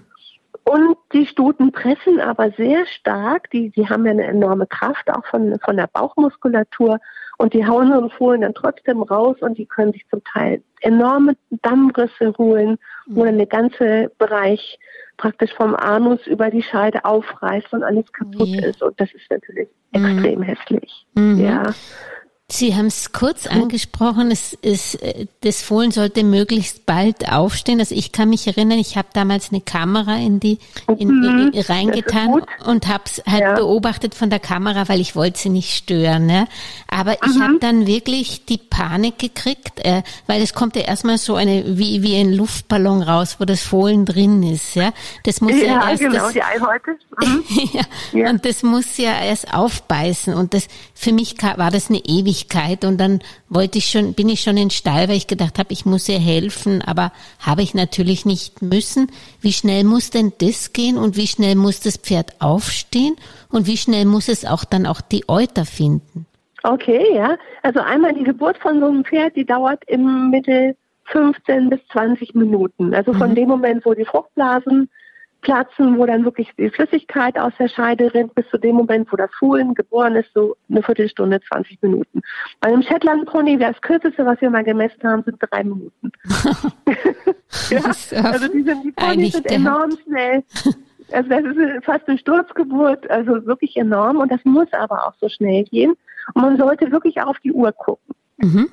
Und 0.69 0.97
die 1.15 1.25
Stuten 1.25 1.73
pressen 1.73 2.21
aber 2.21 2.51
sehr 2.51 2.85
stark, 2.87 3.51
die, 3.51 3.71
die 3.71 3.89
haben 3.89 4.05
ja 4.05 4.11
eine 4.11 4.25
enorme 4.25 4.67
Kraft 4.67 5.09
auch 5.11 5.25
von, 5.25 5.59
von 5.65 5.79
der 5.79 5.87
Bauchmuskulatur 5.87 6.99
und 7.39 7.55
die 7.55 7.67
hauen 7.67 7.91
einen 7.91 8.11
Fohlen 8.11 8.43
dann 8.43 8.53
trotzdem 8.53 9.03
raus 9.03 9.37
und 9.41 9.57
die 9.57 9.65
können 9.65 9.93
sich 9.93 10.07
zum 10.11 10.23
Teil 10.25 10.63
enorme 10.83 11.37
Dammrisse 11.63 12.35
holen, 12.37 12.77
wo 13.07 13.25
dann 13.25 13.39
der 13.39 13.47
ganze 13.47 14.13
Bereich 14.19 14.79
praktisch 15.17 15.55
vom 15.55 15.75
Anus 15.75 16.27
über 16.27 16.51
die 16.51 16.63
Scheide 16.63 17.03
aufreißt 17.05 17.73
und 17.73 17.83
alles 17.83 18.13
kaputt 18.13 18.49
nee. 18.49 18.67
ist. 18.67 18.83
Und 18.83 19.01
das 19.01 19.11
ist 19.15 19.31
natürlich 19.31 19.69
mhm. 19.95 20.05
extrem 20.05 20.43
hässlich. 20.43 21.07
Mhm. 21.15 21.39
Ja. 21.39 21.63
Sie 22.51 22.75
haben 22.75 22.87
es 22.87 23.13
kurz 23.13 23.47
angesprochen, 23.47 24.31
es 24.31 24.55
ist, 24.55 24.95
äh, 25.03 25.27
das 25.43 25.61
Fohlen 25.61 25.91
sollte 25.91 26.25
möglichst 26.25 26.87
bald 26.87 27.31
aufstehen. 27.31 27.79
Also 27.79 27.95
ich 27.95 28.11
kann 28.11 28.31
mich 28.31 28.47
erinnern, 28.47 28.79
ich 28.79 28.97
habe 28.97 29.09
damals 29.13 29.51
eine 29.51 29.61
Kamera 29.61 30.17
in 30.17 30.41
die 30.41 30.59
in, 30.97 31.09
mhm, 31.09 31.51
in, 31.53 31.61
reingetan 31.61 32.41
und 32.65 32.89
habe 32.89 33.05
es 33.05 33.23
halt 33.27 33.43
ja. 33.43 33.55
beobachtet 33.55 34.15
von 34.15 34.31
der 34.31 34.39
Kamera, 34.39 34.89
weil 34.89 34.99
ich 34.99 35.15
wollte 35.15 35.39
sie 35.39 35.51
nicht 35.51 35.77
stören. 35.77 36.25
Ne? 36.25 36.49
Aber 36.89 37.23
ich 37.23 37.35
mhm. 37.35 37.43
habe 37.43 37.59
dann 37.61 37.87
wirklich 37.87 38.47
die 38.47 38.57
Panik 38.57 39.19
gekriegt, 39.19 39.85
äh, 39.85 40.03
weil 40.27 40.41
es 40.41 40.55
kommt 40.55 40.75
ja 40.75 40.83
erstmal 40.83 41.19
so 41.19 41.35
eine 41.35 41.77
wie 41.77 42.03
wie 42.03 42.19
ein 42.19 42.33
Luftballon 42.33 43.03
raus, 43.03 43.37
wo 43.41 43.45
das 43.45 43.61
Fohlen 43.61 44.07
drin 44.07 44.43
ist. 44.43 44.75
Ja, 44.75 44.95
das 45.25 45.43
muss 45.43 45.53
ja, 45.53 45.65
ja 45.65 45.91
erst 45.91 46.01
genau, 46.01 46.15
das, 46.15 46.33
die 46.33 46.43
Eihäute. 46.43 46.97
Mhm. 47.19 47.43
ja, 47.73 47.83
ja, 48.13 48.31
und 48.31 48.45
das 48.45 48.63
muss 48.63 48.97
ja 48.97 49.21
erst 49.21 49.53
aufbeißen 49.53 50.35
und 50.35 50.55
das 50.55 50.69
für 50.95 51.13
mich 51.13 51.35
war 51.43 51.73
das 51.73 51.89
eine 51.89 51.99
ewig 51.99 52.38
Ewigkeit 52.39 52.85
und 52.85 52.99
dann 52.99 53.21
wollte 53.49 53.79
ich 53.79 53.87
schon, 53.87 54.15
bin 54.15 54.29
ich 54.29 54.41
schon 54.41 54.57
in 54.57 54.65
den 54.65 54.71
Stall, 54.71 55.09
weil 55.09 55.17
ich 55.17 55.27
gedacht 55.27 55.59
habe, 55.59 55.73
ich 55.73 55.87
muss 55.87 56.09
ihr 56.09 56.19
helfen, 56.19 56.83
aber 56.83 57.13
habe 57.41 57.63
ich 57.63 57.75
natürlich 57.75 58.25
nicht 58.25 58.63
müssen. 58.63 59.11
Wie 59.41 59.53
schnell 59.53 59.85
muss 59.85 60.11
denn 60.11 60.33
das 60.41 60.73
gehen 60.73 60.97
und 60.97 61.17
wie 61.17 61.27
schnell 61.27 61.55
muss 61.55 61.81
das 61.81 61.97
Pferd 61.97 62.41
aufstehen 62.41 63.17
und 63.51 63.67
wie 63.67 63.77
schnell 63.77 64.05
muss 64.05 64.29
es 64.29 64.45
auch 64.45 64.65
dann 64.65 64.87
auch 64.87 65.01
die 65.01 65.25
Euter 65.29 65.65
finden? 65.65 66.27
Okay, 66.63 67.15
ja. 67.15 67.37
Also 67.63 67.81
einmal 67.81 68.15
die 68.15 68.25
Geburt 68.25 68.59
von 68.59 68.81
so 68.81 68.87
einem 68.87 69.05
Pferd, 69.05 69.37
die 69.37 69.47
dauert 69.47 69.83
im 69.87 70.31
Mittel 70.31 70.77
15 71.07 71.71
bis 71.71 71.81
20 71.93 72.35
Minuten. 72.35 72.95
Also 72.95 73.13
von 73.13 73.31
mhm. 73.31 73.35
dem 73.35 73.49
Moment, 73.49 73.87
wo 73.87 73.95
die 73.95 74.05
Fruchtblasen 74.05 74.91
platzen, 75.41 75.99
wo 75.99 76.07
dann 76.07 76.25
wirklich 76.25 76.51
die 76.59 76.71
Flüssigkeit 76.71 77.39
aus 77.39 77.53
der 77.59 77.69
Scheide 77.69 78.13
rinnt, 78.13 78.35
bis 78.35 78.49
zu 78.49 78.59
dem 78.59 78.77
Moment, 78.77 79.11
wo 79.13 79.17
das 79.17 79.31
Fohlen 79.39 79.75
geboren 79.75 80.17
ist, 80.17 80.33
so 80.35 80.57
eine 80.69 80.83
Viertelstunde, 80.83 81.41
20 81.49 81.81
Minuten. 81.83 82.21
Bei 82.61 82.69
einem 82.69 82.83
Shetland 82.83 83.27
Pony, 83.27 83.59
das 83.59 83.81
kürzeste, 83.81 84.27
was 84.27 84.41
wir 84.41 84.51
mal 84.51 84.65
gemessen 84.65 85.03
haben, 85.05 85.23
sind 85.23 85.39
drei 85.41 85.65
Minuten. 85.65 86.13
ja, 87.71 87.81
also 87.85 88.49
die, 88.49 88.63
sind, 88.63 88.85
die 88.85 88.93
Ponys 88.93 89.33
sind 89.33 89.51
enorm 89.51 89.93
schnell. 90.05 90.45
Also 91.11 91.31
das 91.31 91.43
ist 91.43 91.85
fast 91.87 92.07
eine 92.07 92.19
Sturzgeburt, 92.19 93.09
also 93.11 93.47
wirklich 93.47 93.79
enorm 93.79 94.19
und 94.19 94.31
das 94.31 94.45
muss 94.45 94.71
aber 94.73 95.07
auch 95.07 95.15
so 95.19 95.31
schnell 95.31 95.65
gehen. 95.65 95.95
Und 96.35 96.43
man 96.43 96.59
sollte 96.59 96.93
wirklich 96.93 97.19
auf 97.23 97.39
die 97.39 97.51
Uhr 97.51 97.73
gucken. 97.73 98.15
Mhm. 98.37 98.69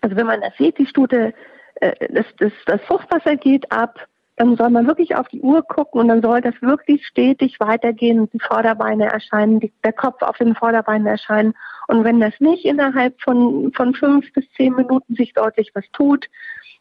Also 0.00 0.14
wenn 0.14 0.26
man 0.26 0.40
das 0.40 0.56
sieht, 0.56 0.78
die 0.78 0.86
Stute, 0.86 1.34
äh, 1.76 1.92
das, 2.12 2.26
das, 2.38 2.52
das 2.66 2.80
Fruchtwasser 2.82 3.36
geht 3.36 3.72
ab, 3.72 4.06
dann 4.40 4.56
soll 4.56 4.70
man 4.70 4.86
wirklich 4.86 5.14
auf 5.16 5.28
die 5.28 5.42
Uhr 5.42 5.62
gucken 5.62 6.00
und 6.00 6.08
dann 6.08 6.22
soll 6.22 6.40
das 6.40 6.54
wirklich 6.62 7.06
stetig 7.06 7.60
weitergehen, 7.60 8.30
die 8.30 8.40
Vorderbeine 8.40 9.04
erscheinen, 9.12 9.60
die, 9.60 9.70
der 9.84 9.92
Kopf 9.92 10.22
auf 10.22 10.38
den 10.38 10.54
Vorderbeinen 10.54 11.06
erscheinen. 11.06 11.52
Und 11.88 12.04
wenn 12.04 12.20
das 12.20 12.32
nicht 12.40 12.64
innerhalb 12.64 13.20
von, 13.20 13.70
von 13.74 13.94
fünf 13.94 14.32
bis 14.32 14.50
zehn 14.56 14.74
Minuten 14.74 15.14
sich 15.14 15.34
deutlich 15.34 15.72
was 15.74 15.84
tut, 15.92 16.26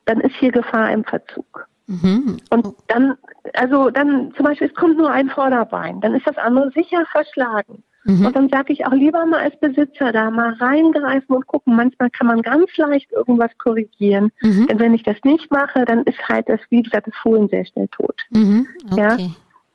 dann 0.05 0.21
ist 0.21 0.37
hier 0.37 0.53
Gefahr 0.53 0.89
im 0.93 1.03
Verzug. 1.03 1.67
Mhm. 1.87 2.37
Und 2.49 2.75
dann, 2.87 3.17
also 3.55 3.89
dann 3.89 4.33
zum 4.37 4.45
Beispiel, 4.45 4.69
es 4.69 4.75
kommt 4.75 4.97
nur 4.97 5.11
ein 5.11 5.29
Vorderbein, 5.29 5.99
dann 5.99 6.15
ist 6.15 6.27
das 6.27 6.37
andere 6.37 6.71
sicher 6.71 7.05
verschlagen. 7.11 7.83
Mhm. 8.09 8.25
Und 8.25 8.35
dann 8.35 8.49
sage 8.49 8.73
ich 8.73 8.85
auch 8.87 8.91
lieber 8.91 9.23
mal 9.25 9.41
als 9.41 9.59
Besitzer 9.59 10.11
da 10.11 10.31
mal 10.31 10.53
reingreifen 10.53 11.35
und 11.35 11.45
gucken. 11.45 11.75
Manchmal 11.75 12.09
kann 12.09 12.27
man 12.27 12.41
ganz 12.41 12.75
leicht 12.75 13.11
irgendwas 13.11 13.51
korrigieren. 13.59 14.31
Mhm. 14.41 14.67
Denn 14.67 14.79
wenn 14.79 14.93
ich 14.95 15.03
das 15.03 15.17
nicht 15.23 15.51
mache, 15.51 15.85
dann 15.85 16.03
ist 16.03 16.17
halt 16.27 16.49
das, 16.49 16.59
wie 16.69 16.81
gesagt, 16.81 17.07
das 17.07 17.15
Fohlen 17.15 17.47
sehr 17.49 17.65
schnell 17.65 17.87
tot. 17.89 18.15
Mhm. 18.31 18.67
Okay. 18.91 18.99
Ja? 18.99 19.17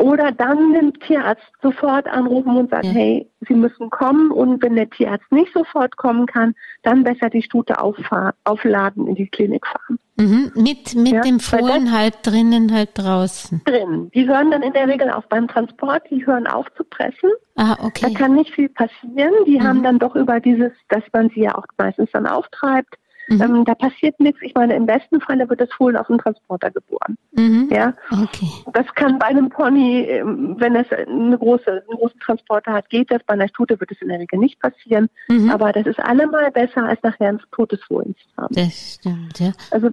Oder 0.04 0.32
dann 0.32 0.74
den 0.74 0.92
Tierarzt 0.92 1.50
sofort 1.62 2.06
anrufen 2.06 2.54
und 2.56 2.68
sagen, 2.68 2.88
ja. 2.88 2.92
hey, 2.92 3.30
Sie 3.48 3.54
müssen 3.54 3.88
kommen. 3.88 4.30
Und 4.30 4.62
wenn 4.62 4.76
der 4.76 4.90
Tierarzt 4.90 5.32
nicht 5.32 5.50
sofort 5.54 5.96
kommen 5.96 6.26
kann, 6.26 6.54
dann 6.82 7.04
besser 7.04 7.30
die 7.30 7.42
Stute 7.42 7.80
aufladen, 7.80 9.06
in 9.06 9.14
die 9.14 9.28
Klinik 9.28 9.66
fahren. 9.66 9.98
Mhm. 10.16 10.52
Mit, 10.56 10.94
mit 10.94 11.12
ja, 11.14 11.20
dem 11.22 11.40
Fohlen 11.40 11.90
halt 11.90 12.18
drinnen, 12.22 12.70
halt 12.70 12.90
draußen. 12.94 13.62
Drin. 13.64 14.10
Die 14.14 14.28
hören 14.28 14.50
dann 14.50 14.62
in 14.62 14.74
der 14.74 14.88
Regel 14.88 15.10
auch 15.10 15.24
beim 15.24 15.48
Transport, 15.48 16.02
die 16.10 16.26
hören 16.26 16.46
auf 16.46 16.66
zu 16.76 16.84
pressen. 16.84 17.30
Ah, 17.56 17.78
okay. 17.80 18.12
Da 18.12 18.18
kann 18.18 18.34
nicht 18.34 18.54
viel 18.54 18.68
passieren. 18.68 19.32
Die 19.46 19.58
mhm. 19.58 19.62
haben 19.62 19.82
dann 19.82 19.98
doch 19.98 20.14
über 20.16 20.38
dieses, 20.38 20.72
dass 20.90 21.02
man 21.14 21.30
sie 21.30 21.44
ja 21.44 21.56
auch 21.56 21.64
meistens 21.78 22.10
dann 22.12 22.26
auftreibt, 22.26 22.94
Mhm. 23.28 23.42
Ähm, 23.42 23.64
da 23.64 23.74
passiert 23.74 24.18
nichts. 24.20 24.40
Ich 24.42 24.54
meine, 24.54 24.74
im 24.74 24.86
besten 24.86 25.20
Fall 25.20 25.38
wird 25.48 25.60
das 25.60 25.72
Fohlen 25.72 25.96
auf 25.96 26.06
dem 26.06 26.18
Transporter 26.18 26.70
geboren. 26.70 27.16
Mhm. 27.32 27.68
Ja. 27.70 27.94
Okay. 28.10 28.48
Das 28.72 28.86
kann 28.94 29.18
bei 29.18 29.26
einem 29.26 29.48
Pony, 29.48 30.02
ähm, 30.02 30.56
wenn 30.58 30.76
es 30.76 30.86
eine 30.92 31.38
große, 31.38 31.70
einen 31.70 31.98
großen 31.98 32.20
Transporter 32.20 32.72
hat, 32.72 32.90
geht 32.90 33.10
das. 33.10 33.22
Bei 33.26 33.34
einer 33.34 33.48
Stute 33.48 33.78
wird 33.80 33.90
es 33.90 34.00
in 34.02 34.08
der 34.08 34.20
Regel 34.20 34.38
nicht 34.38 34.60
passieren. 34.60 35.08
Mhm. 35.28 35.50
Aber 35.50 35.72
das 35.72 35.86
ist 35.86 36.00
allemal 36.00 36.50
besser, 36.50 36.84
als 36.84 37.02
nachher 37.02 37.28
ein 37.28 37.40
totes 37.52 37.82
Fohlen 37.84 38.14
zu 38.16 38.42
haben. 38.42 38.54
Das 38.54 38.94
stimmt, 38.94 39.40
ja. 39.40 39.52
Also 39.70 39.90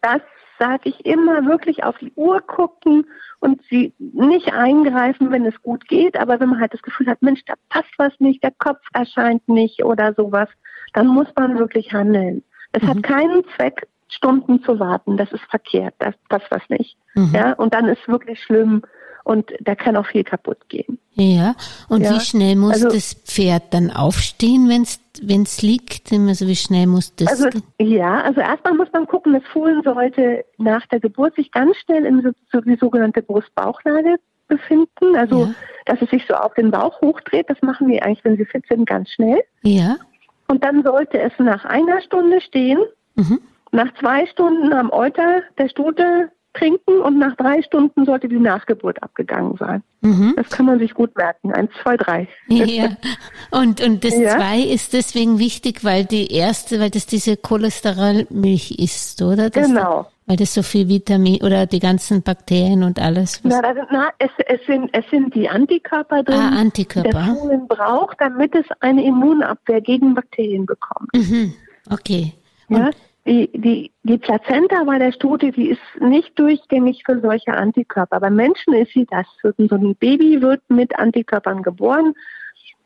das 0.00 0.20
sage 0.58 0.88
ich 0.88 1.06
immer, 1.06 1.46
wirklich 1.46 1.84
auf 1.84 1.96
die 1.98 2.12
Uhr 2.16 2.40
gucken 2.40 3.06
und 3.40 3.62
sie 3.70 3.94
nicht 3.98 4.52
eingreifen, 4.52 5.30
wenn 5.30 5.46
es 5.46 5.60
gut 5.62 5.86
geht. 5.88 6.18
Aber 6.18 6.40
wenn 6.40 6.48
man 6.48 6.60
halt 6.60 6.74
das 6.74 6.82
Gefühl 6.82 7.06
hat, 7.06 7.22
Mensch, 7.22 7.44
da 7.46 7.54
passt 7.68 7.92
was 7.96 8.12
nicht, 8.18 8.42
der 8.42 8.52
Kopf 8.58 8.80
erscheint 8.92 9.48
nicht 9.48 9.84
oder 9.84 10.14
sowas, 10.14 10.48
dann 10.94 11.06
muss 11.06 11.28
man 11.36 11.58
wirklich 11.58 11.92
handeln. 11.92 12.42
Es 12.72 12.82
mhm. 12.82 12.88
hat 12.88 13.02
keinen 13.02 13.44
Zweck, 13.56 13.86
Stunden 14.08 14.62
zu 14.62 14.78
warten. 14.80 15.16
Das 15.16 15.30
ist 15.32 15.44
verkehrt. 15.50 15.94
Das 15.98 16.14
passt 16.28 16.46
was 16.50 16.62
nicht. 16.68 16.96
Mhm. 17.14 17.32
Ja, 17.34 17.52
und 17.52 17.74
dann 17.74 17.88
ist 17.88 18.06
wirklich 18.08 18.42
schlimm 18.42 18.82
und 19.24 19.52
da 19.60 19.74
kann 19.74 19.94
auch 19.96 20.06
viel 20.06 20.24
kaputt 20.24 20.68
gehen. 20.70 20.98
Ja, 21.12 21.54
und 21.90 22.00
ja. 22.02 22.14
wie 22.14 22.20
schnell 22.20 22.56
muss 22.56 22.82
also, 22.82 22.88
das 22.88 23.12
Pferd 23.12 23.74
dann 23.74 23.90
aufstehen, 23.90 24.70
wenn 24.70 25.42
es 25.42 25.62
liegt? 25.62 26.10
Also 26.12 26.46
wie 26.46 26.56
schnell 26.56 26.86
muss 26.86 27.14
das? 27.14 27.28
Also, 27.28 27.50
ja, 27.78 28.22
also 28.22 28.40
erstmal 28.40 28.74
muss 28.74 28.88
man 28.92 29.06
gucken, 29.06 29.34
das 29.34 29.42
Fohlen 29.52 29.82
sollte 29.82 30.46
nach 30.56 30.86
der 30.86 31.00
Geburt 31.00 31.34
sich 31.34 31.52
ganz 31.52 31.76
schnell 31.76 32.06
in 32.06 32.22
so, 32.22 32.60
die 32.62 32.76
sogenannte 32.76 33.20
Brust-Bauchlage 33.20 34.16
befinden. 34.46 35.14
Also, 35.14 35.44
ja. 35.44 35.54
dass 35.84 36.00
es 36.00 36.08
sich 36.08 36.24
so 36.26 36.32
auf 36.32 36.54
den 36.54 36.70
Bauch 36.70 36.98
hochdreht. 37.02 37.50
Das 37.50 37.60
machen 37.60 37.88
wir 37.88 38.02
eigentlich, 38.02 38.24
wenn 38.24 38.38
sie 38.38 38.46
fit 38.46 38.64
sind, 38.66 38.88
ganz 38.88 39.10
schnell. 39.10 39.42
Ja. 39.62 39.96
Und 40.48 40.64
dann 40.64 40.82
sollte 40.82 41.20
es 41.20 41.32
nach 41.38 41.64
einer 41.64 42.00
Stunde 42.00 42.40
stehen, 42.40 42.80
mhm. 43.16 43.40
nach 43.70 43.92
zwei 44.00 44.26
Stunden 44.26 44.72
am 44.72 44.90
Euter 44.90 45.42
der 45.58 45.68
Stute 45.68 46.30
trinken 46.54 47.00
und 47.00 47.18
nach 47.18 47.36
drei 47.36 47.62
Stunden 47.62 48.04
sollte 48.04 48.28
die 48.28 48.38
Nachgeburt 48.38 49.02
abgegangen 49.02 49.56
sein. 49.58 49.82
Mhm. 50.00 50.34
Das 50.36 50.48
kann 50.50 50.66
man 50.66 50.78
sich 50.78 50.94
gut 50.94 51.16
merken. 51.16 51.52
Eins, 51.52 51.70
zwei, 51.82 51.96
drei. 51.96 52.28
Ja. 52.48 52.90
Und, 53.50 53.80
und 53.80 54.04
das 54.04 54.16
ja. 54.16 54.36
zwei 54.36 54.60
ist 54.60 54.92
deswegen 54.92 55.38
wichtig, 55.38 55.84
weil 55.84 56.04
die 56.04 56.32
erste, 56.32 56.80
weil 56.80 56.90
das 56.90 57.06
diese 57.06 57.36
Cholesterolmilch 57.36 58.72
ist, 58.72 59.20
oder? 59.22 59.50
Das 59.50 59.66
genau. 59.66 60.10
Weil 60.26 60.36
das 60.36 60.52
so 60.52 60.62
viel 60.62 60.88
Vitamin 60.88 61.42
oder 61.42 61.64
die 61.64 61.78
ganzen 61.78 62.22
Bakterien 62.22 62.82
und 62.82 63.00
alles. 63.00 63.40
Na, 63.44 63.62
das, 63.62 63.76
na 63.90 64.08
es, 64.18 64.30
es, 64.46 64.60
sind, 64.66 64.90
es 64.92 65.08
sind 65.10 65.34
die 65.34 65.48
Antikörper 65.48 66.22
drin, 66.22 66.38
ah, 66.38 66.60
Antikörper. 66.60 67.08
die 67.08 67.14
das 67.14 67.40
Huhn 67.40 67.66
braucht, 67.66 68.20
damit 68.20 68.54
es 68.54 68.66
eine 68.80 69.04
Immunabwehr 69.04 69.80
gegen 69.80 70.14
Bakterien 70.14 70.66
bekommt. 70.66 71.08
Mhm. 71.14 71.54
Okay. 71.90 72.34
Und 72.68 72.76
ja, 72.76 72.90
die, 73.28 73.50
die, 73.52 73.92
die 74.04 74.18
Plazenta 74.18 74.84
bei 74.84 74.98
der 74.98 75.12
Stute, 75.12 75.52
die 75.52 75.68
ist 75.68 75.80
nicht 76.00 76.38
durchgängig 76.38 77.02
für 77.04 77.20
solche 77.20 77.52
Antikörper. 77.52 78.20
Bei 78.20 78.30
Menschen 78.30 78.72
ist 78.72 78.92
sie 78.92 79.06
das. 79.06 79.26
So 79.42 79.74
ein 79.74 79.94
Baby 79.96 80.40
wird 80.40 80.62
mit 80.68 80.98
Antikörpern 80.98 81.62
geboren. 81.62 82.14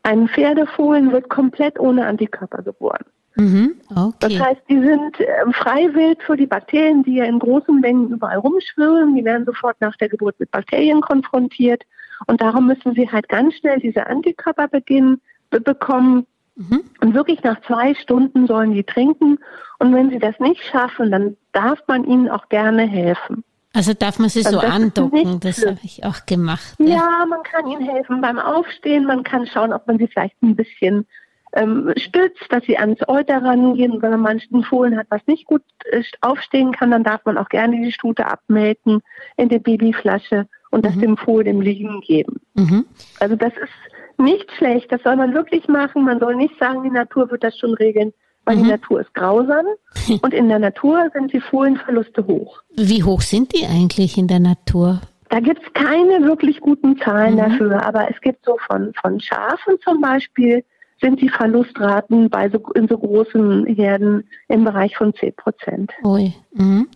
Ein 0.03 0.27
Pferdefohlen 0.27 1.11
wird 1.13 1.29
komplett 1.29 1.79
ohne 1.79 2.05
Antikörper 2.05 2.61
geboren. 2.61 3.05
Mhm, 3.35 3.75
okay. 3.95 4.13
Das 4.19 4.39
heißt, 4.39 4.61
die 4.69 4.79
sind 4.79 5.19
äh, 5.19 5.51
freiwillig 5.53 6.21
für 6.23 6.35
die 6.35 6.45
Bakterien, 6.45 7.03
die 7.03 7.15
ja 7.15 7.25
in 7.25 7.39
großen 7.39 7.79
Mengen 7.79 8.11
überall 8.11 8.37
rumschwirren. 8.37 9.15
Die 9.15 9.23
werden 9.23 9.45
sofort 9.45 9.79
nach 9.79 9.95
der 9.95 10.09
Geburt 10.09 10.39
mit 10.39 10.51
Bakterien 10.51 11.01
konfrontiert. 11.01 11.83
Und 12.27 12.41
darum 12.41 12.67
müssen 12.67 12.93
sie 12.93 13.09
halt 13.09 13.27
ganz 13.29 13.55
schnell 13.55 13.79
diese 13.79 14.05
Antikörper 14.05 14.67
beginnen, 14.67 15.21
bekommen. 15.49 16.27
Mhm. 16.55 16.83
Und 17.01 17.13
wirklich 17.13 17.43
nach 17.43 17.61
zwei 17.61 17.95
Stunden 17.95 18.47
sollen 18.47 18.73
die 18.73 18.83
trinken. 18.83 19.39
Und 19.79 19.93
wenn 19.93 20.09
sie 20.09 20.19
das 20.19 20.39
nicht 20.39 20.63
schaffen, 20.63 21.11
dann 21.11 21.37
darf 21.51 21.79
man 21.87 22.05
ihnen 22.05 22.29
auch 22.29 22.49
gerne 22.49 22.83
helfen. 22.87 23.43
Also 23.75 23.93
darf 23.93 24.19
man 24.19 24.29
sie 24.29 24.45
also 24.45 24.59
so 24.59 24.65
andocken, 24.65 25.39
das 25.39 25.65
habe 25.65 25.79
ich 25.81 26.05
auch 26.05 26.27
gemacht. 26.27 26.75
Ja. 26.77 26.97
ja, 26.97 27.25
man 27.27 27.41
kann 27.41 27.67
ihnen 27.67 27.83
helfen 27.83 28.21
beim 28.21 28.37
Aufstehen, 28.37 29.05
man 29.05 29.23
kann 29.23 29.47
schauen, 29.47 29.73
ob 29.73 29.87
man 29.87 29.97
sie 29.97 30.07
vielleicht 30.07 30.39
ein 30.43 30.55
bisschen 30.55 31.07
ähm, 31.53 31.91
stützt, 31.97 32.45
dass 32.49 32.63
sie 32.65 32.77
ans 32.77 32.99
Euter 33.07 33.43
rangehen. 33.43 33.99
Wenn 33.99 34.11
man 34.11 34.21
manchen 34.21 34.63
Fohlen 34.63 34.95
hat, 34.95 35.07
was 35.09 35.25
nicht 35.25 35.45
gut 35.45 35.63
äh, 35.91 36.03
aufstehen 36.21 36.71
kann, 36.71 36.91
dann 36.91 37.03
darf 37.03 37.25
man 37.25 37.37
auch 37.37 37.49
gerne 37.49 37.81
die 37.81 37.91
Stute 37.91 38.27
abmelken 38.27 39.01
in 39.37 39.49
der 39.49 39.59
Babyflasche 39.59 40.47
und 40.69 40.85
das 40.85 40.95
mhm. 40.95 41.01
dem 41.01 41.17
Fohlen 41.17 41.47
im 41.47 41.61
Liegen 41.61 42.01
geben. 42.01 42.41
Mhm. 42.53 42.85
Also 43.19 43.35
das 43.35 43.53
ist 43.53 43.71
nicht 44.17 44.51
schlecht, 44.57 44.91
das 44.91 45.01
soll 45.03 45.15
man 45.15 45.33
wirklich 45.33 45.67
machen. 45.67 46.03
Man 46.03 46.19
soll 46.19 46.35
nicht 46.35 46.57
sagen, 46.59 46.83
die 46.83 46.89
Natur 46.89 47.29
wird 47.31 47.43
das 47.43 47.57
schon 47.57 47.73
regeln 47.73 48.13
weil 48.45 48.57
mhm. 48.57 48.63
die 48.63 48.69
Natur 48.69 49.01
ist 49.01 49.13
grausam 49.13 49.65
und 50.21 50.33
in 50.33 50.49
der 50.49 50.59
Natur 50.59 51.09
sind 51.13 51.33
die 51.33 51.39
Fohlenverluste 51.39 52.25
hoch. 52.25 52.61
Wie 52.75 53.03
hoch 53.03 53.21
sind 53.21 53.53
die 53.53 53.65
eigentlich 53.65 54.17
in 54.17 54.27
der 54.27 54.39
Natur? 54.39 55.01
Da 55.29 55.39
gibt 55.39 55.61
es 55.65 55.73
keine 55.73 56.25
wirklich 56.25 56.59
guten 56.59 56.97
Zahlen 56.99 57.35
mhm. 57.35 57.37
dafür, 57.37 57.85
aber 57.85 58.09
es 58.09 58.19
gibt 58.21 58.45
so 58.45 58.57
von, 58.67 58.93
von 59.01 59.19
Schafen 59.19 59.77
zum 59.83 60.01
Beispiel 60.01 60.63
sind 61.01 61.21
die 61.21 61.29
Verlustraten 61.29 62.29
bei 62.29 62.49
so, 62.49 62.59
in 62.75 62.87
so 62.87 62.97
großen 62.97 63.65
Herden 63.65 64.29
im 64.47 64.63
Bereich 64.63 64.95
von 64.95 65.13
10 65.13 65.33
Prozent. 65.35 65.91
Ui. 66.03 66.33
Mhm. 66.53 66.87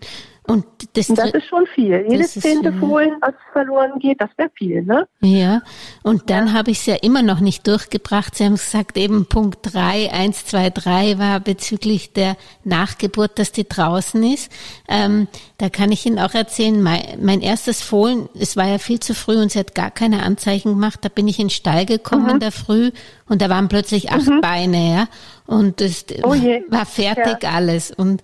Und 0.49 0.65
das, 0.93 1.07
das 1.07 1.31
ist 1.31 1.47
schon 1.47 1.67
viel. 1.75 2.05
Jedes 2.07 2.31
zehnte 2.31 2.71
Fohlen, 2.71 3.17
was 3.19 3.33
verloren 3.51 3.99
geht, 3.99 4.21
das 4.21 4.29
wäre 4.37 4.49
viel, 4.55 4.81
ne? 4.81 5.05
Ja. 5.19 5.61
Und 6.03 6.29
dann 6.29 6.47
ja. 6.47 6.53
habe 6.53 6.71
ich 6.71 6.79
es 6.79 6.85
ja 6.85 6.95
immer 6.95 7.21
noch 7.21 7.41
nicht 7.41 7.67
durchgebracht. 7.67 8.33
Sie 8.33 8.45
haben 8.45 8.53
gesagt, 8.53 8.95
eben 8.95 9.25
Punkt 9.25 9.59
3, 9.63 10.09
1, 10.09 10.45
2, 10.45 10.69
3 10.69 11.19
war 11.19 11.41
bezüglich 11.41 12.13
der 12.13 12.37
Nachgeburt, 12.63 13.39
dass 13.39 13.51
die 13.51 13.67
draußen 13.67 14.23
ist. 14.23 14.49
Ähm, 14.87 15.27
da 15.57 15.67
kann 15.67 15.91
ich 15.91 16.05
Ihnen 16.05 16.17
auch 16.17 16.33
erzählen, 16.33 16.81
mein, 16.81 17.01
mein, 17.19 17.41
erstes 17.41 17.81
Fohlen, 17.81 18.29
es 18.33 18.55
war 18.55 18.67
ja 18.67 18.77
viel 18.77 19.01
zu 19.01 19.15
früh 19.15 19.35
und 19.41 19.51
sie 19.51 19.59
hat 19.59 19.75
gar 19.75 19.91
keine 19.91 20.23
Anzeichen 20.23 20.69
gemacht. 20.69 20.99
Da 21.01 21.09
bin 21.09 21.27
ich 21.27 21.39
in 21.39 21.47
den 21.47 21.49
Stall 21.49 21.85
gekommen 21.85 22.23
mhm. 22.23 22.29
in 22.29 22.39
der 22.39 22.53
Früh 22.53 22.91
und 23.27 23.41
da 23.41 23.49
waren 23.49 23.67
plötzlich 23.67 24.11
acht 24.11 24.27
mhm. 24.27 24.39
Beine, 24.39 24.93
ja. 24.93 25.07
Und 25.45 25.81
es 25.81 26.05
oh 26.23 26.35
war 26.69 26.85
fertig 26.85 27.43
ja. 27.43 27.51
alles. 27.51 27.91
Und 27.91 28.23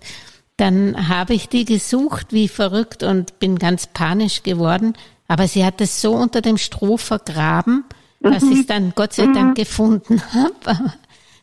dann 0.56 1.08
habe 1.08 1.34
ich 1.34 1.48
die 1.48 1.64
gesucht 1.64 2.32
wie 2.32 2.48
verrückt 2.48 3.02
und 3.02 3.38
bin 3.38 3.58
ganz 3.58 3.86
panisch 3.88 4.42
geworden. 4.42 4.94
Aber 5.26 5.48
sie 5.48 5.64
hat 5.64 5.80
es 5.80 6.00
so 6.00 6.14
unter 6.14 6.42
dem 6.42 6.58
Stroh 6.58 6.96
vergraben, 6.96 7.84
dass 8.20 8.42
mhm. 8.42 8.52
ich 8.52 8.60
es 8.60 8.66
dann 8.66 8.92
Gott 8.94 9.12
sei 9.14 9.26
Dank 9.26 9.50
mhm. 9.50 9.54
gefunden 9.54 10.22
habe. 10.32 10.94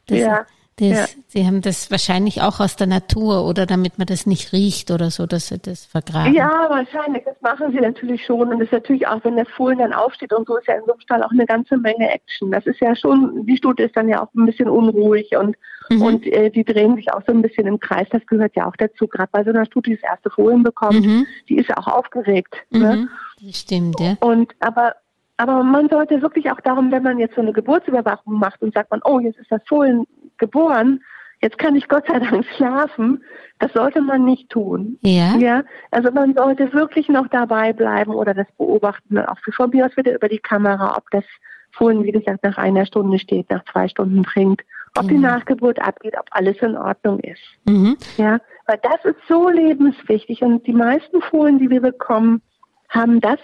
Das, 0.08 0.18
ja. 0.18 0.46
Das, 0.82 1.16
ja. 1.16 1.22
Sie 1.28 1.46
haben 1.46 1.62
das 1.62 1.92
wahrscheinlich 1.92 2.42
auch 2.42 2.60
aus 2.60 2.76
der 2.76 2.88
Natur 2.88 3.48
oder 3.48 3.68
damit 3.68 4.00
man 4.00 4.08
das 4.08 4.26
nicht 4.26 4.52
riecht 4.52 4.90
oder 4.90 5.12
so, 5.12 5.28
dass 5.28 5.50
Sie 5.50 5.60
das 5.60 5.86
vergraben. 5.86 6.34
Ja, 6.34 6.66
wahrscheinlich. 6.70 7.24
Das 7.24 7.40
machen 7.42 7.72
Sie 7.72 7.80
natürlich 7.80 8.26
schon. 8.26 8.50
Und 8.50 8.60
das 8.60 8.66
ist 8.66 8.72
natürlich 8.72 9.08
auch, 9.08 9.24
wenn 9.24 9.36
der 9.36 9.46
Fohlen 9.46 9.78
dann 9.78 9.94
aufsteht 9.94 10.34
und 10.34 10.48
so, 10.48 10.58
ist 10.58 10.68
ja 10.68 10.74
in 10.74 10.86
so 10.86 10.94
einem 10.94 11.02
Stall 11.02 11.24
auch 11.24 11.30
eine 11.30 11.46
ganze 11.46 11.78
Menge 11.78 12.10
Action. 12.10 12.50
Das 12.50 12.66
ist 12.66 12.80
ja 12.80 12.96
schon, 12.96 13.46
die 13.46 13.58
Stute 13.58 13.84
ist 13.84 13.96
dann 13.96 14.10
ja 14.10 14.24
auch 14.24 14.34
ein 14.34 14.48
bisschen 14.48 14.70
unruhig 14.70 15.30
und, 15.38 15.56
mhm. 15.90 16.02
und 16.02 16.26
äh, 16.26 16.50
die 16.50 16.64
drehen 16.64 16.96
sich 16.96 17.14
auch 17.14 17.22
so 17.28 17.32
ein 17.32 17.44
bisschen 17.44 17.68
im 17.68 17.80
Kreis. 17.80 18.08
Das 18.10 18.26
gehört 18.26 18.56
ja 18.56 18.68
auch 18.68 18.76
dazu. 18.76 19.08
Gerade 19.08 19.30
bei 19.32 19.44
so 19.44 19.52
einer 19.52 19.66
Stute, 19.66 19.92
die 19.92 19.98
das 19.98 20.10
erste 20.10 20.32
Fohlen 20.32 20.64
bekommt, 20.64 21.06
mhm. 21.06 21.28
die 21.48 21.58
ist 21.58 21.70
ja 21.70 21.78
auch 21.78 21.88
aufgeregt. 21.88 22.56
Ne? 22.72 22.80
Mhm. 22.80 23.02
Ne? 23.02 23.10
Das 23.46 23.60
stimmt, 23.60 24.00
ja. 24.00 24.18
Und 24.20 24.54
aber 24.60 24.96
aber 25.42 25.64
man 25.64 25.90
sollte 25.90 26.22
wirklich 26.22 26.52
auch 26.52 26.62
darum, 26.62 26.92
wenn 26.92 27.02
man 27.02 27.18
jetzt 27.18 27.34
so 27.34 27.42
eine 27.42 27.52
Geburtsüberwachung 27.52 28.38
macht 28.38 28.62
und 28.62 28.76
sagt 28.76 28.92
man, 28.92 29.02
oh, 29.04 29.20
jetzt 29.20 29.40
ist 29.40 29.52
das 29.52 29.62
Fohlen 29.68 30.06
geboren, 30.42 31.02
jetzt 31.42 31.58
kann 31.58 31.76
ich 31.76 31.88
Gott 31.88 32.06
sei 32.08 32.20
Dank 32.20 32.46
schlafen. 32.58 33.24
Das 33.60 33.72
sollte 33.72 34.02
man 34.02 34.26
nicht 34.26 34.50
tun. 34.50 34.98
Ja. 35.02 35.38
Ja. 35.38 35.64
Also 35.92 36.12
man 36.12 36.34
sollte 36.34 36.74
wirklich 36.74 37.08
noch 37.08 37.28
dabei 37.30 37.72
bleiben 37.72 38.12
oder 38.12 38.34
das 38.34 38.48
beobachten. 38.58 39.18
Auch 39.20 39.38
von 39.56 39.70
mir 39.70 39.86
aus 39.86 39.96
wieder 39.96 40.14
über 40.14 40.28
die 40.28 40.40
Kamera, 40.40 40.98
ob 40.98 41.10
das 41.12 41.24
Fohlen, 41.72 42.04
wie 42.04 42.12
gesagt, 42.12 42.44
nach 42.44 42.58
einer 42.58 42.86
Stunde 42.86 43.18
steht, 43.18 43.50
nach 43.50 43.64
zwei 43.72 43.88
Stunden 43.88 44.24
trinkt, 44.24 44.64
ob 44.98 45.06
mhm. 45.06 45.10
die 45.10 45.18
Nachgeburt 45.20 45.80
abgeht, 45.80 46.16
ob 46.20 46.26
alles 46.32 46.58
in 46.58 46.76
Ordnung 46.76 47.20
ist. 47.20 47.42
Mhm. 47.66 47.96
Ja. 48.18 48.40
Weil 48.66 48.80
das 48.84 49.06
ist 49.06 49.22
so 49.28 49.50
lebenswichtig 49.50 50.42
und 50.42 50.68
die 50.68 50.74
meisten 50.74 51.22
Fohlen, 51.22 51.60
die 51.60 51.70
wir 51.70 51.82
bekommen, 51.82 52.42
haben 52.90 53.22
das 53.22 53.40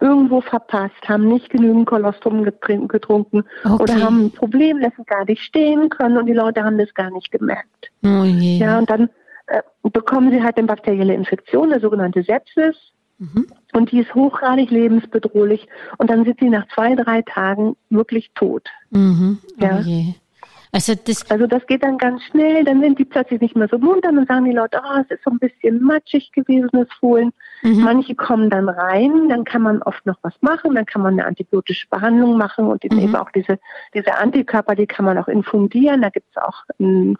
irgendwo 0.00 0.40
verpasst, 0.40 1.08
haben 1.08 1.28
nicht 1.28 1.50
genügend 1.50 1.86
Kolostrum 1.86 2.44
getrunken 2.44 3.44
okay. 3.64 3.82
oder 3.82 4.00
haben 4.00 4.26
ein 4.26 4.30
Problem, 4.30 4.80
dass 4.80 4.92
sie 4.96 5.04
gar 5.04 5.24
nicht 5.24 5.42
stehen 5.42 5.88
können 5.88 6.16
und 6.16 6.26
die 6.26 6.32
Leute 6.32 6.62
haben 6.62 6.78
das 6.78 6.92
gar 6.94 7.10
nicht 7.10 7.30
gemerkt. 7.30 7.90
Oh 8.04 8.24
ja, 8.24 8.78
und 8.78 8.88
dann 8.88 9.10
äh, 9.46 9.62
bekommen 9.82 10.30
sie 10.30 10.42
halt 10.42 10.56
eine 10.56 10.66
bakterielle 10.66 11.14
Infektion, 11.14 11.72
eine 11.72 11.80
sogenannte 11.80 12.22
Sepsis. 12.22 12.76
Mhm. 13.18 13.46
Und 13.72 13.90
die 13.90 13.98
ist 13.98 14.14
hochgradig 14.14 14.70
lebensbedrohlich. 14.70 15.66
Und 15.98 16.08
dann 16.08 16.24
sind 16.24 16.38
sie 16.38 16.48
nach 16.48 16.68
zwei, 16.68 16.94
drei 16.94 17.22
Tagen 17.22 17.76
wirklich 17.90 18.30
tot. 18.34 18.68
Mhm. 18.90 19.38
Oh 19.60 19.64
ja. 19.64 19.80
Je. 19.80 20.14
Also 20.72 20.94
das, 20.94 21.30
also 21.30 21.46
das 21.46 21.66
geht 21.66 21.82
dann 21.82 21.96
ganz 21.96 22.22
schnell, 22.24 22.64
dann 22.64 22.80
sind 22.80 22.98
die 22.98 23.04
plötzlich 23.04 23.40
nicht 23.40 23.56
mehr 23.56 23.68
so 23.68 23.78
munter, 23.78 24.12
dann 24.12 24.26
sagen 24.26 24.44
die 24.44 24.52
Leute, 24.52 24.80
oh, 24.84 25.00
es 25.00 25.10
ist 25.10 25.24
so 25.24 25.30
ein 25.30 25.38
bisschen 25.38 25.82
matschig 25.82 26.30
gewesen, 26.32 26.68
das 26.72 26.88
Fohlen. 27.00 27.32
Mhm. 27.62 27.80
Manche 27.80 28.14
kommen 28.14 28.50
dann 28.50 28.68
rein, 28.68 29.28
dann 29.28 29.44
kann 29.44 29.62
man 29.62 29.82
oft 29.82 30.04
noch 30.04 30.18
was 30.22 30.34
machen, 30.42 30.74
dann 30.74 30.84
kann 30.84 31.02
man 31.02 31.14
eine 31.14 31.26
antibiotische 31.26 31.88
Behandlung 31.88 32.36
machen 32.36 32.66
und 32.66 32.84
mhm. 32.84 32.98
eben 32.98 33.16
auch 33.16 33.30
diese, 33.30 33.58
diese 33.94 34.16
Antikörper, 34.16 34.74
die 34.74 34.86
kann 34.86 35.06
man 35.06 35.16
auch 35.16 35.28
infundieren. 35.28 36.02
Da 36.02 36.10
gibt 36.10 36.28
es 36.30 36.42
auch 36.42 36.64
ein, 36.78 37.16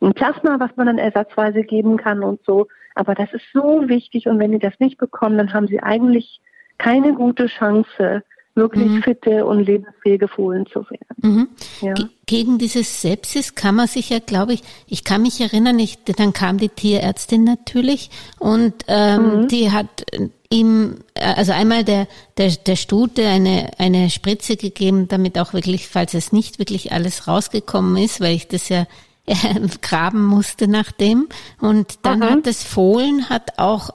ein 0.00 0.12
Plasma, 0.14 0.58
was 0.58 0.70
man 0.76 0.86
dann 0.86 0.98
ersatzweise 0.98 1.62
geben 1.62 1.98
kann 1.98 2.24
und 2.24 2.40
so. 2.44 2.66
Aber 2.96 3.14
das 3.14 3.32
ist 3.32 3.44
so 3.52 3.88
wichtig 3.88 4.26
und 4.26 4.40
wenn 4.40 4.50
die 4.50 4.58
das 4.58 4.74
nicht 4.80 4.98
bekommen, 4.98 5.38
dann 5.38 5.52
haben 5.52 5.68
sie 5.68 5.80
eigentlich 5.80 6.40
keine 6.78 7.14
gute 7.14 7.46
Chance, 7.46 8.24
wirklich 8.58 8.88
mhm. 8.88 9.02
fitte 9.02 9.46
und 9.46 9.60
lebensfähige 9.60 10.28
Fohlen 10.28 10.66
zu 10.66 10.80
werden. 10.90 11.16
Mhm. 11.22 11.48
Ja. 11.80 11.94
Gegen 12.26 12.58
dieses 12.58 13.00
Sepsis 13.00 13.54
kann 13.54 13.76
man 13.76 13.86
sich 13.86 14.10
ja, 14.10 14.18
glaube 14.18 14.52
ich, 14.52 14.62
ich 14.86 15.04
kann 15.04 15.22
mich 15.22 15.40
erinnern, 15.40 15.78
ich, 15.78 16.04
dann 16.04 16.32
kam 16.32 16.58
die 16.58 16.68
Tierärztin 16.68 17.44
natürlich 17.44 18.10
und 18.38 18.74
ähm, 18.86 19.42
mhm. 19.42 19.48
die 19.48 19.72
hat 19.72 20.04
ihm, 20.50 20.96
also 21.14 21.52
einmal 21.52 21.84
der, 21.84 22.06
der, 22.36 22.50
der 22.50 22.76
Stute 22.76 23.26
eine, 23.26 23.70
eine 23.78 24.10
Spritze 24.10 24.56
gegeben, 24.56 25.08
damit 25.08 25.38
auch 25.38 25.52
wirklich, 25.52 25.88
falls 25.88 26.14
es 26.14 26.32
nicht 26.32 26.58
wirklich 26.58 26.92
alles 26.92 27.28
rausgekommen 27.28 28.02
ist, 28.02 28.20
weil 28.20 28.34
ich 28.34 28.48
das 28.48 28.68
ja 28.68 28.86
äh, 29.26 29.34
graben 29.82 30.24
musste 30.24 30.68
nach 30.68 30.92
dem. 30.92 31.28
Und 31.60 31.98
dann 32.02 32.22
Aha. 32.22 32.32
hat 32.32 32.46
das 32.46 32.62
Fohlen 32.62 33.28
hat 33.28 33.58
auch 33.58 33.90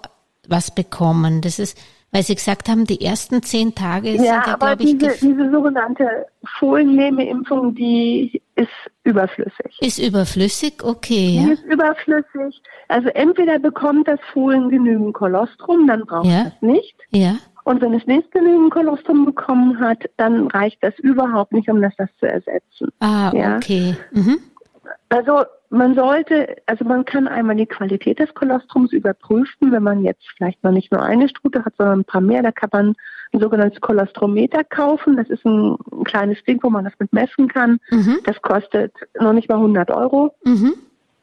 was 0.48 0.74
bekommen. 0.74 1.42
Das 1.42 1.60
ist 1.60 1.78
weil 2.14 2.22
Sie 2.24 2.36
gesagt 2.36 2.70
haben, 2.70 2.86
die 2.86 3.02
ersten 3.02 3.42
zehn 3.42 3.74
Tage 3.74 4.12
sind 4.12 4.24
ja, 4.24 4.56
glaube 4.56 4.84
ich, 4.84 4.98
diese, 4.98 5.18
diese 5.20 5.52
sogenannte 5.52 6.28
Fohlenlähmeimpfung, 6.60 7.74
die 7.74 8.40
ist 8.56 8.70
überflüssig. 9.04 9.78
Ist 9.82 9.98
überflüssig, 9.98 10.84
okay. 10.84 11.40
Die 11.40 11.48
ja. 11.48 11.54
ist 11.54 11.64
überflüssig. 11.64 12.62
Also 12.88 13.10
entweder 13.10 13.58
bekommt 13.58 14.08
das 14.08 14.20
Fohlen 14.32 14.70
genügend 14.70 15.16
Kolostrum, 15.16 15.88
dann 15.88 16.06
braucht 16.06 16.28
ja. 16.28 16.46
es 16.48 16.62
nicht. 16.62 16.96
Ja. 17.10 17.36
Und 17.64 17.82
wenn 17.82 17.96
es 17.96 18.06
nicht 18.06 18.32
genügend 18.32 18.72
Kolostrum 18.72 19.26
bekommen 19.26 19.80
hat, 19.80 20.04
dann 20.18 20.48
reicht 20.50 20.84
das 20.84 20.98
überhaupt 21.00 21.52
nicht, 21.52 21.68
um 21.68 21.82
das, 21.82 21.94
das 21.98 22.10
zu 22.20 22.28
ersetzen. 22.28 22.90
Ah, 23.00 23.32
ja. 23.34 23.56
okay. 23.56 23.96
Mhm. 24.12 24.38
Also 25.10 25.46
man 25.74 25.96
sollte, 25.96 26.56
also 26.68 26.86
man 26.86 27.04
kann 27.04 27.28
einmal 27.28 27.56
die 27.56 27.66
Qualität 27.66 28.20
des 28.20 28.34
Kolostrums 28.36 28.94
überprüfen, 28.94 29.72
wenn 29.72 29.82
man 29.82 30.04
jetzt 30.04 30.24
vielleicht 30.38 30.64
mal 30.64 30.72
nicht 30.72 30.92
nur 30.92 31.02
eine 31.02 31.28
Strute 31.28 31.66
hat, 31.66 31.74
sondern 31.78 32.02
ein 32.02 32.06
paar 32.06 32.22
mehr, 32.22 32.44
da 32.44 32.52
kann 32.52 32.70
man 32.72 32.96
ein 33.34 33.40
sogenanntes 33.40 33.82
Kolostrometer 33.82 34.64
kaufen. 34.64 35.18
Das 35.18 35.30
ist 35.30 35.44
ein, 35.46 35.76
ein 35.92 36.04
kleines 36.04 36.44
Ding, 36.44 36.60
wo 36.62 36.70
man 36.70 36.86
das 36.86 36.94
mit 37.00 37.12
messen 37.12 37.48
kann. 37.48 37.80
Mhm. 37.90 38.20
Das 38.24 38.40
kostet 38.44 38.94
noch 39.20 39.34
nicht 39.34 39.50
mal 39.50 39.56
100 39.56 39.90
Euro. 39.90 40.36
Mhm. 40.46 40.76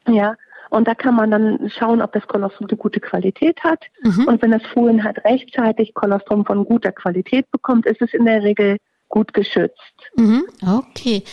Ja. 0.07 0.35
Und 0.69 0.87
da 0.87 0.95
kann 0.95 1.15
man 1.15 1.31
dann 1.31 1.69
schauen, 1.69 2.01
ob 2.01 2.11
das 2.11 2.27
Kolostrum 2.27 2.67
eine 2.67 2.77
gute 2.77 2.99
Qualität 2.99 3.63
hat. 3.63 3.85
Mhm. 4.03 4.27
Und 4.27 4.41
wenn 4.41 4.51
das 4.51 4.63
Fohlen 4.73 5.03
halt 5.03 5.23
rechtzeitig 5.23 5.93
Kolostrum 5.93 6.45
von 6.45 6.65
guter 6.65 6.91
Qualität 6.91 7.49
bekommt, 7.51 7.85
ist 7.85 8.01
es 8.01 8.13
in 8.13 8.25
der 8.25 8.43
Regel 8.43 8.77
gut 9.07 9.33
geschützt. 9.33 10.11
Mhm. 10.17 10.43
Okay. 10.61 11.23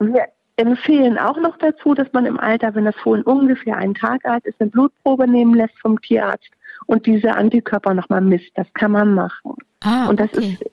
Wir 0.00 0.26
empfehlen 0.60 1.18
auch 1.18 1.38
noch 1.38 1.56
dazu, 1.58 1.94
dass 1.94 2.12
man 2.12 2.26
im 2.26 2.38
Alter, 2.38 2.74
wenn 2.74 2.84
das 2.84 2.96
Fohlen 2.96 3.22
ungefähr 3.22 3.76
einen 3.76 3.94
Tag 3.94 4.24
alt 4.24 4.44
ist, 4.44 4.60
eine 4.60 4.70
Blutprobe 4.70 5.26
nehmen 5.28 5.54
lässt 5.54 5.78
vom 5.80 6.00
Tierarzt 6.00 6.50
und 6.86 7.06
diese 7.06 7.34
Antikörper 7.34 7.94
nochmal 7.94 8.20
misst. 8.20 8.50
Das 8.54 8.66
kann 8.74 8.92
man 8.92 9.14
machen. 9.14 9.54
Ah, 9.82 10.08
und 10.08 10.20
das 10.20 10.32
okay. 10.34 10.58
ist 10.60 10.70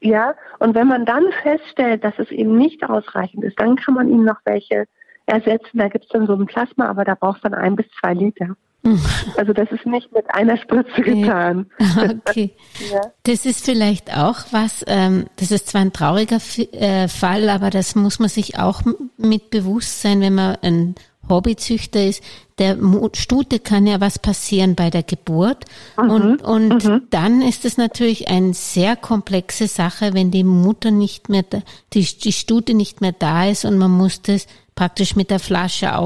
ja, 0.00 0.34
und 0.58 0.74
wenn 0.74 0.88
man 0.88 1.06
dann 1.06 1.24
feststellt, 1.42 2.04
dass 2.04 2.18
es 2.18 2.30
eben 2.30 2.56
nicht 2.56 2.84
ausreichend 2.84 3.44
ist, 3.44 3.58
dann 3.58 3.76
kann 3.76 3.94
man 3.94 4.08
ihm 4.08 4.24
noch 4.24 4.38
welche 4.44 4.84
ersetzen. 5.24 5.78
Da 5.78 5.88
gibt 5.88 6.04
es 6.04 6.10
dann 6.10 6.26
so 6.26 6.34
ein 6.34 6.46
Plasma, 6.46 6.86
aber 6.86 7.04
da 7.04 7.14
braucht 7.14 7.44
dann 7.44 7.54
ein 7.54 7.76
bis 7.76 7.86
zwei 8.00 8.14
Liter. 8.14 8.56
Also 9.36 9.52
das 9.52 9.70
ist 9.70 9.84
nicht 9.86 10.12
mit 10.12 10.24
einer 10.34 10.56
Spritze 10.56 11.02
getan. 11.02 11.66
Okay. 12.28 12.54
ja. 12.92 13.00
Das 13.24 13.46
ist 13.46 13.64
vielleicht 13.64 14.16
auch 14.16 14.36
was, 14.50 14.84
ähm, 14.86 15.26
das 15.36 15.50
ist 15.50 15.68
zwar 15.68 15.80
ein 15.80 15.92
trauriger 15.92 16.38
äh, 16.72 17.08
Fall, 17.08 17.48
aber 17.48 17.70
das 17.70 17.94
muss 17.94 18.18
man 18.18 18.28
sich 18.28 18.58
auch 18.58 18.82
mit 19.16 19.50
bewusst 19.50 20.02
sein, 20.02 20.20
wenn 20.20 20.34
man 20.34 20.56
ein 20.62 20.94
Hobbyzüchter 21.28 22.04
ist, 22.04 22.22
der 22.58 22.78
Stute 23.14 23.58
kann 23.58 23.86
ja 23.86 24.00
was 24.00 24.18
passieren 24.18 24.74
bei 24.74 24.90
der 24.90 25.02
Geburt. 25.02 25.64
Mhm. 26.00 26.10
Und, 26.10 26.42
und 26.42 26.84
mhm. 26.84 27.02
dann 27.10 27.42
ist 27.42 27.64
es 27.64 27.76
natürlich 27.76 28.28
eine 28.28 28.54
sehr 28.54 28.96
komplexe 28.96 29.66
Sache, 29.66 30.14
wenn 30.14 30.30
die 30.30 30.44
Mutter 30.44 30.90
nicht 30.90 31.28
mehr, 31.28 31.42
da, 31.42 31.62
die, 31.92 32.04
die 32.04 32.32
Stute 32.32 32.74
nicht 32.74 33.00
mehr 33.00 33.12
da 33.12 33.46
ist 33.46 33.64
und 33.64 33.78
man 33.78 33.90
muss 33.90 34.22
das 34.22 34.46
praktisch 34.74 35.16
mit 35.16 35.30
der 35.30 35.40
Flasche 35.40 35.96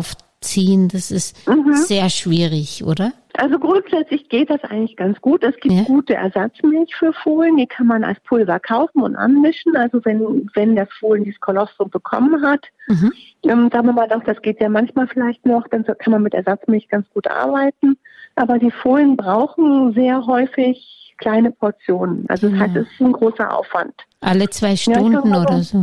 aufziehen. 0.41 0.89
Das 0.89 1.11
ist 1.11 1.47
mhm. 1.47 1.75
sehr 1.75 2.09
schwierig, 2.11 2.85
oder? 2.85 3.13
Also 3.35 3.59
grundsätzlich 3.59 4.29
geht 4.29 4.51
das 4.51 4.63
eigentlich 4.65 4.97
ganz 4.97 5.21
gut. 5.21 5.45
Es 5.45 5.55
gibt 5.61 5.75
ja. 5.75 5.83
gute 5.85 6.15
Ersatzmilch 6.15 6.95
für 6.97 7.13
Fohlen, 7.13 7.57
die 7.57 7.67
kann 7.67 7.87
man 7.87 8.03
als 8.03 8.19
Pulver 8.21 8.59
kaufen 8.59 9.03
und 9.03 9.17
anmischen. 9.17 9.77
Also 9.77 10.05
wenn, 10.05 10.51
wenn 10.55 10.77
das 10.77 10.89
Fohlen 10.99 11.25
dieses 11.25 11.41
Kolostrum 11.41 11.91
bekommen 11.91 12.43
hat, 12.43 12.67
mhm. 12.89 13.13
ähm, 13.45 13.71
sagen 13.73 13.87
wir 13.87 13.93
mal 13.93 14.09
doch, 14.09 14.25
das 14.25 14.43
geht 14.43 14.61
ja 14.61 14.69
manchmal 14.69 15.07
vielleicht 15.07 15.47
noch, 15.47 15.67
dann 15.69 15.85
kann 15.85 16.13
man 16.13 16.23
mit 16.23 16.35
Ersatzmilch 16.35 16.89
ganz 16.89 17.09
gut 17.11 17.29
arbeiten. 17.29 17.97
Aber 18.35 18.59
die 18.59 18.71
Fohlen 18.71 19.17
brauchen 19.17 19.93
sehr 19.93 20.27
häufig 20.27 21.10
kleine 21.21 21.53
Portionen. 21.53 22.25
Also 22.29 22.49
das 22.49 22.59
heißt, 22.59 22.77
es 22.77 22.91
ist 22.91 23.01
ein 23.01 23.13
großer 23.13 23.57
Aufwand. 23.57 23.95
Alle 24.23 24.51
zwei 24.51 24.77
Stunden 24.77 25.33
ja, 25.33 25.43
oder 25.43 25.63
so? 25.63 25.83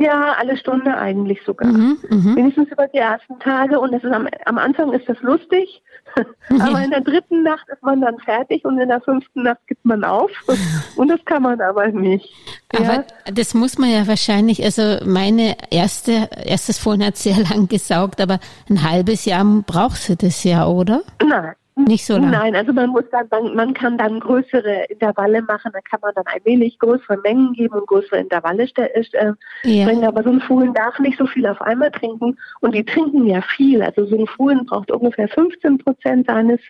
Ja, 0.00 0.34
alle 0.38 0.56
Stunde 0.56 0.96
eigentlich 0.96 1.40
sogar. 1.44 1.70
Mhm, 1.70 1.98
mh. 2.08 2.36
Wenigstens 2.36 2.68
über 2.70 2.88
die 2.88 2.98
ersten 2.98 3.38
Tage. 3.38 3.78
Und 3.78 3.92
das 3.92 4.02
ist 4.02 4.12
am, 4.12 4.26
am 4.46 4.58
Anfang 4.58 4.92
ist 4.92 5.08
das 5.08 5.20
lustig. 5.20 5.82
aber 6.48 6.82
in 6.82 6.90
der 6.90 7.02
dritten 7.02 7.44
Nacht 7.44 7.68
ist 7.72 7.82
man 7.82 8.00
dann 8.00 8.18
fertig 8.18 8.64
und 8.64 8.78
in 8.80 8.88
der 8.88 9.00
fünften 9.00 9.44
Nacht 9.44 9.60
gibt 9.68 9.84
man 9.84 10.02
auf. 10.02 10.30
und 10.96 11.08
das 11.08 11.24
kann 11.24 11.42
man 11.42 11.60
aber 11.60 11.86
nicht. 11.88 12.28
Aber 12.74 12.94
ja. 12.94 13.04
das 13.32 13.54
muss 13.54 13.78
man 13.78 13.90
ja 13.90 14.06
wahrscheinlich, 14.08 14.64
also 14.64 14.96
meine 15.04 15.56
erste, 15.70 16.28
erstes 16.44 16.78
Fohlen 16.78 17.04
hat 17.04 17.16
sehr 17.16 17.36
lang 17.50 17.68
gesaugt, 17.68 18.20
aber 18.20 18.40
ein 18.68 18.82
halbes 18.82 19.24
Jahr 19.24 19.44
brauchst 19.64 20.08
du 20.08 20.16
das 20.16 20.42
ja, 20.42 20.66
oder? 20.66 21.02
Nein, 21.22 21.54
nicht 21.76 22.04
so 22.04 22.14
lang. 22.14 22.30
Nein, 22.30 22.56
also 22.56 22.72
man 22.72 22.90
muss 22.90 23.04
dann, 23.10 23.26
man, 23.30 23.54
man 23.54 23.74
kann 23.74 23.96
dann 23.96 24.20
größere 24.60 24.84
Intervalle 24.84 25.42
machen, 25.42 25.70
dann 25.72 25.82
kann 25.82 26.00
man 26.02 26.12
dann 26.14 26.26
ein 26.26 26.40
wenig 26.44 26.78
größere 26.78 27.18
Mengen 27.22 27.52
geben 27.52 27.74
und 27.74 27.86
größere 27.86 28.18
Intervalle 28.18 28.68
äh, 28.76 29.32
ja. 29.64 29.86
bringen. 29.86 30.04
Aber 30.04 30.22
so 30.22 30.30
ein 30.30 30.40
Fohlen 30.40 30.74
darf 30.74 30.98
nicht 30.98 31.18
so 31.18 31.26
viel 31.26 31.46
auf 31.46 31.60
einmal 31.60 31.90
trinken 31.90 32.38
und 32.60 32.74
die 32.74 32.84
trinken 32.84 33.26
ja 33.26 33.42
viel. 33.42 33.82
Also 33.82 34.06
so 34.06 34.18
ein 34.18 34.26
Fohlen 34.26 34.66
braucht 34.66 34.90
ungefähr 34.90 35.28
15 35.28 35.78
Prozent 35.78 36.26
seines 36.26 36.60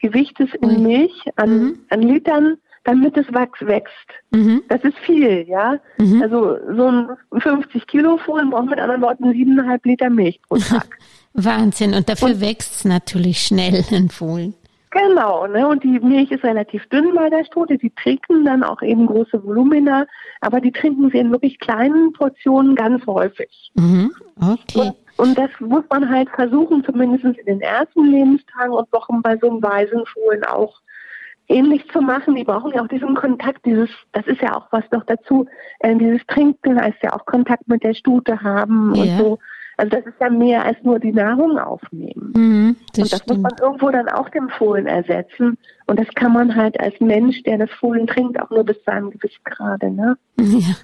Gewichtes 0.00 0.48
in 0.60 0.82
Milch 0.82 1.24
an, 1.36 1.58
mhm. 1.58 1.78
an 1.90 2.02
Litern 2.02 2.56
damit 2.84 3.18
das 3.18 3.26
Wachs 3.34 3.60
wächst. 3.60 4.08
Mhm. 4.30 4.62
Das 4.68 4.82
ist 4.82 4.96
viel, 5.04 5.44
ja. 5.46 5.78
Mhm. 5.98 6.22
Also 6.22 6.56
so 6.74 6.86
ein 6.86 7.08
50 7.38 7.86
Kilo 7.86 8.16
Fohlen 8.16 8.48
braucht 8.48 8.70
mit 8.70 8.80
anderen 8.80 9.02
Worten 9.02 9.30
siebeneinhalb 9.30 9.84
Liter 9.84 10.08
Milch 10.08 10.40
pro 10.48 10.56
Tag. 10.56 10.96
Wahnsinn. 11.34 11.92
Und 11.92 12.08
dafür 12.08 12.40
wächst 12.40 12.76
es 12.76 12.84
natürlich 12.86 13.42
schnell, 13.42 13.84
ein 13.92 14.08
Fohlen. 14.08 14.54
Genau, 14.90 15.46
ne? 15.46 15.66
Und 15.66 15.84
die 15.84 16.00
Milch 16.00 16.30
ist 16.30 16.44
relativ 16.44 16.86
dünn 16.88 17.14
bei 17.14 17.28
der 17.28 17.44
Stute. 17.44 17.78
Die 17.78 17.90
trinken 17.90 18.44
dann 18.44 18.62
auch 18.62 18.80
eben 18.82 19.06
große 19.06 19.44
Volumina, 19.44 20.06
aber 20.40 20.60
die 20.60 20.72
trinken 20.72 21.10
sie 21.10 21.18
in 21.18 21.30
wirklich 21.30 21.58
kleinen 21.58 22.12
Portionen 22.12 22.74
ganz 22.74 23.06
häufig. 23.06 23.70
Mhm. 23.74 24.12
Okay. 24.40 24.92
Und, 25.16 25.28
und, 25.28 25.38
das 25.38 25.50
muss 25.60 25.84
man 25.90 26.08
halt 26.08 26.30
versuchen, 26.30 26.84
zumindest 26.84 27.24
in 27.24 27.46
den 27.46 27.60
ersten 27.60 28.04
Lebenstagen 28.06 28.72
und 28.72 28.90
Wochen 28.92 29.20
bei 29.20 29.36
so 29.36 29.50
einem 29.50 29.62
Waisenfohlen 29.62 30.44
auch 30.44 30.80
ähnlich 31.48 31.86
zu 31.90 32.00
machen. 32.00 32.34
Die 32.34 32.44
brauchen 32.44 32.72
ja 32.72 32.82
auch 32.82 32.88
diesen 32.88 33.14
Kontakt, 33.14 33.64
dieses, 33.66 33.90
das 34.12 34.26
ist 34.26 34.40
ja 34.40 34.56
auch 34.56 34.68
was 34.70 34.84
noch 34.92 35.04
dazu, 35.04 35.46
äh, 35.80 35.94
dieses 35.96 36.24
Trinken 36.26 36.80
heißt 36.80 36.98
ja 37.02 37.14
auch 37.14 37.26
Kontakt 37.26 37.68
mit 37.68 37.82
der 37.82 37.94
Stute 37.94 38.42
haben 38.42 38.94
ja. 38.94 39.02
und 39.02 39.18
so. 39.18 39.38
Also 39.78 39.90
das 39.90 40.06
ist 40.06 40.20
ja 40.20 40.28
mehr 40.28 40.64
als 40.64 40.76
nur 40.82 40.98
die 40.98 41.12
Nahrung 41.12 41.56
aufnehmen. 41.56 42.32
Mhm, 42.34 42.76
das 42.92 43.04
und 43.04 43.12
das 43.12 43.20
stimmt. 43.22 43.42
muss 43.42 43.50
man 43.50 43.60
irgendwo 43.60 43.90
dann 43.90 44.08
auch 44.08 44.28
dem 44.30 44.48
Fohlen 44.50 44.86
ersetzen. 44.86 45.58
Und 45.86 45.98
das 45.98 46.08
kann 46.14 46.32
man 46.32 46.54
halt 46.54 46.78
als 46.80 46.98
Mensch, 47.00 47.42
der 47.44 47.58
das 47.58 47.70
Fohlen 47.70 48.06
trinkt, 48.06 48.40
auch 48.40 48.50
nur 48.50 48.64
bis 48.64 48.82
zu 48.84 48.92
einem 48.92 49.10
gewissen 49.10 49.42
Grade. 49.44 49.90
Ne? 49.90 50.16
Ja. 50.36 50.74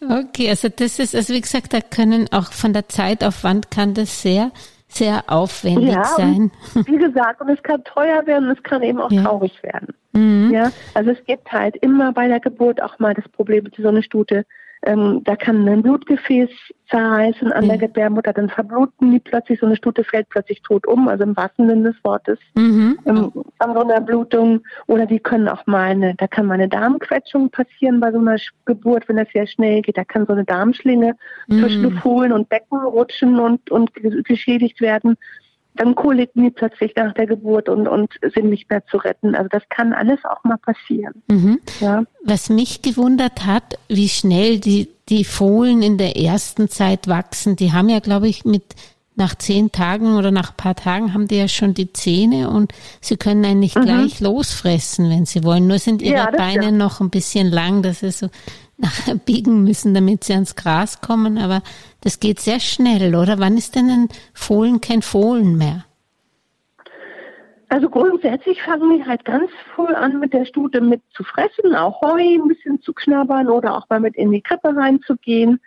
Okay, 0.00 0.50
also 0.50 0.68
das 0.68 0.98
ist, 0.98 1.14
also 1.14 1.32
wie 1.32 1.40
gesagt, 1.40 1.72
da 1.72 1.80
können 1.80 2.26
auch 2.30 2.52
von 2.52 2.72
der 2.72 2.88
Zeitaufwand 2.88 3.70
kann 3.70 3.94
das 3.94 4.22
sehr, 4.22 4.52
sehr 4.88 5.24
aufwendig 5.26 5.94
ja, 5.94 6.04
sein. 6.04 6.50
Wie 6.74 6.98
gesagt, 6.98 7.40
und 7.40 7.48
es 7.48 7.62
kann 7.62 7.82
teuer 7.84 8.26
werden, 8.26 8.50
es 8.50 8.62
kann 8.62 8.82
eben 8.82 9.00
auch 9.00 9.10
ja. 9.10 9.22
traurig 9.22 9.62
werden. 9.62 9.94
Mhm. 10.12 10.50
Ja, 10.52 10.70
also 10.94 11.10
es 11.10 11.24
gibt 11.24 11.50
halt 11.50 11.76
immer 11.76 12.12
bei 12.12 12.28
der 12.28 12.40
Geburt 12.40 12.82
auch 12.82 12.98
mal 12.98 13.14
das 13.14 13.28
Problem 13.28 13.64
mit 13.64 13.74
so 13.76 13.88
einer 13.88 14.02
Stute, 14.02 14.44
ähm, 14.82 15.22
da 15.24 15.36
kann 15.36 15.68
ein 15.68 15.82
Blutgefäß 15.82 16.50
zerreißen 16.90 17.50
an 17.52 17.64
mhm. 17.64 17.68
der 17.68 17.78
Gebärmutter, 17.78 18.32
dann 18.32 18.48
verbluten 18.48 19.10
die 19.10 19.18
plötzlich, 19.18 19.58
so 19.58 19.66
eine 19.66 19.76
Stute 19.76 20.04
fällt 20.04 20.28
plötzlich 20.28 20.62
tot 20.62 20.86
um, 20.86 21.08
also 21.08 21.24
im 21.24 21.36
wahrsten 21.36 21.68
Sinne 21.68 21.92
des 21.92 22.04
Wortes, 22.04 22.38
mhm. 22.54 22.98
ähm, 23.06 23.32
an 23.58 23.74
so 23.74 23.80
einer 23.80 24.00
Blutung. 24.00 24.60
Oder 24.86 25.06
die 25.06 25.18
können 25.18 25.48
auch 25.48 25.66
mal 25.66 25.90
eine, 25.90 26.14
da 26.14 26.26
kann 26.26 26.46
mal 26.46 26.54
eine 26.54 26.68
Darmquetschung 26.68 27.50
passieren 27.50 28.00
bei 28.00 28.12
so 28.12 28.18
einer 28.18 28.36
Geburt, 28.66 29.08
wenn 29.08 29.16
das 29.16 29.28
sehr 29.32 29.46
schnell 29.46 29.82
geht. 29.82 29.96
Da 29.96 30.04
kann 30.04 30.26
so 30.26 30.32
eine 30.32 30.44
Darmschlinge 30.44 31.16
mhm. 31.48 31.60
zwischen 31.60 31.98
Fohlen 31.98 32.32
und 32.32 32.48
Becken 32.48 32.78
rutschen 32.78 33.40
und, 33.40 33.70
und 33.70 33.92
geschädigt 34.24 34.80
werden 34.80 35.16
dann 35.76 35.94
koliken 35.94 36.44
die 36.44 36.50
plötzlich 36.50 36.94
nach 36.96 37.14
der 37.14 37.26
Geburt 37.26 37.68
und, 37.68 37.88
und 37.88 38.12
sind 38.34 38.50
nicht 38.50 38.68
mehr 38.70 38.84
zu 38.86 38.96
retten. 38.96 39.34
Also 39.34 39.48
das 39.50 39.62
kann 39.68 39.92
alles 39.92 40.18
auch 40.24 40.42
mal 40.44 40.58
passieren. 40.58 41.22
Mhm. 41.28 41.60
Ja. 41.80 42.04
Was 42.24 42.48
mich 42.48 42.82
gewundert 42.82 43.46
hat, 43.46 43.78
wie 43.88 44.08
schnell 44.08 44.58
die, 44.58 44.88
die 45.08 45.24
Fohlen 45.24 45.82
in 45.82 45.98
der 45.98 46.16
ersten 46.16 46.68
Zeit 46.68 47.08
wachsen. 47.08 47.56
Die 47.56 47.72
haben 47.72 47.88
ja, 47.88 48.00
glaube 48.00 48.28
ich, 48.28 48.44
mit 48.44 48.64
nach 49.16 49.34
zehn 49.34 49.72
Tagen 49.72 50.16
oder 50.16 50.30
nach 50.30 50.50
ein 50.50 50.56
paar 50.56 50.74
Tagen 50.74 51.14
haben 51.14 51.26
die 51.26 51.36
ja 51.36 51.48
schon 51.48 51.72
die 51.72 51.90
Zähne 51.92 52.50
und 52.50 52.72
sie 53.00 53.16
können 53.16 53.44
eigentlich 53.46 53.74
mhm. 53.74 53.82
gleich 53.82 54.20
losfressen, 54.20 55.08
wenn 55.08 55.24
sie 55.24 55.42
wollen. 55.42 55.66
Nur 55.66 55.78
sind 55.78 56.02
ihre 56.02 56.16
ja, 56.16 56.30
Beine 56.30 56.66
ja. 56.66 56.70
noch 56.70 57.00
ein 57.00 57.08
bisschen 57.08 57.50
lang, 57.50 57.82
dass 57.82 58.00
sie 58.00 58.10
so 58.10 58.28
biegen 59.24 59.64
müssen, 59.64 59.94
damit 59.94 60.24
sie 60.24 60.34
ans 60.34 60.56
Gras 60.56 61.00
kommen. 61.00 61.38
Aber 61.38 61.62
das 62.02 62.20
geht 62.20 62.40
sehr 62.40 62.60
schnell, 62.60 63.14
oder? 63.14 63.38
Wann 63.38 63.56
ist 63.56 63.74
denn 63.74 63.88
ein 63.88 64.08
Fohlen 64.34 64.80
kein 64.80 65.02
Fohlen 65.02 65.56
mehr? 65.56 65.84
Also 67.68 67.90
grundsätzlich 67.90 68.62
fangen 68.62 68.96
die 68.96 69.04
halt 69.04 69.24
ganz 69.24 69.50
früh 69.74 69.92
an, 69.92 70.20
mit 70.20 70.32
der 70.32 70.44
Stute 70.44 70.80
mit 70.80 71.02
zu 71.10 71.24
fressen, 71.24 71.74
auch 71.74 72.00
Heu 72.00 72.20
ein 72.20 72.46
bisschen 72.46 72.80
zu 72.80 72.92
knabbern 72.92 73.48
oder 73.48 73.76
auch 73.76 73.88
mal 73.88 73.98
mit 73.98 74.14
in 74.14 74.30
die 74.30 74.40
Krippe 74.40 74.76
reinzugehen. 74.76 75.60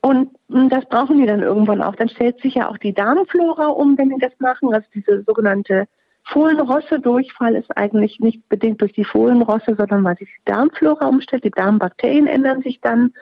Und 0.00 0.30
das 0.48 0.84
brauchen 0.86 1.18
die 1.18 1.26
dann 1.26 1.42
irgendwann 1.42 1.82
auch. 1.82 1.96
Dann 1.96 2.08
stellt 2.08 2.40
sich 2.40 2.54
ja 2.54 2.68
auch 2.68 2.78
die 2.78 2.92
Darmflora 2.92 3.66
um, 3.66 3.98
wenn 3.98 4.10
die 4.10 4.20
das 4.20 4.32
machen, 4.38 4.72
also 4.72 4.86
diese 4.94 5.22
sogenannte 5.24 5.86
Fohlenrosse-Durchfall 6.24 7.56
ist 7.56 7.76
eigentlich 7.76 8.20
nicht 8.20 8.48
bedingt 8.48 8.80
durch 8.80 8.92
die 8.92 9.04
Fohlenrosse, 9.04 9.74
sondern 9.76 10.04
weil 10.04 10.16
sich 10.16 10.28
die 10.28 10.50
Darmflora 10.50 11.06
umstellt. 11.06 11.44
Die 11.44 11.50
Darmbakterien 11.50 12.26
ändern 12.26 12.62
sich 12.62 12.80
dann 12.80 13.12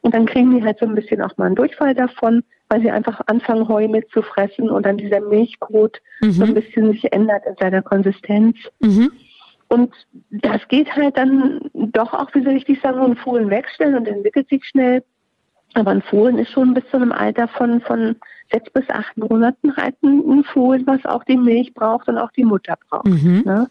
und 0.00 0.14
dann 0.14 0.26
kriegen 0.26 0.56
die 0.56 0.64
halt 0.64 0.78
so 0.78 0.86
ein 0.86 0.94
bisschen 0.94 1.20
auch 1.20 1.36
mal 1.36 1.46
einen 1.46 1.56
Durchfall 1.56 1.94
davon, 1.94 2.44
weil 2.68 2.80
sie 2.80 2.90
einfach 2.90 3.20
anfangen, 3.26 3.68
Heu 3.68 3.88
mitzufressen 3.88 4.70
und 4.70 4.86
dann 4.86 4.96
dieser 4.96 5.20
Milchbrot 5.20 6.00
mhm. 6.20 6.30
so 6.30 6.44
ein 6.44 6.54
bisschen 6.54 6.92
sich 6.92 7.12
ändert 7.12 7.44
in 7.46 7.56
seiner 7.58 7.82
Konsistenz. 7.82 8.56
Mhm. 8.80 9.10
Und 9.68 9.92
das 10.30 10.66
geht 10.68 10.94
halt 10.94 11.16
dann 11.16 11.60
doch 11.74 12.12
auch, 12.14 12.32
wie 12.34 12.44
soll 12.44 12.56
ich 12.56 12.64
dich 12.64 12.80
sagen, 12.80 13.00
ein 13.00 13.16
Fohlen 13.16 13.50
wegstellen 13.50 13.96
und 13.96 14.06
entwickelt 14.06 14.48
sich 14.48 14.64
schnell. 14.64 15.02
Aber 15.74 15.90
ein 15.90 16.02
Fohlen 16.02 16.38
ist 16.38 16.52
schon 16.52 16.72
bis 16.72 16.88
zu 16.88 16.96
einem 16.96 17.12
Alter 17.12 17.48
von, 17.48 17.80
von 17.80 18.16
sechs 18.50 18.70
bis 18.70 18.88
acht 18.90 19.16
Monaten 19.16 19.76
halt 19.76 19.94
ein 20.02 20.44
Fohlen, 20.44 20.86
was 20.86 21.04
auch 21.04 21.24
die 21.24 21.36
Milch 21.36 21.74
braucht 21.74 22.08
und 22.08 22.18
auch 22.18 22.30
die 22.32 22.44
Mutter 22.44 22.76
braucht. 22.88 23.06
Mhm. 23.06 23.42
Ne? 23.44 23.70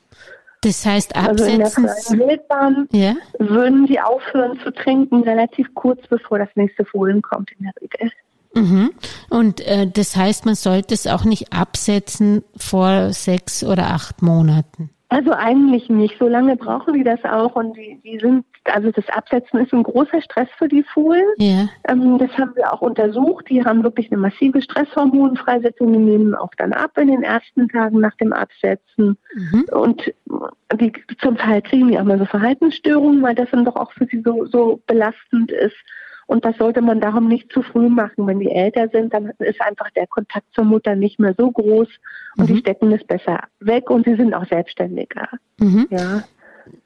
Das 0.61 0.85
heißt, 0.85 1.15
absetzen. 1.15 1.85
Also 1.85 2.13
in 2.13 2.19
der 2.19 2.27
Wildbahn 2.27 2.87
ja? 2.91 3.13
würden 3.37 3.85
die 3.85 3.99
aufhören 3.99 4.59
zu 4.63 4.71
trinken, 4.71 5.21
relativ 5.23 5.67
kurz 5.75 6.07
bevor 6.07 6.39
das 6.39 6.49
nächste 6.55 6.85
Fohlen 6.85 7.21
kommt 7.21 7.51
in 7.57 7.65
der 7.65 7.73
Regel. 7.81 8.11
Mhm. 8.55 8.91
Und 9.29 9.61
äh, 9.61 9.85
das 9.87 10.15
heißt, 10.15 10.45
man 10.45 10.55
sollte 10.55 10.93
es 10.93 11.07
auch 11.07 11.25
nicht 11.25 11.53
absetzen 11.53 12.43
vor 12.55 13.11
sechs 13.11 13.63
oder 13.63 13.87
acht 13.87 14.21
Monaten. 14.21 14.89
Also 15.15 15.31
eigentlich 15.31 15.87
nicht. 15.87 16.17
So 16.19 16.27
lange 16.27 16.57
brauchen 16.57 16.93
die 16.93 17.05
das 17.05 17.23
auch 17.23 17.55
und 17.55 17.77
die, 17.77 18.01
die 18.03 18.19
sind, 18.19 18.43
also 18.65 18.91
das 18.91 19.07
Absetzen 19.07 19.61
ist 19.61 19.71
ein 19.71 19.83
großer 19.83 20.21
Stress 20.21 20.49
für 20.57 20.67
die 20.67 20.83
Fohlen. 20.83 21.23
Ja. 21.37 21.69
Ähm, 21.87 22.17
das 22.17 22.37
haben 22.37 22.53
wir 22.57 22.73
auch 22.73 22.81
untersucht. 22.81 23.49
Die 23.49 23.63
haben 23.63 23.81
wirklich 23.81 24.11
eine 24.11 24.19
massive 24.19 24.61
Stresshormonfreisetzung. 24.61 25.93
Die 25.93 25.99
nehmen 25.99 26.35
auch 26.35 26.53
dann 26.57 26.73
ab 26.73 26.97
in 26.97 27.07
den 27.07 27.23
ersten 27.23 27.69
Tagen 27.69 28.01
nach 28.01 28.15
dem 28.15 28.33
Absetzen. 28.33 29.17
Mhm. 29.33 29.65
Und 29.71 30.13
die, 30.81 30.91
zum 31.21 31.37
Teil 31.37 31.61
kriegen 31.61 31.87
die 31.87 31.97
auch 31.97 32.03
mal 32.03 32.19
so 32.19 32.25
Verhaltensstörungen, 32.25 33.23
weil 33.23 33.35
das 33.35 33.49
dann 33.51 33.63
doch 33.63 33.77
auch 33.77 33.93
für 33.93 34.07
sie 34.07 34.21
so, 34.21 34.45
so 34.47 34.81
belastend 34.85 35.49
ist. 35.49 35.77
Und 36.27 36.43
das 36.43 36.57
sollte 36.57 36.81
man 36.81 36.99
darum 36.99 37.27
nicht 37.27 37.51
zu 37.51 37.61
früh 37.61 37.87
machen. 37.87 38.25
Wenn 38.25 38.39
die 38.39 38.49
älter 38.49 38.89
sind, 38.89 39.13
dann 39.13 39.31
ist 39.39 39.61
einfach 39.61 39.89
der 39.91 40.07
Kontakt 40.07 40.47
zur 40.53 40.63
Mutter 40.63 40.95
nicht 40.95 41.19
mehr 41.19 41.35
so 41.37 41.51
groß 41.51 41.87
und 42.37 42.49
mhm. 42.49 42.53
die 42.53 42.59
stecken 42.59 42.91
es 42.91 43.03
besser 43.03 43.41
weg 43.59 43.89
und 43.89 44.05
sie 44.05 44.15
sind 44.15 44.33
auch 44.33 44.47
selbstständiger. 44.47 45.29
Mhm. 45.59 45.87
Ja. 45.91 46.23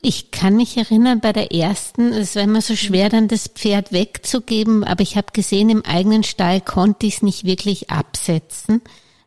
Ich 0.02 0.32
kann 0.32 0.58
mich 0.58 0.76
erinnern, 0.78 1.22
bei 1.22 1.32
der 1.32 1.54
ersten, 1.54 2.12
es 2.12 2.36
war 2.36 2.44
immer 2.44 2.60
so 2.60 2.76
schwer, 2.76 3.08
dann 3.08 3.30
das 3.30 3.48
Pferd 3.48 3.94
wegzugeben, 3.94 4.84
aber 4.84 5.02
ich 5.02 5.16
habe 5.16 5.28
gesehen, 5.32 5.70
im 5.70 5.86
eigenen 5.86 6.24
Stall 6.24 6.60
konnte 6.60 7.06
ich 7.06 7.16
es 7.16 7.22
nicht 7.22 7.46
wirklich 7.46 7.90
absetzen. 7.90 8.82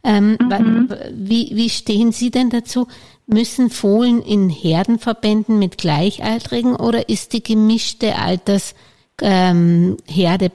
Ähm, 0.05 0.37
mhm. 0.41 0.89
wie, 1.15 1.53
wie 1.55 1.71
stehen 1.71 2.13
Sie 2.13 2.31
denn 2.31 2.51
dazu? 2.51 2.87
Müssen 3.27 3.71
Fohlen 3.71 4.21
in 4.21 4.51
Herdenverbänden 4.51 5.59
mit 5.59 5.79
Gleichaltrigen 5.79 6.77
oder 6.77 7.09
ist 7.09 7.33
die 7.33 7.43
gemischte 7.43 8.17
Altersherde 8.17 8.75
ähm, 9.23 9.97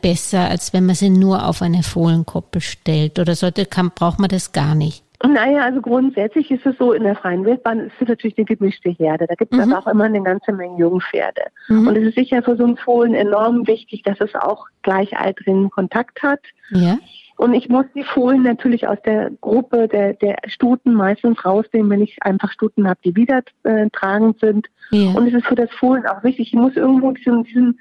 besser, 0.01 0.49
als 0.49 0.73
wenn 0.73 0.85
man 0.85 0.95
sie 0.95 1.09
nur 1.09 1.47
auf 1.47 1.61
eine 1.61 1.83
Fohlenkoppel 1.83 2.61
stellt? 2.61 3.19
Oder 3.19 3.35
sollte, 3.35 3.65
kann, 3.65 3.91
braucht 3.93 4.19
man 4.19 4.29
das 4.29 4.51
gar 4.51 4.75
nicht? 4.75 5.03
Naja, 5.23 5.63
also 5.63 5.81
grundsätzlich 5.81 6.51
ist 6.51 6.65
es 6.65 6.77
so, 6.77 6.93
in 6.93 7.03
der 7.03 7.15
freien 7.15 7.43
Wildbahn 7.43 7.79
ist 7.79 7.93
es 7.99 8.07
natürlich 8.07 8.37
eine 8.37 8.45
gemischte 8.45 8.89
Herde. 8.89 9.25
Da 9.27 9.33
gibt 9.33 9.51
es 9.51 9.65
mhm. 9.65 9.73
auch 9.73 9.87
immer 9.87 10.03
eine 10.03 10.21
ganze 10.21 10.53
Menge 10.53 10.77
Jungpferde. 10.77 11.41
Mhm. 11.69 11.87
Und 11.87 11.97
es 11.97 12.09
ist 12.09 12.15
sicher 12.15 12.43
für 12.43 12.55
so 12.55 12.65
ein 12.65 12.77
Fohlen 12.77 13.15
enorm 13.15 13.65
wichtig, 13.65 14.03
dass 14.03 14.21
es 14.21 14.35
auch 14.35 14.67
gleichaltrigen 14.83 15.71
Kontakt 15.71 16.21
hat. 16.21 16.41
Ja. 16.69 16.99
Und 17.37 17.55
ich 17.55 17.67
muss 17.67 17.85
die 17.95 18.03
Fohlen 18.03 18.43
natürlich 18.43 18.87
aus 18.87 18.99
der 19.05 19.31
Gruppe 19.41 19.87
der, 19.87 20.13
der 20.13 20.37
Stuten 20.47 20.93
meistens 20.93 21.43
rausnehmen, 21.43 21.89
wenn 21.89 22.01
ich 22.01 22.17
einfach 22.21 22.51
Stuten 22.51 22.87
habe, 22.87 22.99
die 23.03 23.15
wieder 23.15 23.41
äh, 23.63 23.89
tragend 23.91 24.39
sind. 24.39 24.67
Ja. 24.91 25.11
Und 25.11 25.27
es 25.27 25.33
ist 25.33 25.47
für 25.47 25.55
das 25.55 25.71
Fohlen 25.71 26.05
auch 26.05 26.23
wichtig, 26.23 26.49
ich 26.49 26.59
muss 26.59 26.75
irgendwo 26.75 27.11
diesen, 27.11 27.43
diesen 27.43 27.79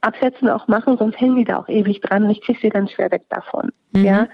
Absätzen 0.00 0.48
auch 0.48 0.68
machen, 0.68 0.96
sonst 0.98 1.20
hängen 1.20 1.36
die 1.36 1.44
da 1.44 1.58
auch 1.58 1.68
ewig 1.68 2.00
dran 2.00 2.24
und 2.24 2.30
ich 2.30 2.40
kriege 2.42 2.58
sie 2.60 2.68
ganz 2.68 2.90
schwer 2.92 3.10
weg 3.10 3.24
davon. 3.28 3.70
Mhm. 3.92 4.04
Ja 4.04 4.28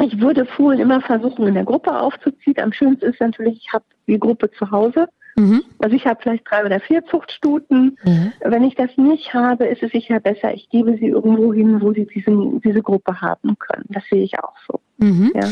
ich 0.00 0.20
würde 0.20 0.46
Fohlen 0.46 0.78
immer 0.78 1.00
versuchen, 1.00 1.46
in 1.46 1.54
der 1.54 1.64
Gruppe 1.64 1.98
aufzuziehen. 1.98 2.58
Am 2.60 2.72
schönsten 2.72 3.06
ist 3.06 3.20
natürlich, 3.20 3.58
ich 3.58 3.72
habe 3.72 3.84
die 4.06 4.18
Gruppe 4.18 4.50
zu 4.52 4.70
Hause. 4.70 5.08
Mhm. 5.36 5.62
Also 5.78 5.96
ich 5.96 6.06
habe 6.06 6.20
vielleicht 6.22 6.48
drei 6.48 6.64
oder 6.64 6.80
vier 6.80 7.04
Zuchtstuten. 7.06 7.98
Mhm. 8.04 8.32
Wenn 8.40 8.64
ich 8.64 8.74
das 8.74 8.90
nicht 8.96 9.34
habe, 9.34 9.66
ist 9.66 9.82
es 9.82 9.92
sicher 9.92 10.20
besser, 10.20 10.54
ich 10.54 10.68
gebe 10.70 10.96
sie 10.96 11.08
irgendwo 11.08 11.52
hin, 11.52 11.80
wo 11.80 11.92
sie 11.92 12.06
diesen, 12.06 12.60
diese 12.60 12.82
Gruppe 12.82 13.20
haben 13.20 13.56
können. 13.58 13.84
Das 13.88 14.04
sehe 14.10 14.22
ich 14.22 14.38
auch 14.38 14.54
so. 14.68 14.80
Mhm. 14.98 15.32
Ja. 15.34 15.48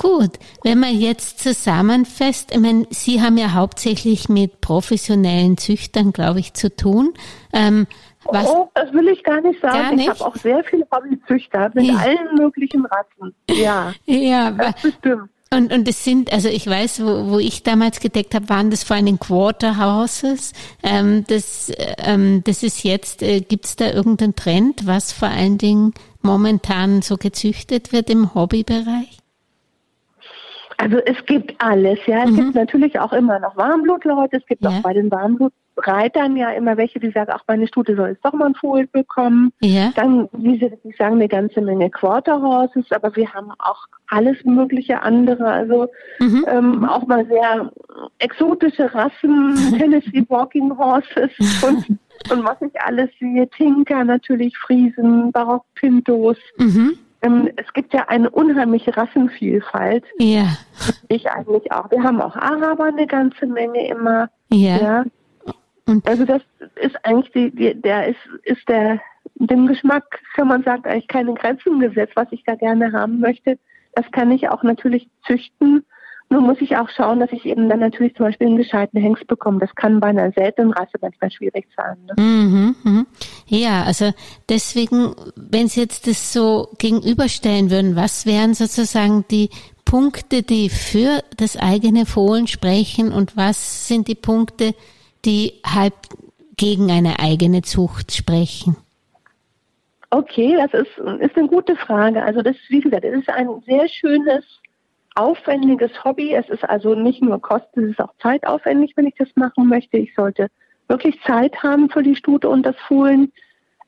Gut, 0.00 0.38
wenn 0.64 0.80
man 0.80 0.98
jetzt 0.98 1.40
zusammenfasst, 1.40 2.52
ich 2.52 2.58
meine, 2.58 2.86
Sie 2.88 3.20
haben 3.20 3.36
ja 3.36 3.52
hauptsächlich 3.52 4.30
mit 4.30 4.62
professionellen 4.62 5.58
Züchtern, 5.58 6.12
glaube 6.12 6.40
ich, 6.40 6.54
zu 6.54 6.74
tun. 6.74 7.12
Ähm, 7.52 7.86
was? 8.24 8.48
Oh, 8.48 8.70
das 8.72 8.90
will 8.94 9.08
ich 9.08 9.22
gar 9.22 9.42
nicht 9.42 9.60
sagen. 9.60 9.74
Gar 9.74 9.92
nicht? 9.92 10.04
Ich 10.04 10.08
habe 10.08 10.24
auch 10.24 10.36
sehr 10.36 10.64
viele 10.64 10.86
Hobbyzüchter 10.90 11.70
mit 11.74 11.84
ja. 11.84 11.96
allen 11.96 12.34
möglichen 12.34 12.86
Rassen. 12.86 13.34
Ja, 13.50 13.92
ja 14.06 14.50
das 14.52 14.80
bestimmt. 14.80 15.28
Und, 15.52 15.70
und 15.70 15.86
es 15.86 16.02
sind, 16.02 16.32
also 16.32 16.48
ich 16.48 16.66
weiß, 16.66 17.04
wo, 17.04 17.32
wo 17.32 17.38
ich 17.38 17.62
damals 17.62 18.00
gedeckt 18.00 18.34
habe, 18.34 18.48
waren 18.48 18.70
das 18.70 18.84
vor 18.84 18.96
allem 18.96 19.18
Quarterhouses. 19.18 20.54
Ähm, 20.82 21.24
das, 21.26 21.70
ähm, 21.98 22.42
das 22.44 22.62
ist 22.62 22.84
jetzt, 22.84 23.22
äh, 23.22 23.40
gibt 23.40 23.66
es 23.66 23.76
da 23.76 23.90
irgendeinen 23.90 24.34
Trend, 24.34 24.86
was 24.86 25.12
vor 25.12 25.28
allen 25.28 25.58
Dingen 25.58 25.92
momentan 26.22 27.02
so 27.02 27.18
gezüchtet 27.18 27.92
wird 27.92 28.08
im 28.08 28.34
Hobbybereich? 28.34 29.19
Also 30.80 30.96
es 31.04 31.22
gibt 31.26 31.54
alles, 31.58 31.98
ja. 32.06 32.24
Es 32.24 32.30
mhm. 32.30 32.36
gibt 32.36 32.54
natürlich 32.54 32.98
auch 32.98 33.12
immer 33.12 33.38
noch 33.38 33.54
Warmblutleute, 33.54 34.38
es 34.38 34.46
gibt 34.46 34.64
ja. 34.64 34.70
auch 34.70 34.80
bei 34.80 34.94
den 34.94 35.10
Warmblutreitern 35.10 36.38
ja 36.38 36.52
immer 36.52 36.78
welche, 36.78 36.98
die 36.98 37.10
sagen, 37.10 37.30
ach, 37.34 37.42
meine 37.46 37.66
Stute 37.66 37.94
soll 37.94 38.08
jetzt 38.08 38.24
doch 38.24 38.32
mal 38.32 38.46
ein 38.46 38.54
Fohlen 38.54 38.88
bekommen. 38.90 39.52
Ja. 39.60 39.92
Dann, 39.94 40.30
wie 40.32 40.58
Sie 40.58 40.72
die 40.82 40.94
sagen, 40.96 41.16
eine 41.16 41.28
ganze 41.28 41.60
Menge 41.60 41.90
Quarter 41.90 42.40
Horses, 42.40 42.86
aber 42.92 43.14
wir 43.14 43.30
haben 43.30 43.50
auch 43.58 43.84
alles 44.08 44.42
mögliche 44.44 45.02
andere, 45.02 45.44
also 45.44 45.86
mhm. 46.18 46.46
ähm, 46.48 46.84
auch 46.86 47.06
mal 47.06 47.26
sehr 47.26 47.70
exotische 48.18 48.92
Rassen, 48.94 49.56
Tennessee 49.78 50.24
Walking 50.30 50.78
Horses 50.78 51.30
und, 51.62 51.98
und 52.30 52.44
was 52.44 52.56
ich 52.62 52.80
alles 52.80 53.10
sehe, 53.18 53.46
Tinker 53.50 54.02
natürlich, 54.04 54.56
Friesen, 54.56 55.30
Barock 55.30 55.66
Pintos. 55.74 56.38
Mhm. 56.56 56.98
Ähm, 57.22 57.50
es 57.56 57.72
gibt 57.72 57.92
ja 57.92 58.08
eine 58.08 58.30
unheimliche 58.30 58.96
Rassenvielfalt. 58.96 60.04
Ja. 60.18 60.56
Ich 61.08 61.30
eigentlich 61.30 61.70
auch. 61.72 61.90
Wir 61.90 62.02
haben 62.02 62.20
auch 62.20 62.36
Araber 62.36 62.84
eine 62.84 63.06
ganze 63.06 63.46
Menge 63.46 63.86
immer. 63.88 64.30
Ja. 64.50 64.76
ja. 64.76 65.04
Und 65.86 66.06
also 66.06 66.24
das 66.24 66.42
ist 66.76 66.96
eigentlich 67.04 67.32
die, 67.32 67.50
die, 67.54 67.80
der 67.80 68.08
ist, 68.08 68.20
ist 68.44 68.68
der 68.68 69.00
dem 69.34 69.66
Geschmack 69.66 70.20
kann 70.34 70.48
man 70.48 70.62
sagen 70.62 70.84
eigentlich 70.84 71.08
keine 71.08 71.34
Grenzen 71.34 71.80
gesetzt, 71.80 72.12
was 72.14 72.28
ich 72.30 72.44
da 72.44 72.54
gerne 72.54 72.92
haben 72.92 73.20
möchte. 73.20 73.58
Das 73.94 74.10
kann 74.12 74.30
ich 74.30 74.48
auch 74.48 74.62
natürlich 74.62 75.08
züchten 75.26 75.84
nur 76.32 76.40
muss 76.42 76.60
ich 76.60 76.76
auch 76.76 76.88
schauen, 76.88 77.18
dass 77.18 77.32
ich 77.32 77.44
eben 77.44 77.68
dann 77.68 77.80
natürlich 77.80 78.14
zum 78.14 78.26
Beispiel 78.26 78.46
einen 78.46 78.56
gescheiten 78.56 79.00
Hengst 79.00 79.26
bekomme. 79.26 79.58
Das 79.58 79.74
kann 79.74 79.98
bei 79.98 80.08
einer 80.08 80.30
seltenen 80.30 80.72
Rasse 80.72 80.96
manchmal 81.00 81.30
schwierig 81.32 81.66
sein. 81.76 81.96
Ne? 82.06 82.22
Mhm, 82.22 82.76
mhm. 82.84 83.06
Ja, 83.46 83.82
also 83.82 84.12
deswegen, 84.48 85.12
wenn 85.34 85.66
Sie 85.66 85.80
jetzt 85.80 86.06
das 86.06 86.32
so 86.32 86.68
gegenüberstellen 86.78 87.70
würden, 87.72 87.96
was 87.96 88.26
wären 88.26 88.54
sozusagen 88.54 89.24
die 89.28 89.50
Punkte, 89.84 90.42
die 90.44 90.68
für 90.68 91.24
das 91.36 91.56
eigene 91.56 92.06
Fohlen 92.06 92.46
sprechen 92.46 93.12
und 93.12 93.36
was 93.36 93.88
sind 93.88 94.06
die 94.06 94.14
Punkte, 94.14 94.76
die 95.24 95.54
halb 95.66 95.94
gegen 96.56 96.92
eine 96.92 97.18
eigene 97.18 97.62
Zucht 97.62 98.12
sprechen? 98.12 98.76
Okay, 100.10 100.56
das 100.56 100.72
ist, 100.74 100.96
ist 101.20 101.36
eine 101.36 101.48
gute 101.48 101.74
Frage. 101.74 102.22
Also 102.22 102.42
das, 102.42 102.54
wie 102.68 102.80
gesagt, 102.80 103.04
es 103.04 103.18
ist 103.18 103.28
ein 103.30 103.48
sehr 103.66 103.88
schönes 103.88 104.44
aufwendiges 105.14 106.04
Hobby. 106.04 106.34
Es 106.34 106.48
ist 106.48 106.68
also 106.68 106.94
nicht 106.94 107.22
nur 107.22 107.40
Kosten, 107.40 107.84
es 107.84 107.90
ist 107.90 108.00
auch 108.00 108.14
zeitaufwendig, 108.22 108.92
wenn 108.96 109.06
ich 109.06 109.14
das 109.16 109.28
machen 109.34 109.68
möchte. 109.68 109.96
Ich 109.96 110.14
sollte 110.14 110.48
wirklich 110.88 111.20
Zeit 111.22 111.62
haben 111.62 111.90
für 111.90 112.02
die 112.02 112.16
Stute 112.16 112.48
und 112.48 112.64
das 112.64 112.76
Fohlen. 112.86 113.32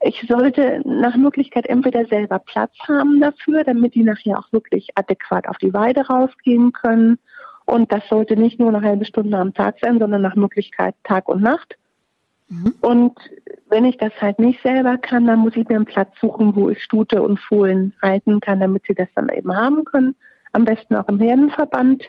Ich 0.01 0.25
sollte 0.29 0.83
nach 0.85 1.17
Möglichkeit 1.17 1.67
entweder 1.67 2.07
selber 2.07 2.41
Platz 2.41 2.73
haben 2.89 3.21
dafür, 3.21 3.63
damit 3.65 3.95
die 3.95 4.03
nachher 4.03 4.39
auch 4.39 4.53
wirklich 4.53 4.89
adäquat 4.97 5.49
auf 5.49 5.59
die 5.59 5.73
Weide 5.73 6.07
rausgehen 6.07 6.73
können. 6.73 7.19
Und 7.67 7.93
das 7.93 8.07
sollte 8.09 8.37
nicht 8.37 8.59
nur 8.59 8.69
eine 8.69 8.83
halbe 8.83 9.05
Stunde 9.05 9.39
am 9.39 9.55
Tag 9.55 9.77
sein, 9.81 10.01
sondern 10.01 10.23
nach 10.23 10.35
Möglichkeit 10.35 10.97
Tag 11.05 11.29
und 11.29 11.43
Nacht. 11.43 11.77
Mhm. 12.49 12.75
Und 12.81 13.19
wenn 13.69 13.85
ich 13.85 13.97
das 13.97 14.13
halt 14.21 14.41
nicht 14.41 14.61
selber 14.63 14.99
kann, 14.99 15.27
dann 15.27 15.39
muss 15.39 15.57
ich 15.57 15.69
mir 15.69 15.77
einen 15.77 15.85
Platz 15.85 16.11
suchen, 16.21 16.57
wo 16.57 16.69
ich 16.69 16.83
Stute 16.83 17.23
und 17.23 17.39
Fohlen 17.39 17.95
halten 18.03 18.41
kann, 18.41 18.59
damit 18.59 18.83
sie 18.89 18.95
das 18.95 19.09
dann 19.15 19.29
eben 19.29 19.57
haben 19.57 19.85
können 19.85 20.17
am 20.53 20.65
besten 20.65 20.97
auch 20.97 21.09
im 21.09 21.19
Herdenverband. 21.19 22.05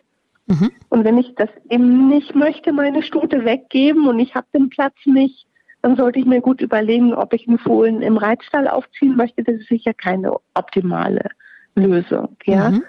Mhm. 0.47 0.71
Und 0.89 1.03
wenn 1.03 1.17
ich 1.17 1.33
das 1.35 1.49
eben 1.69 2.07
nicht 2.09 2.35
möchte, 2.35 2.73
meine 2.73 3.03
Stute 3.03 3.45
weggeben 3.45 4.07
und 4.07 4.19
ich 4.19 4.35
habe 4.35 4.47
den 4.53 4.69
Platz 4.69 4.95
nicht, 5.05 5.47
dann 5.81 5.95
sollte 5.95 6.19
ich 6.19 6.25
mir 6.25 6.41
gut 6.41 6.61
überlegen, 6.61 7.13
ob 7.13 7.33
ich 7.33 7.47
einen 7.47 7.59
Fohlen 7.59 8.01
im 8.01 8.17
Reitstall 8.17 8.67
aufziehen 8.67 9.15
möchte. 9.15 9.43
Das 9.43 9.55
ist 9.55 9.67
sicher 9.67 9.93
keine 9.93 10.33
optimale 10.53 11.29
Lösung. 11.75 12.37
Ja. 12.45 12.71
Mhm. 12.71 12.83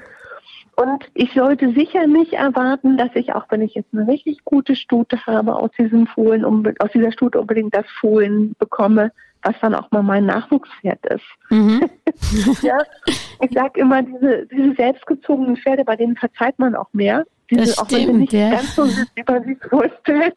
Und 0.76 1.04
ich 1.14 1.32
sollte 1.34 1.72
sicher 1.72 2.06
nicht 2.06 2.32
erwarten, 2.32 2.96
dass 2.96 3.10
ich, 3.14 3.32
auch 3.32 3.46
wenn 3.50 3.62
ich 3.62 3.74
jetzt 3.74 3.92
eine 3.92 4.08
richtig 4.08 4.44
gute 4.44 4.74
Stute 4.74 5.24
habe, 5.26 5.54
aus 5.54 5.70
diesem 5.78 6.06
Fohlen, 6.08 6.44
aus 6.44 6.90
dieser 6.92 7.12
Stute 7.12 7.40
unbedingt 7.40 7.74
das 7.74 7.86
Fohlen 8.00 8.54
bekomme, 8.58 9.12
was 9.44 9.54
dann 9.60 9.74
auch 9.74 9.90
mal 9.90 10.02
mein 10.02 10.26
Nachwuchspferd 10.26 11.06
ist. 11.06 11.24
Mhm. 11.50 11.88
ja, 12.62 12.78
ich 13.40 13.52
sage 13.52 13.80
immer, 13.80 14.02
diese, 14.02 14.46
diese 14.46 14.74
selbstgezogenen 14.74 15.56
Pferde, 15.56 15.84
bei 15.84 15.96
denen 15.96 16.16
verzeiht 16.16 16.58
man 16.58 16.74
auch 16.74 16.88
mehr. 16.92 17.24
Diese, 17.50 17.62
das 17.62 17.78
auch 17.78 17.90
wenn 17.92 18.06
sie 18.06 18.12
nicht 18.12 18.32
ja. 18.32 18.50
ganz 18.50 18.74
so 18.74 18.84
sind, 18.84 19.08
wie 19.14 19.24
man 19.26 19.44
sich 19.44 19.58
vorstellt. 19.68 20.34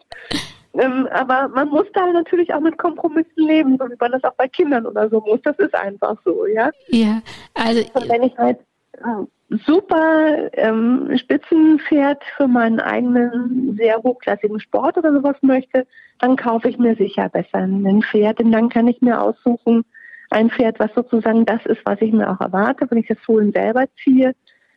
Ähm, 0.73 1.07
aber 1.11 1.47
man 1.47 1.69
muss 1.69 1.87
da 1.93 2.05
natürlich 2.11 2.53
auch 2.53 2.59
mit 2.59 2.77
Kompromissen 2.77 3.47
leben, 3.47 3.77
so 3.79 3.89
wie 3.89 3.95
man 3.99 4.11
das 4.11 4.23
auch 4.23 4.35
bei 4.35 4.47
Kindern 4.47 4.85
oder 4.85 5.09
so 5.09 5.21
muss. 5.21 5.39
Das 5.43 5.57
ist 5.57 5.73
einfach 5.73 6.17
so, 6.23 6.45
ja. 6.45 6.69
Ja, 6.89 7.21
also. 7.53 7.81
Und 7.93 8.09
wenn 8.09 8.23
ich 8.23 8.37
halt 8.37 8.59
super 9.49 10.49
ähm, 10.53 11.17
Spitzenpferd 11.17 12.21
für 12.35 12.47
meinen 12.47 12.79
eigenen 12.79 13.77
sehr 13.77 13.97
hochklassigen 13.97 14.59
Sport 14.59 14.97
oder 14.97 15.13
sowas 15.13 15.37
möchte, 15.41 15.87
dann 16.19 16.35
kaufe 16.35 16.69
ich 16.69 16.77
mir 16.77 16.95
sicher 16.95 17.29
besser 17.29 17.59
ein 17.59 18.01
Pferd, 18.01 18.39
denn 18.39 18.51
dann 18.51 18.69
kann 18.69 18.87
ich 18.87 19.01
mir 19.01 19.21
aussuchen, 19.21 19.85
ein 20.29 20.49
Pferd, 20.49 20.79
was 20.79 20.93
sozusagen 20.93 21.45
das 21.45 21.65
ist, 21.65 21.81
was 21.85 22.01
ich 22.01 22.11
mir 22.11 22.29
auch 22.29 22.41
erwarte. 22.41 22.87
Wenn 22.89 22.97
ich 22.97 23.07
das 23.07 23.19
Fohlen 23.19 23.53
selber 23.53 23.85
ziehe, 24.03 24.35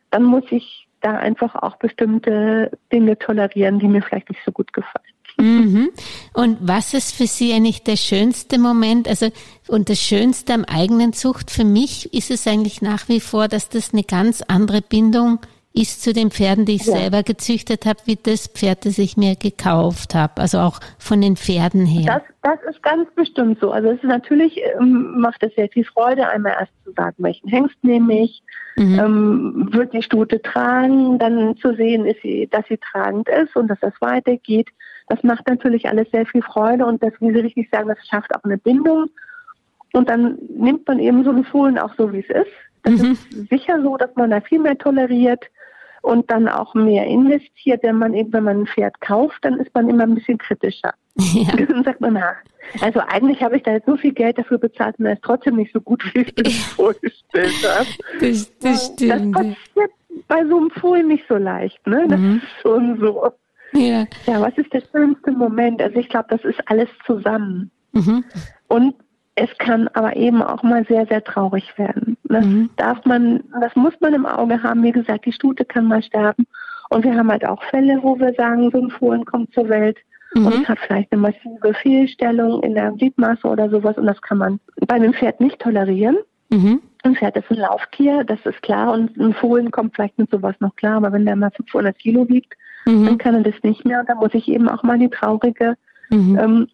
dann 0.09 0.23
muss 0.23 0.45
ich 0.49 0.87
da 1.01 1.17
einfach 1.17 1.55
auch 1.55 1.77
bestimmte 1.77 2.71
Dinge 2.91 3.17
tolerieren, 3.17 3.79
die 3.79 3.87
mir 3.87 4.01
vielleicht 4.01 4.29
nicht 4.29 4.41
so 4.45 4.51
gut 4.51 4.71
gefallen. 4.71 5.03
Mhm. 5.37 5.89
Und 6.33 6.57
was 6.61 6.93
ist 6.93 7.15
für 7.15 7.27
Sie 7.27 7.53
eigentlich 7.53 7.83
der 7.83 7.97
schönste 7.97 8.59
Moment? 8.59 9.07
Also, 9.07 9.27
und 9.67 9.89
das 9.89 9.99
Schönste 9.99 10.53
am 10.53 10.65
eigenen 10.65 11.13
Zucht 11.13 11.51
für 11.51 11.63
mich 11.63 12.13
ist 12.13 12.31
es 12.31 12.47
eigentlich 12.47 12.81
nach 12.81 13.07
wie 13.09 13.19
vor, 13.19 13.47
dass 13.47 13.69
das 13.69 13.93
eine 13.93 14.03
ganz 14.03 14.41
andere 14.41 14.81
Bindung 14.81 15.39
ist 15.73 16.03
zu 16.03 16.11
den 16.11 16.31
Pferden, 16.31 16.65
die 16.65 16.75
ich 16.75 16.85
ja. 16.85 16.97
selber 16.97 17.23
gezüchtet 17.23 17.85
habe, 17.85 17.99
wie 18.05 18.17
das 18.17 18.47
Pferd, 18.47 18.85
das 18.85 18.97
ich 18.97 19.15
mir 19.15 19.35
gekauft 19.35 20.15
habe. 20.15 20.41
Also 20.41 20.59
auch 20.59 20.79
von 20.97 21.21
den 21.21 21.37
Pferden 21.37 21.85
her. 21.85 22.21
Das, 22.43 22.57
das 22.59 22.75
ist 22.75 22.83
ganz 22.83 23.09
bestimmt 23.15 23.59
so. 23.61 23.71
Also 23.71 23.89
es 23.89 23.97
ist 23.97 24.03
natürlich 24.03 24.59
ähm, 24.79 25.19
macht 25.19 25.41
es 25.43 25.55
sehr 25.55 25.69
viel 25.69 25.85
Freude, 25.85 26.27
einmal 26.27 26.55
erst 26.59 26.73
zu 26.83 26.91
sagen, 26.91 27.15
welchen 27.19 27.47
Hengst 27.47 27.81
nehme 27.83 28.21
ich, 28.21 28.43
mhm. 28.75 28.99
ähm, 28.99 29.69
wird 29.71 29.93
die 29.93 30.03
Stute 30.03 30.41
tragen, 30.41 31.17
dann 31.19 31.55
zu 31.57 31.73
sehen, 31.75 32.05
sie, 32.21 32.49
dass 32.51 32.65
sie 32.67 32.77
tragend 32.77 33.29
ist 33.29 33.55
und 33.55 33.69
dass 33.69 33.79
das 33.79 33.93
weitergeht. 34.01 34.67
Das 35.07 35.23
macht 35.23 35.47
natürlich 35.47 35.87
alles 35.87 36.09
sehr 36.11 36.25
viel 36.25 36.41
Freude 36.41 36.85
und 36.85 37.01
das, 37.03 37.13
wie 37.19 37.31
Sie 37.31 37.39
richtig 37.39 37.69
sagen, 37.71 37.89
das 37.89 38.05
schafft 38.07 38.35
auch 38.35 38.43
eine 38.43 38.57
Bindung. 38.57 39.07
Und 39.93 40.09
dann 40.09 40.37
nimmt 40.49 40.87
man 40.87 40.99
eben 40.99 41.23
so 41.23 41.31
ein 41.31 41.43
Fohlen 41.43 41.77
auch 41.77 41.93
so, 41.97 42.13
wie 42.13 42.19
es 42.19 42.29
ist. 42.29 42.51
Das 42.83 43.01
mhm. 43.01 43.11
ist 43.11 43.49
sicher 43.49 43.81
so, 43.81 43.97
dass 43.97 44.15
man 44.15 44.31
da 44.31 44.41
viel 44.41 44.59
mehr 44.59 44.77
toleriert 44.77 45.45
und 46.01 46.29
dann 46.31 46.47
auch 46.47 46.73
mehr 46.73 47.05
investiert. 47.05 47.83
Wenn 47.83 47.97
man 47.97 48.13
eben, 48.13 48.33
wenn 48.33 48.43
man 48.43 48.61
ein 48.61 48.67
Pferd 48.67 48.99
kauft, 49.01 49.37
dann 49.43 49.59
ist 49.59 49.73
man 49.73 49.89
immer 49.89 50.03
ein 50.03 50.15
bisschen 50.15 50.37
kritischer. 50.37 50.93
Ja. 51.33 51.55
Dann 51.67 51.83
sagt 51.83 51.99
man, 51.99 52.13
na, 52.13 52.35
also 52.81 53.01
eigentlich 53.01 53.43
habe 53.43 53.57
ich 53.57 53.63
da 53.63 53.73
jetzt 53.73 53.85
so 53.85 53.97
viel 53.97 54.13
Geld 54.13 54.37
dafür 54.37 54.57
bezahlt 54.57 54.97
und 54.97 55.05
er 55.05 55.13
ist 55.13 55.23
trotzdem 55.23 55.57
nicht 55.57 55.73
so 55.73 55.81
gut, 55.81 56.03
wie 56.13 56.21
ich 56.21 56.35
mir 56.37 56.43
das 56.43 56.55
vorgestellt 56.55 57.53
habe. 57.67 57.87
Das, 58.21 58.57
das. 58.59 58.95
Das 58.95 59.31
passiert 59.31 59.91
bei 60.27 60.45
so 60.45 60.57
einem 60.57 60.71
Fohlen 60.71 61.09
nicht 61.09 61.25
so 61.27 61.35
leicht, 61.35 61.85
ne? 61.85 62.05
Das 62.07 62.19
mhm. 62.19 62.37
ist 62.37 62.61
schon 62.61 62.97
so. 62.99 63.29
Ja. 63.73 64.05
ja, 64.25 64.41
was 64.41 64.57
ist 64.57 64.73
der 64.73 64.83
schönste 64.91 65.31
Moment? 65.31 65.81
Also 65.81 65.97
ich 65.97 66.09
glaube, 66.09 66.27
das 66.29 66.43
ist 66.43 66.59
alles 66.65 66.89
zusammen. 67.05 67.71
Mhm. 67.93 68.23
Und 68.67 68.95
es 69.35 69.49
kann 69.57 69.87
aber 69.89 70.15
eben 70.15 70.41
auch 70.41 70.61
mal 70.63 70.85
sehr, 70.87 71.05
sehr 71.07 71.23
traurig 71.23 71.77
werden. 71.77 72.17
Das 72.23 72.45
mhm. 72.45 72.69
darf 72.75 73.03
man, 73.05 73.43
das 73.59 73.75
muss 73.75 73.93
man 73.99 74.13
im 74.13 74.25
Auge 74.25 74.61
haben. 74.61 74.83
Wie 74.83 74.91
gesagt, 74.91 75.25
die 75.25 75.31
Stute 75.31 75.65
kann 75.65 75.87
mal 75.87 76.03
sterben. 76.03 76.45
Und 76.89 77.05
wir 77.05 77.15
haben 77.15 77.31
halt 77.31 77.45
auch 77.45 77.63
Fälle, 77.63 77.99
wo 78.01 78.19
wir 78.19 78.33
sagen, 78.33 78.69
so 78.71 78.81
ein 78.81 78.89
Fohlen 78.89 79.23
kommt 79.25 79.53
zur 79.53 79.69
Welt 79.69 79.97
mhm. 80.35 80.47
und 80.47 80.69
hat 80.69 80.79
vielleicht 80.79 81.11
eine 81.11 81.21
massive 81.21 81.73
Fehlstellung 81.81 82.61
in 82.63 82.75
der 82.75 82.91
Gliedmaße 82.91 83.47
oder 83.47 83.69
sowas. 83.69 83.97
Und 83.97 84.07
das 84.07 84.21
kann 84.21 84.37
man 84.37 84.59
bei 84.87 84.95
einem 84.95 85.13
Pferd 85.13 85.39
nicht 85.39 85.59
tolerieren. 85.59 86.17
Mhm. 86.49 86.81
Ein 87.03 87.15
Pferd 87.15 87.35
ist 87.35 87.49
ein 87.49 87.57
Lauftier, 87.57 88.23
das 88.23 88.39
ist 88.45 88.61
klar. 88.61 88.93
Und 88.93 89.17
ein 89.17 89.33
Fohlen 89.33 89.71
kommt 89.71 89.95
vielleicht 89.95 90.17
mit 90.19 90.29
sowas 90.29 90.55
noch 90.59 90.75
klar. 90.75 90.97
Aber 90.97 91.11
wenn 91.11 91.25
der 91.25 91.35
mal 91.35 91.51
500 91.51 91.97
Kilo 91.97 92.27
wiegt, 92.29 92.53
mhm. 92.85 93.05
dann 93.05 93.17
kann 93.17 93.35
er 93.35 93.43
das 93.43 93.61
nicht 93.63 93.85
mehr. 93.85 94.01
Und 94.01 94.09
da 94.09 94.15
muss 94.15 94.33
ich 94.33 94.47
eben 94.47 94.69
auch 94.69 94.83
mal 94.83 94.99
die 94.99 95.09
traurige 95.09 95.75
mhm. 96.09 96.37
ähm, 96.39 96.67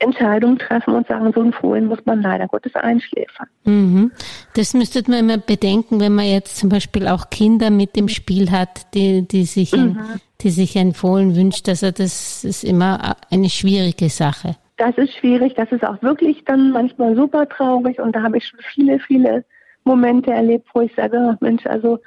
Entscheidung 0.00 0.58
treffen 0.58 0.94
und 0.94 1.06
sagen, 1.06 1.30
so 1.34 1.42
ein 1.42 1.52
Fohlen 1.52 1.86
muss 1.86 1.98
man 2.06 2.22
leider 2.22 2.48
Gottes 2.48 2.74
einschläfern. 2.74 3.46
Mhm. 3.64 4.10
Das 4.54 4.74
müsste 4.74 5.02
man 5.08 5.20
immer 5.20 5.38
bedenken, 5.38 6.00
wenn 6.00 6.14
man 6.14 6.26
jetzt 6.26 6.56
zum 6.56 6.70
Beispiel 6.70 7.06
auch 7.06 7.30
Kinder 7.30 7.70
mit 7.70 7.96
dem 7.96 8.08
Spiel 8.08 8.50
hat, 8.50 8.94
die, 8.94 9.28
die 9.28 9.44
sich, 9.44 9.72
mhm. 9.72 9.78
ein, 9.78 10.20
die 10.40 10.50
sich 10.50 10.76
ein 10.78 10.94
Fohlen 10.94 11.36
wünscht. 11.36 11.68
Also 11.68 11.90
das 11.90 12.44
ist 12.44 12.64
immer 12.64 13.16
eine 13.30 13.50
schwierige 13.50 14.08
Sache. 14.08 14.56
Das 14.78 14.96
ist 14.96 15.14
schwierig. 15.14 15.54
Das 15.54 15.70
ist 15.70 15.84
auch 15.84 16.00
wirklich 16.02 16.42
dann 16.46 16.70
manchmal 16.70 17.14
super 17.14 17.46
traurig. 17.46 18.00
Und 18.00 18.16
da 18.16 18.22
habe 18.22 18.38
ich 18.38 18.46
schon 18.46 18.60
viele, 18.74 18.98
viele 19.00 19.44
Momente 19.84 20.30
erlebt, 20.30 20.68
wo 20.74 20.80
ich 20.82 20.94
sage, 20.94 21.36
Mensch, 21.40 21.66
also 21.66 21.98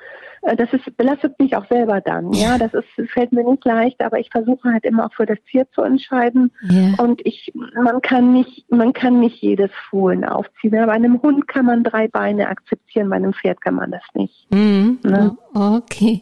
das 0.57 0.73
ist, 0.73 0.97
belastet 0.97 1.39
mich 1.39 1.55
auch 1.55 1.65
selber 1.69 2.01
dann. 2.01 2.33
Ja, 2.33 2.57
das 2.57 2.73
ist, 2.73 3.11
fällt 3.11 3.31
mir 3.31 3.49
nicht 3.49 3.63
leicht, 3.63 4.01
aber 4.01 4.19
ich 4.19 4.29
versuche 4.29 4.71
halt 4.71 4.83
immer 4.83 5.05
auch 5.05 5.13
für 5.13 5.25
das 5.25 5.37
Tier 5.49 5.65
zu 5.73 5.81
entscheiden. 5.81 6.51
Yeah. 6.69 7.01
Und 7.01 7.25
ich, 7.25 7.53
man 7.53 8.01
kann 8.01 8.33
nicht, 8.33 8.69
man 8.69 8.91
kann 8.91 9.19
nicht 9.19 9.41
jedes 9.41 9.71
Fohlen 9.89 10.25
aufziehen. 10.25 10.71
Bei 10.71 10.89
einem 10.89 11.21
Hund 11.21 11.47
kann 11.47 11.65
man 11.65 11.83
drei 11.83 12.07
Beine 12.09 12.49
akzeptieren, 12.49 13.09
bei 13.09 13.15
einem 13.15 13.33
Pferd 13.33 13.61
kann 13.61 13.75
man 13.75 13.91
das 13.91 14.03
nicht. 14.13 14.47
Mhm. 14.51 14.99
Ne? 15.03 15.37
Oh, 15.53 15.77
okay. 15.77 16.21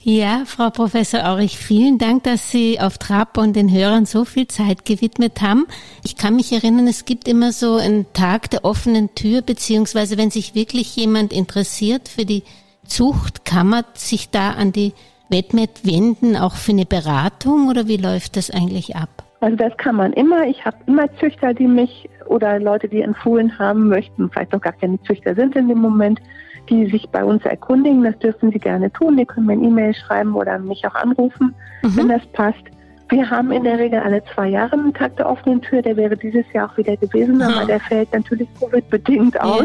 Ja, 0.00 0.42
Frau 0.46 0.70
Professor 0.70 1.24
Aurich, 1.24 1.56
vielen 1.56 1.98
Dank, 1.98 2.24
dass 2.24 2.50
Sie 2.50 2.80
auf 2.80 2.98
Trab 2.98 3.38
und 3.38 3.54
den 3.54 3.72
Hörern 3.72 4.06
so 4.06 4.24
viel 4.24 4.48
Zeit 4.48 4.84
gewidmet 4.84 5.40
haben. 5.40 5.66
Ich 6.04 6.16
kann 6.16 6.34
mich 6.34 6.52
erinnern, 6.52 6.88
es 6.88 7.04
gibt 7.04 7.28
immer 7.28 7.52
so 7.52 7.76
einen 7.76 8.12
Tag 8.12 8.50
der 8.50 8.64
offenen 8.64 9.14
Tür, 9.14 9.42
beziehungsweise 9.42 10.18
wenn 10.18 10.30
sich 10.30 10.54
wirklich 10.54 10.96
jemand 10.96 11.32
interessiert 11.32 12.08
für 12.08 12.24
die 12.24 12.42
Zucht, 12.86 13.44
kann 13.44 13.68
man 13.68 13.84
sich 13.94 14.30
da 14.30 14.50
an 14.50 14.72
die 14.72 14.92
Wetmet 15.28 15.84
wenden, 15.84 16.36
auch 16.36 16.54
für 16.54 16.72
eine 16.72 16.84
Beratung 16.84 17.68
oder 17.68 17.88
wie 17.88 17.96
läuft 17.96 18.36
das 18.36 18.50
eigentlich 18.50 18.96
ab? 18.96 19.08
Also 19.40 19.56
das 19.56 19.76
kann 19.76 19.96
man 19.96 20.12
immer. 20.12 20.46
Ich 20.46 20.64
habe 20.64 20.76
immer 20.86 21.12
Züchter, 21.18 21.52
die 21.52 21.66
mich 21.66 22.08
oder 22.26 22.60
Leute, 22.60 22.88
die 22.88 23.02
empfohlen 23.02 23.58
haben 23.58 23.88
möchten, 23.88 24.30
vielleicht 24.30 24.52
noch 24.52 24.60
gar 24.60 24.72
keine 24.72 25.02
Züchter 25.02 25.34
sind 25.34 25.56
in 25.56 25.68
dem 25.68 25.78
Moment, 25.78 26.20
die 26.68 26.86
sich 26.86 27.08
bei 27.08 27.24
uns 27.24 27.44
erkundigen. 27.44 28.04
Das 28.04 28.18
dürfen 28.20 28.52
sie 28.52 28.58
gerne 28.58 28.92
tun. 28.92 29.16
Die 29.16 29.24
können 29.24 29.46
mir 29.46 29.54
eine 29.54 29.64
E-Mail 29.64 29.94
schreiben 29.94 30.34
oder 30.34 30.58
mich 30.58 30.86
auch 30.86 30.94
anrufen, 30.94 31.54
mhm. 31.82 31.96
wenn 31.96 32.08
das 32.08 32.24
passt. 32.32 32.62
Wir 33.08 33.28
haben 33.28 33.50
in 33.50 33.64
der 33.64 33.78
Regel 33.78 33.98
alle 33.98 34.22
zwei 34.32 34.48
Jahre 34.48 34.74
einen 34.74 34.94
Tag 34.94 35.16
der 35.16 35.28
offenen 35.28 35.60
Tür. 35.60 35.82
Der 35.82 35.96
wäre 35.96 36.16
dieses 36.16 36.44
Jahr 36.52 36.70
auch 36.70 36.76
wieder 36.76 36.96
gewesen, 36.96 37.36
mhm. 37.36 37.42
aber 37.42 37.66
der 37.66 37.80
fällt 37.80 38.12
natürlich 38.12 38.48
Covid-bedingt 38.60 39.40
aus. 39.40 39.64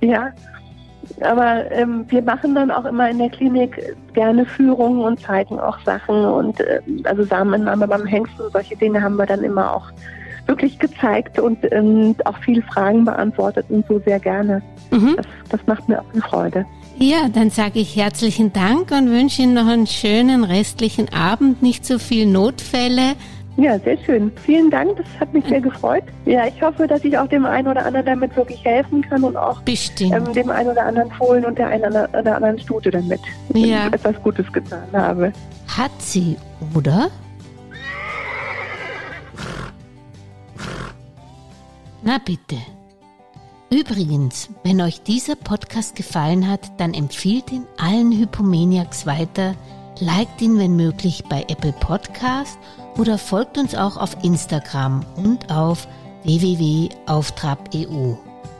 Ja. 0.00 0.08
ja. 0.08 0.32
Aber 1.20 1.70
ähm, 1.70 2.04
wir 2.08 2.22
machen 2.22 2.54
dann 2.54 2.70
auch 2.70 2.84
immer 2.84 3.10
in 3.10 3.18
der 3.18 3.30
Klinik 3.30 3.96
gerne 4.12 4.44
Führungen 4.44 5.00
und 5.00 5.20
zeigen 5.20 5.58
auch 5.58 5.78
Sachen 5.80 6.24
und 6.24 6.60
äh, 6.60 6.80
also 7.04 7.24
Samenentnahme 7.24 7.88
beim 7.88 8.06
Hengsten 8.06 8.46
und 8.46 8.52
solche 8.52 8.76
Dinge 8.76 9.02
haben 9.02 9.16
wir 9.16 9.26
dann 9.26 9.42
immer 9.42 9.74
auch 9.74 9.90
wirklich 10.46 10.78
gezeigt 10.78 11.38
und 11.38 11.58
ähm, 11.72 12.16
auch 12.24 12.38
viele 12.38 12.62
Fragen 12.62 13.04
beantwortet 13.04 13.66
und 13.68 13.86
so 13.86 14.00
sehr 14.00 14.18
gerne. 14.18 14.62
Mhm. 14.90 15.14
Das, 15.16 15.26
das 15.50 15.60
macht 15.66 15.88
mir 15.88 16.00
auch 16.00 16.12
eine 16.12 16.22
Freude. 16.22 16.66
Ja, 17.00 17.28
dann 17.32 17.50
sage 17.50 17.78
ich 17.78 17.94
herzlichen 17.94 18.52
Dank 18.52 18.90
und 18.90 19.10
wünsche 19.10 19.42
Ihnen 19.42 19.54
noch 19.54 19.68
einen 19.68 19.86
schönen 19.86 20.42
restlichen 20.42 21.08
Abend, 21.12 21.62
nicht 21.62 21.86
so 21.86 21.98
viel 21.98 22.26
Notfälle. 22.26 23.14
Ja, 23.60 23.76
sehr 23.80 23.98
schön. 23.98 24.30
Vielen 24.46 24.70
Dank, 24.70 24.96
das 24.96 25.06
hat 25.18 25.34
mich 25.34 25.44
sehr 25.46 25.60
gefreut. 25.60 26.04
Ja, 26.26 26.46
ich 26.46 26.62
hoffe, 26.62 26.86
dass 26.86 27.02
ich 27.04 27.18
auch 27.18 27.26
dem 27.26 27.44
einen 27.44 27.66
oder 27.66 27.84
anderen 27.84 28.06
damit 28.06 28.36
wirklich 28.36 28.64
helfen 28.64 29.02
kann 29.02 29.24
und 29.24 29.36
auch 29.36 29.60
ähm, 29.66 30.32
dem 30.32 30.48
einen 30.50 30.70
oder 30.70 30.86
anderen 30.86 31.10
Fohlen 31.10 31.44
und 31.44 31.58
der 31.58 31.66
einen 31.66 31.92
oder 31.92 32.36
anderen 32.36 32.60
Stute 32.60 32.92
damit 32.92 33.20
ja. 33.52 33.88
etwas 33.88 34.14
Gutes 34.22 34.50
getan 34.52 34.86
habe. 34.92 35.32
Hat 35.66 35.90
sie, 35.98 36.36
oder? 36.76 37.10
Na 42.04 42.18
bitte. 42.24 42.56
Übrigens, 43.70 44.50
wenn 44.62 44.80
euch 44.80 45.02
dieser 45.02 45.34
Podcast 45.34 45.96
gefallen 45.96 46.48
hat, 46.48 46.60
dann 46.78 46.94
empfiehlt 46.94 47.50
ihn 47.50 47.66
allen 47.76 48.12
Hypomaniacs 48.12 49.04
weiter, 49.04 49.56
liked 50.00 50.42
ihn 50.42 50.58
wenn 50.58 50.76
möglich 50.76 51.24
bei 51.28 51.44
Apple 51.48 51.72
Podcast 51.72 52.58
oder 52.96 53.18
folgt 53.18 53.58
uns 53.58 53.74
auch 53.74 53.96
auf 53.96 54.16
Instagram 54.22 55.04
und 55.16 55.50
auf 55.50 55.88
www.auftrab.eu. 56.24 58.14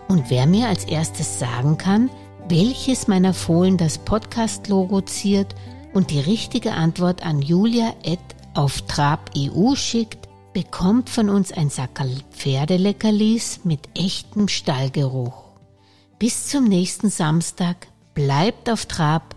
Und 0.09 0.31
wer 0.31 0.47
mir 0.47 0.67
als 0.69 0.85
erstes 0.85 1.39
sagen 1.39 1.79
kann, 1.79 2.11
welches 2.49 3.07
meiner 3.09 3.35
Fohlen 3.35 3.77
das 3.77 3.99
Podcast-Logo 3.99 5.01
ziert 5.03 5.55
und 5.93 6.11
die 6.11 6.21
richtige 6.21 6.73
Antwort 6.73 7.27
an 7.27 7.43
julia.auftrab.eu 7.43 9.75
schickt, 9.75 10.29
bekommt 10.55 11.11
von 11.11 11.29
uns 11.29 11.53
ein 11.53 11.69
Sackerl 11.71 12.17
Pferdeleckerlis 12.31 13.61
mit 13.65 13.81
echtem 13.95 14.49
Stallgeruch. 14.49 15.45
Bis 16.19 16.49
zum 16.49 16.65
nächsten 16.65 17.11
Samstag, 17.11 17.89
bleibt 18.15 18.71
auf 18.71 18.87
Trab, 18.87 19.37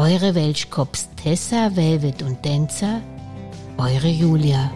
eure 0.00 0.34
Welschkops 0.34 1.10
Tessa, 1.14 1.76
Velvet 1.76 2.22
und 2.22 2.42
Dancer, 2.42 3.02
eure 3.76 4.08
Julia. 4.08 4.72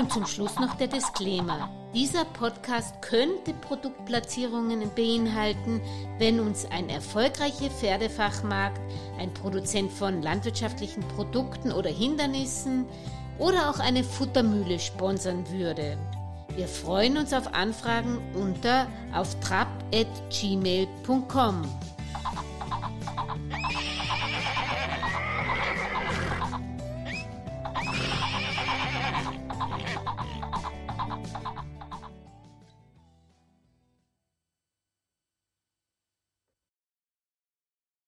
Und 0.00 0.10
zum 0.10 0.24
Schluss 0.24 0.58
noch 0.58 0.74
der 0.76 0.86
Disclaimer. 0.86 1.68
Dieser 1.94 2.24
Podcast 2.24 3.02
könnte 3.02 3.52
Produktplatzierungen 3.52 4.90
beinhalten, 4.96 5.82
wenn 6.16 6.40
uns 6.40 6.64
ein 6.70 6.88
erfolgreicher 6.88 7.68
Pferdefachmarkt, 7.68 8.80
ein 9.18 9.34
Produzent 9.34 9.92
von 9.92 10.22
landwirtschaftlichen 10.22 11.06
Produkten 11.08 11.70
oder 11.70 11.90
Hindernissen 11.90 12.86
oder 13.38 13.68
auch 13.68 13.78
eine 13.78 14.02
Futtermühle 14.02 14.78
sponsern 14.78 15.46
würde. 15.50 15.98
Wir 16.56 16.66
freuen 16.66 17.18
uns 17.18 17.34
auf 17.34 17.52
Anfragen 17.52 18.22
unter 18.34 18.86
auf 19.12 19.38
trap.gmail.com. 19.40 21.62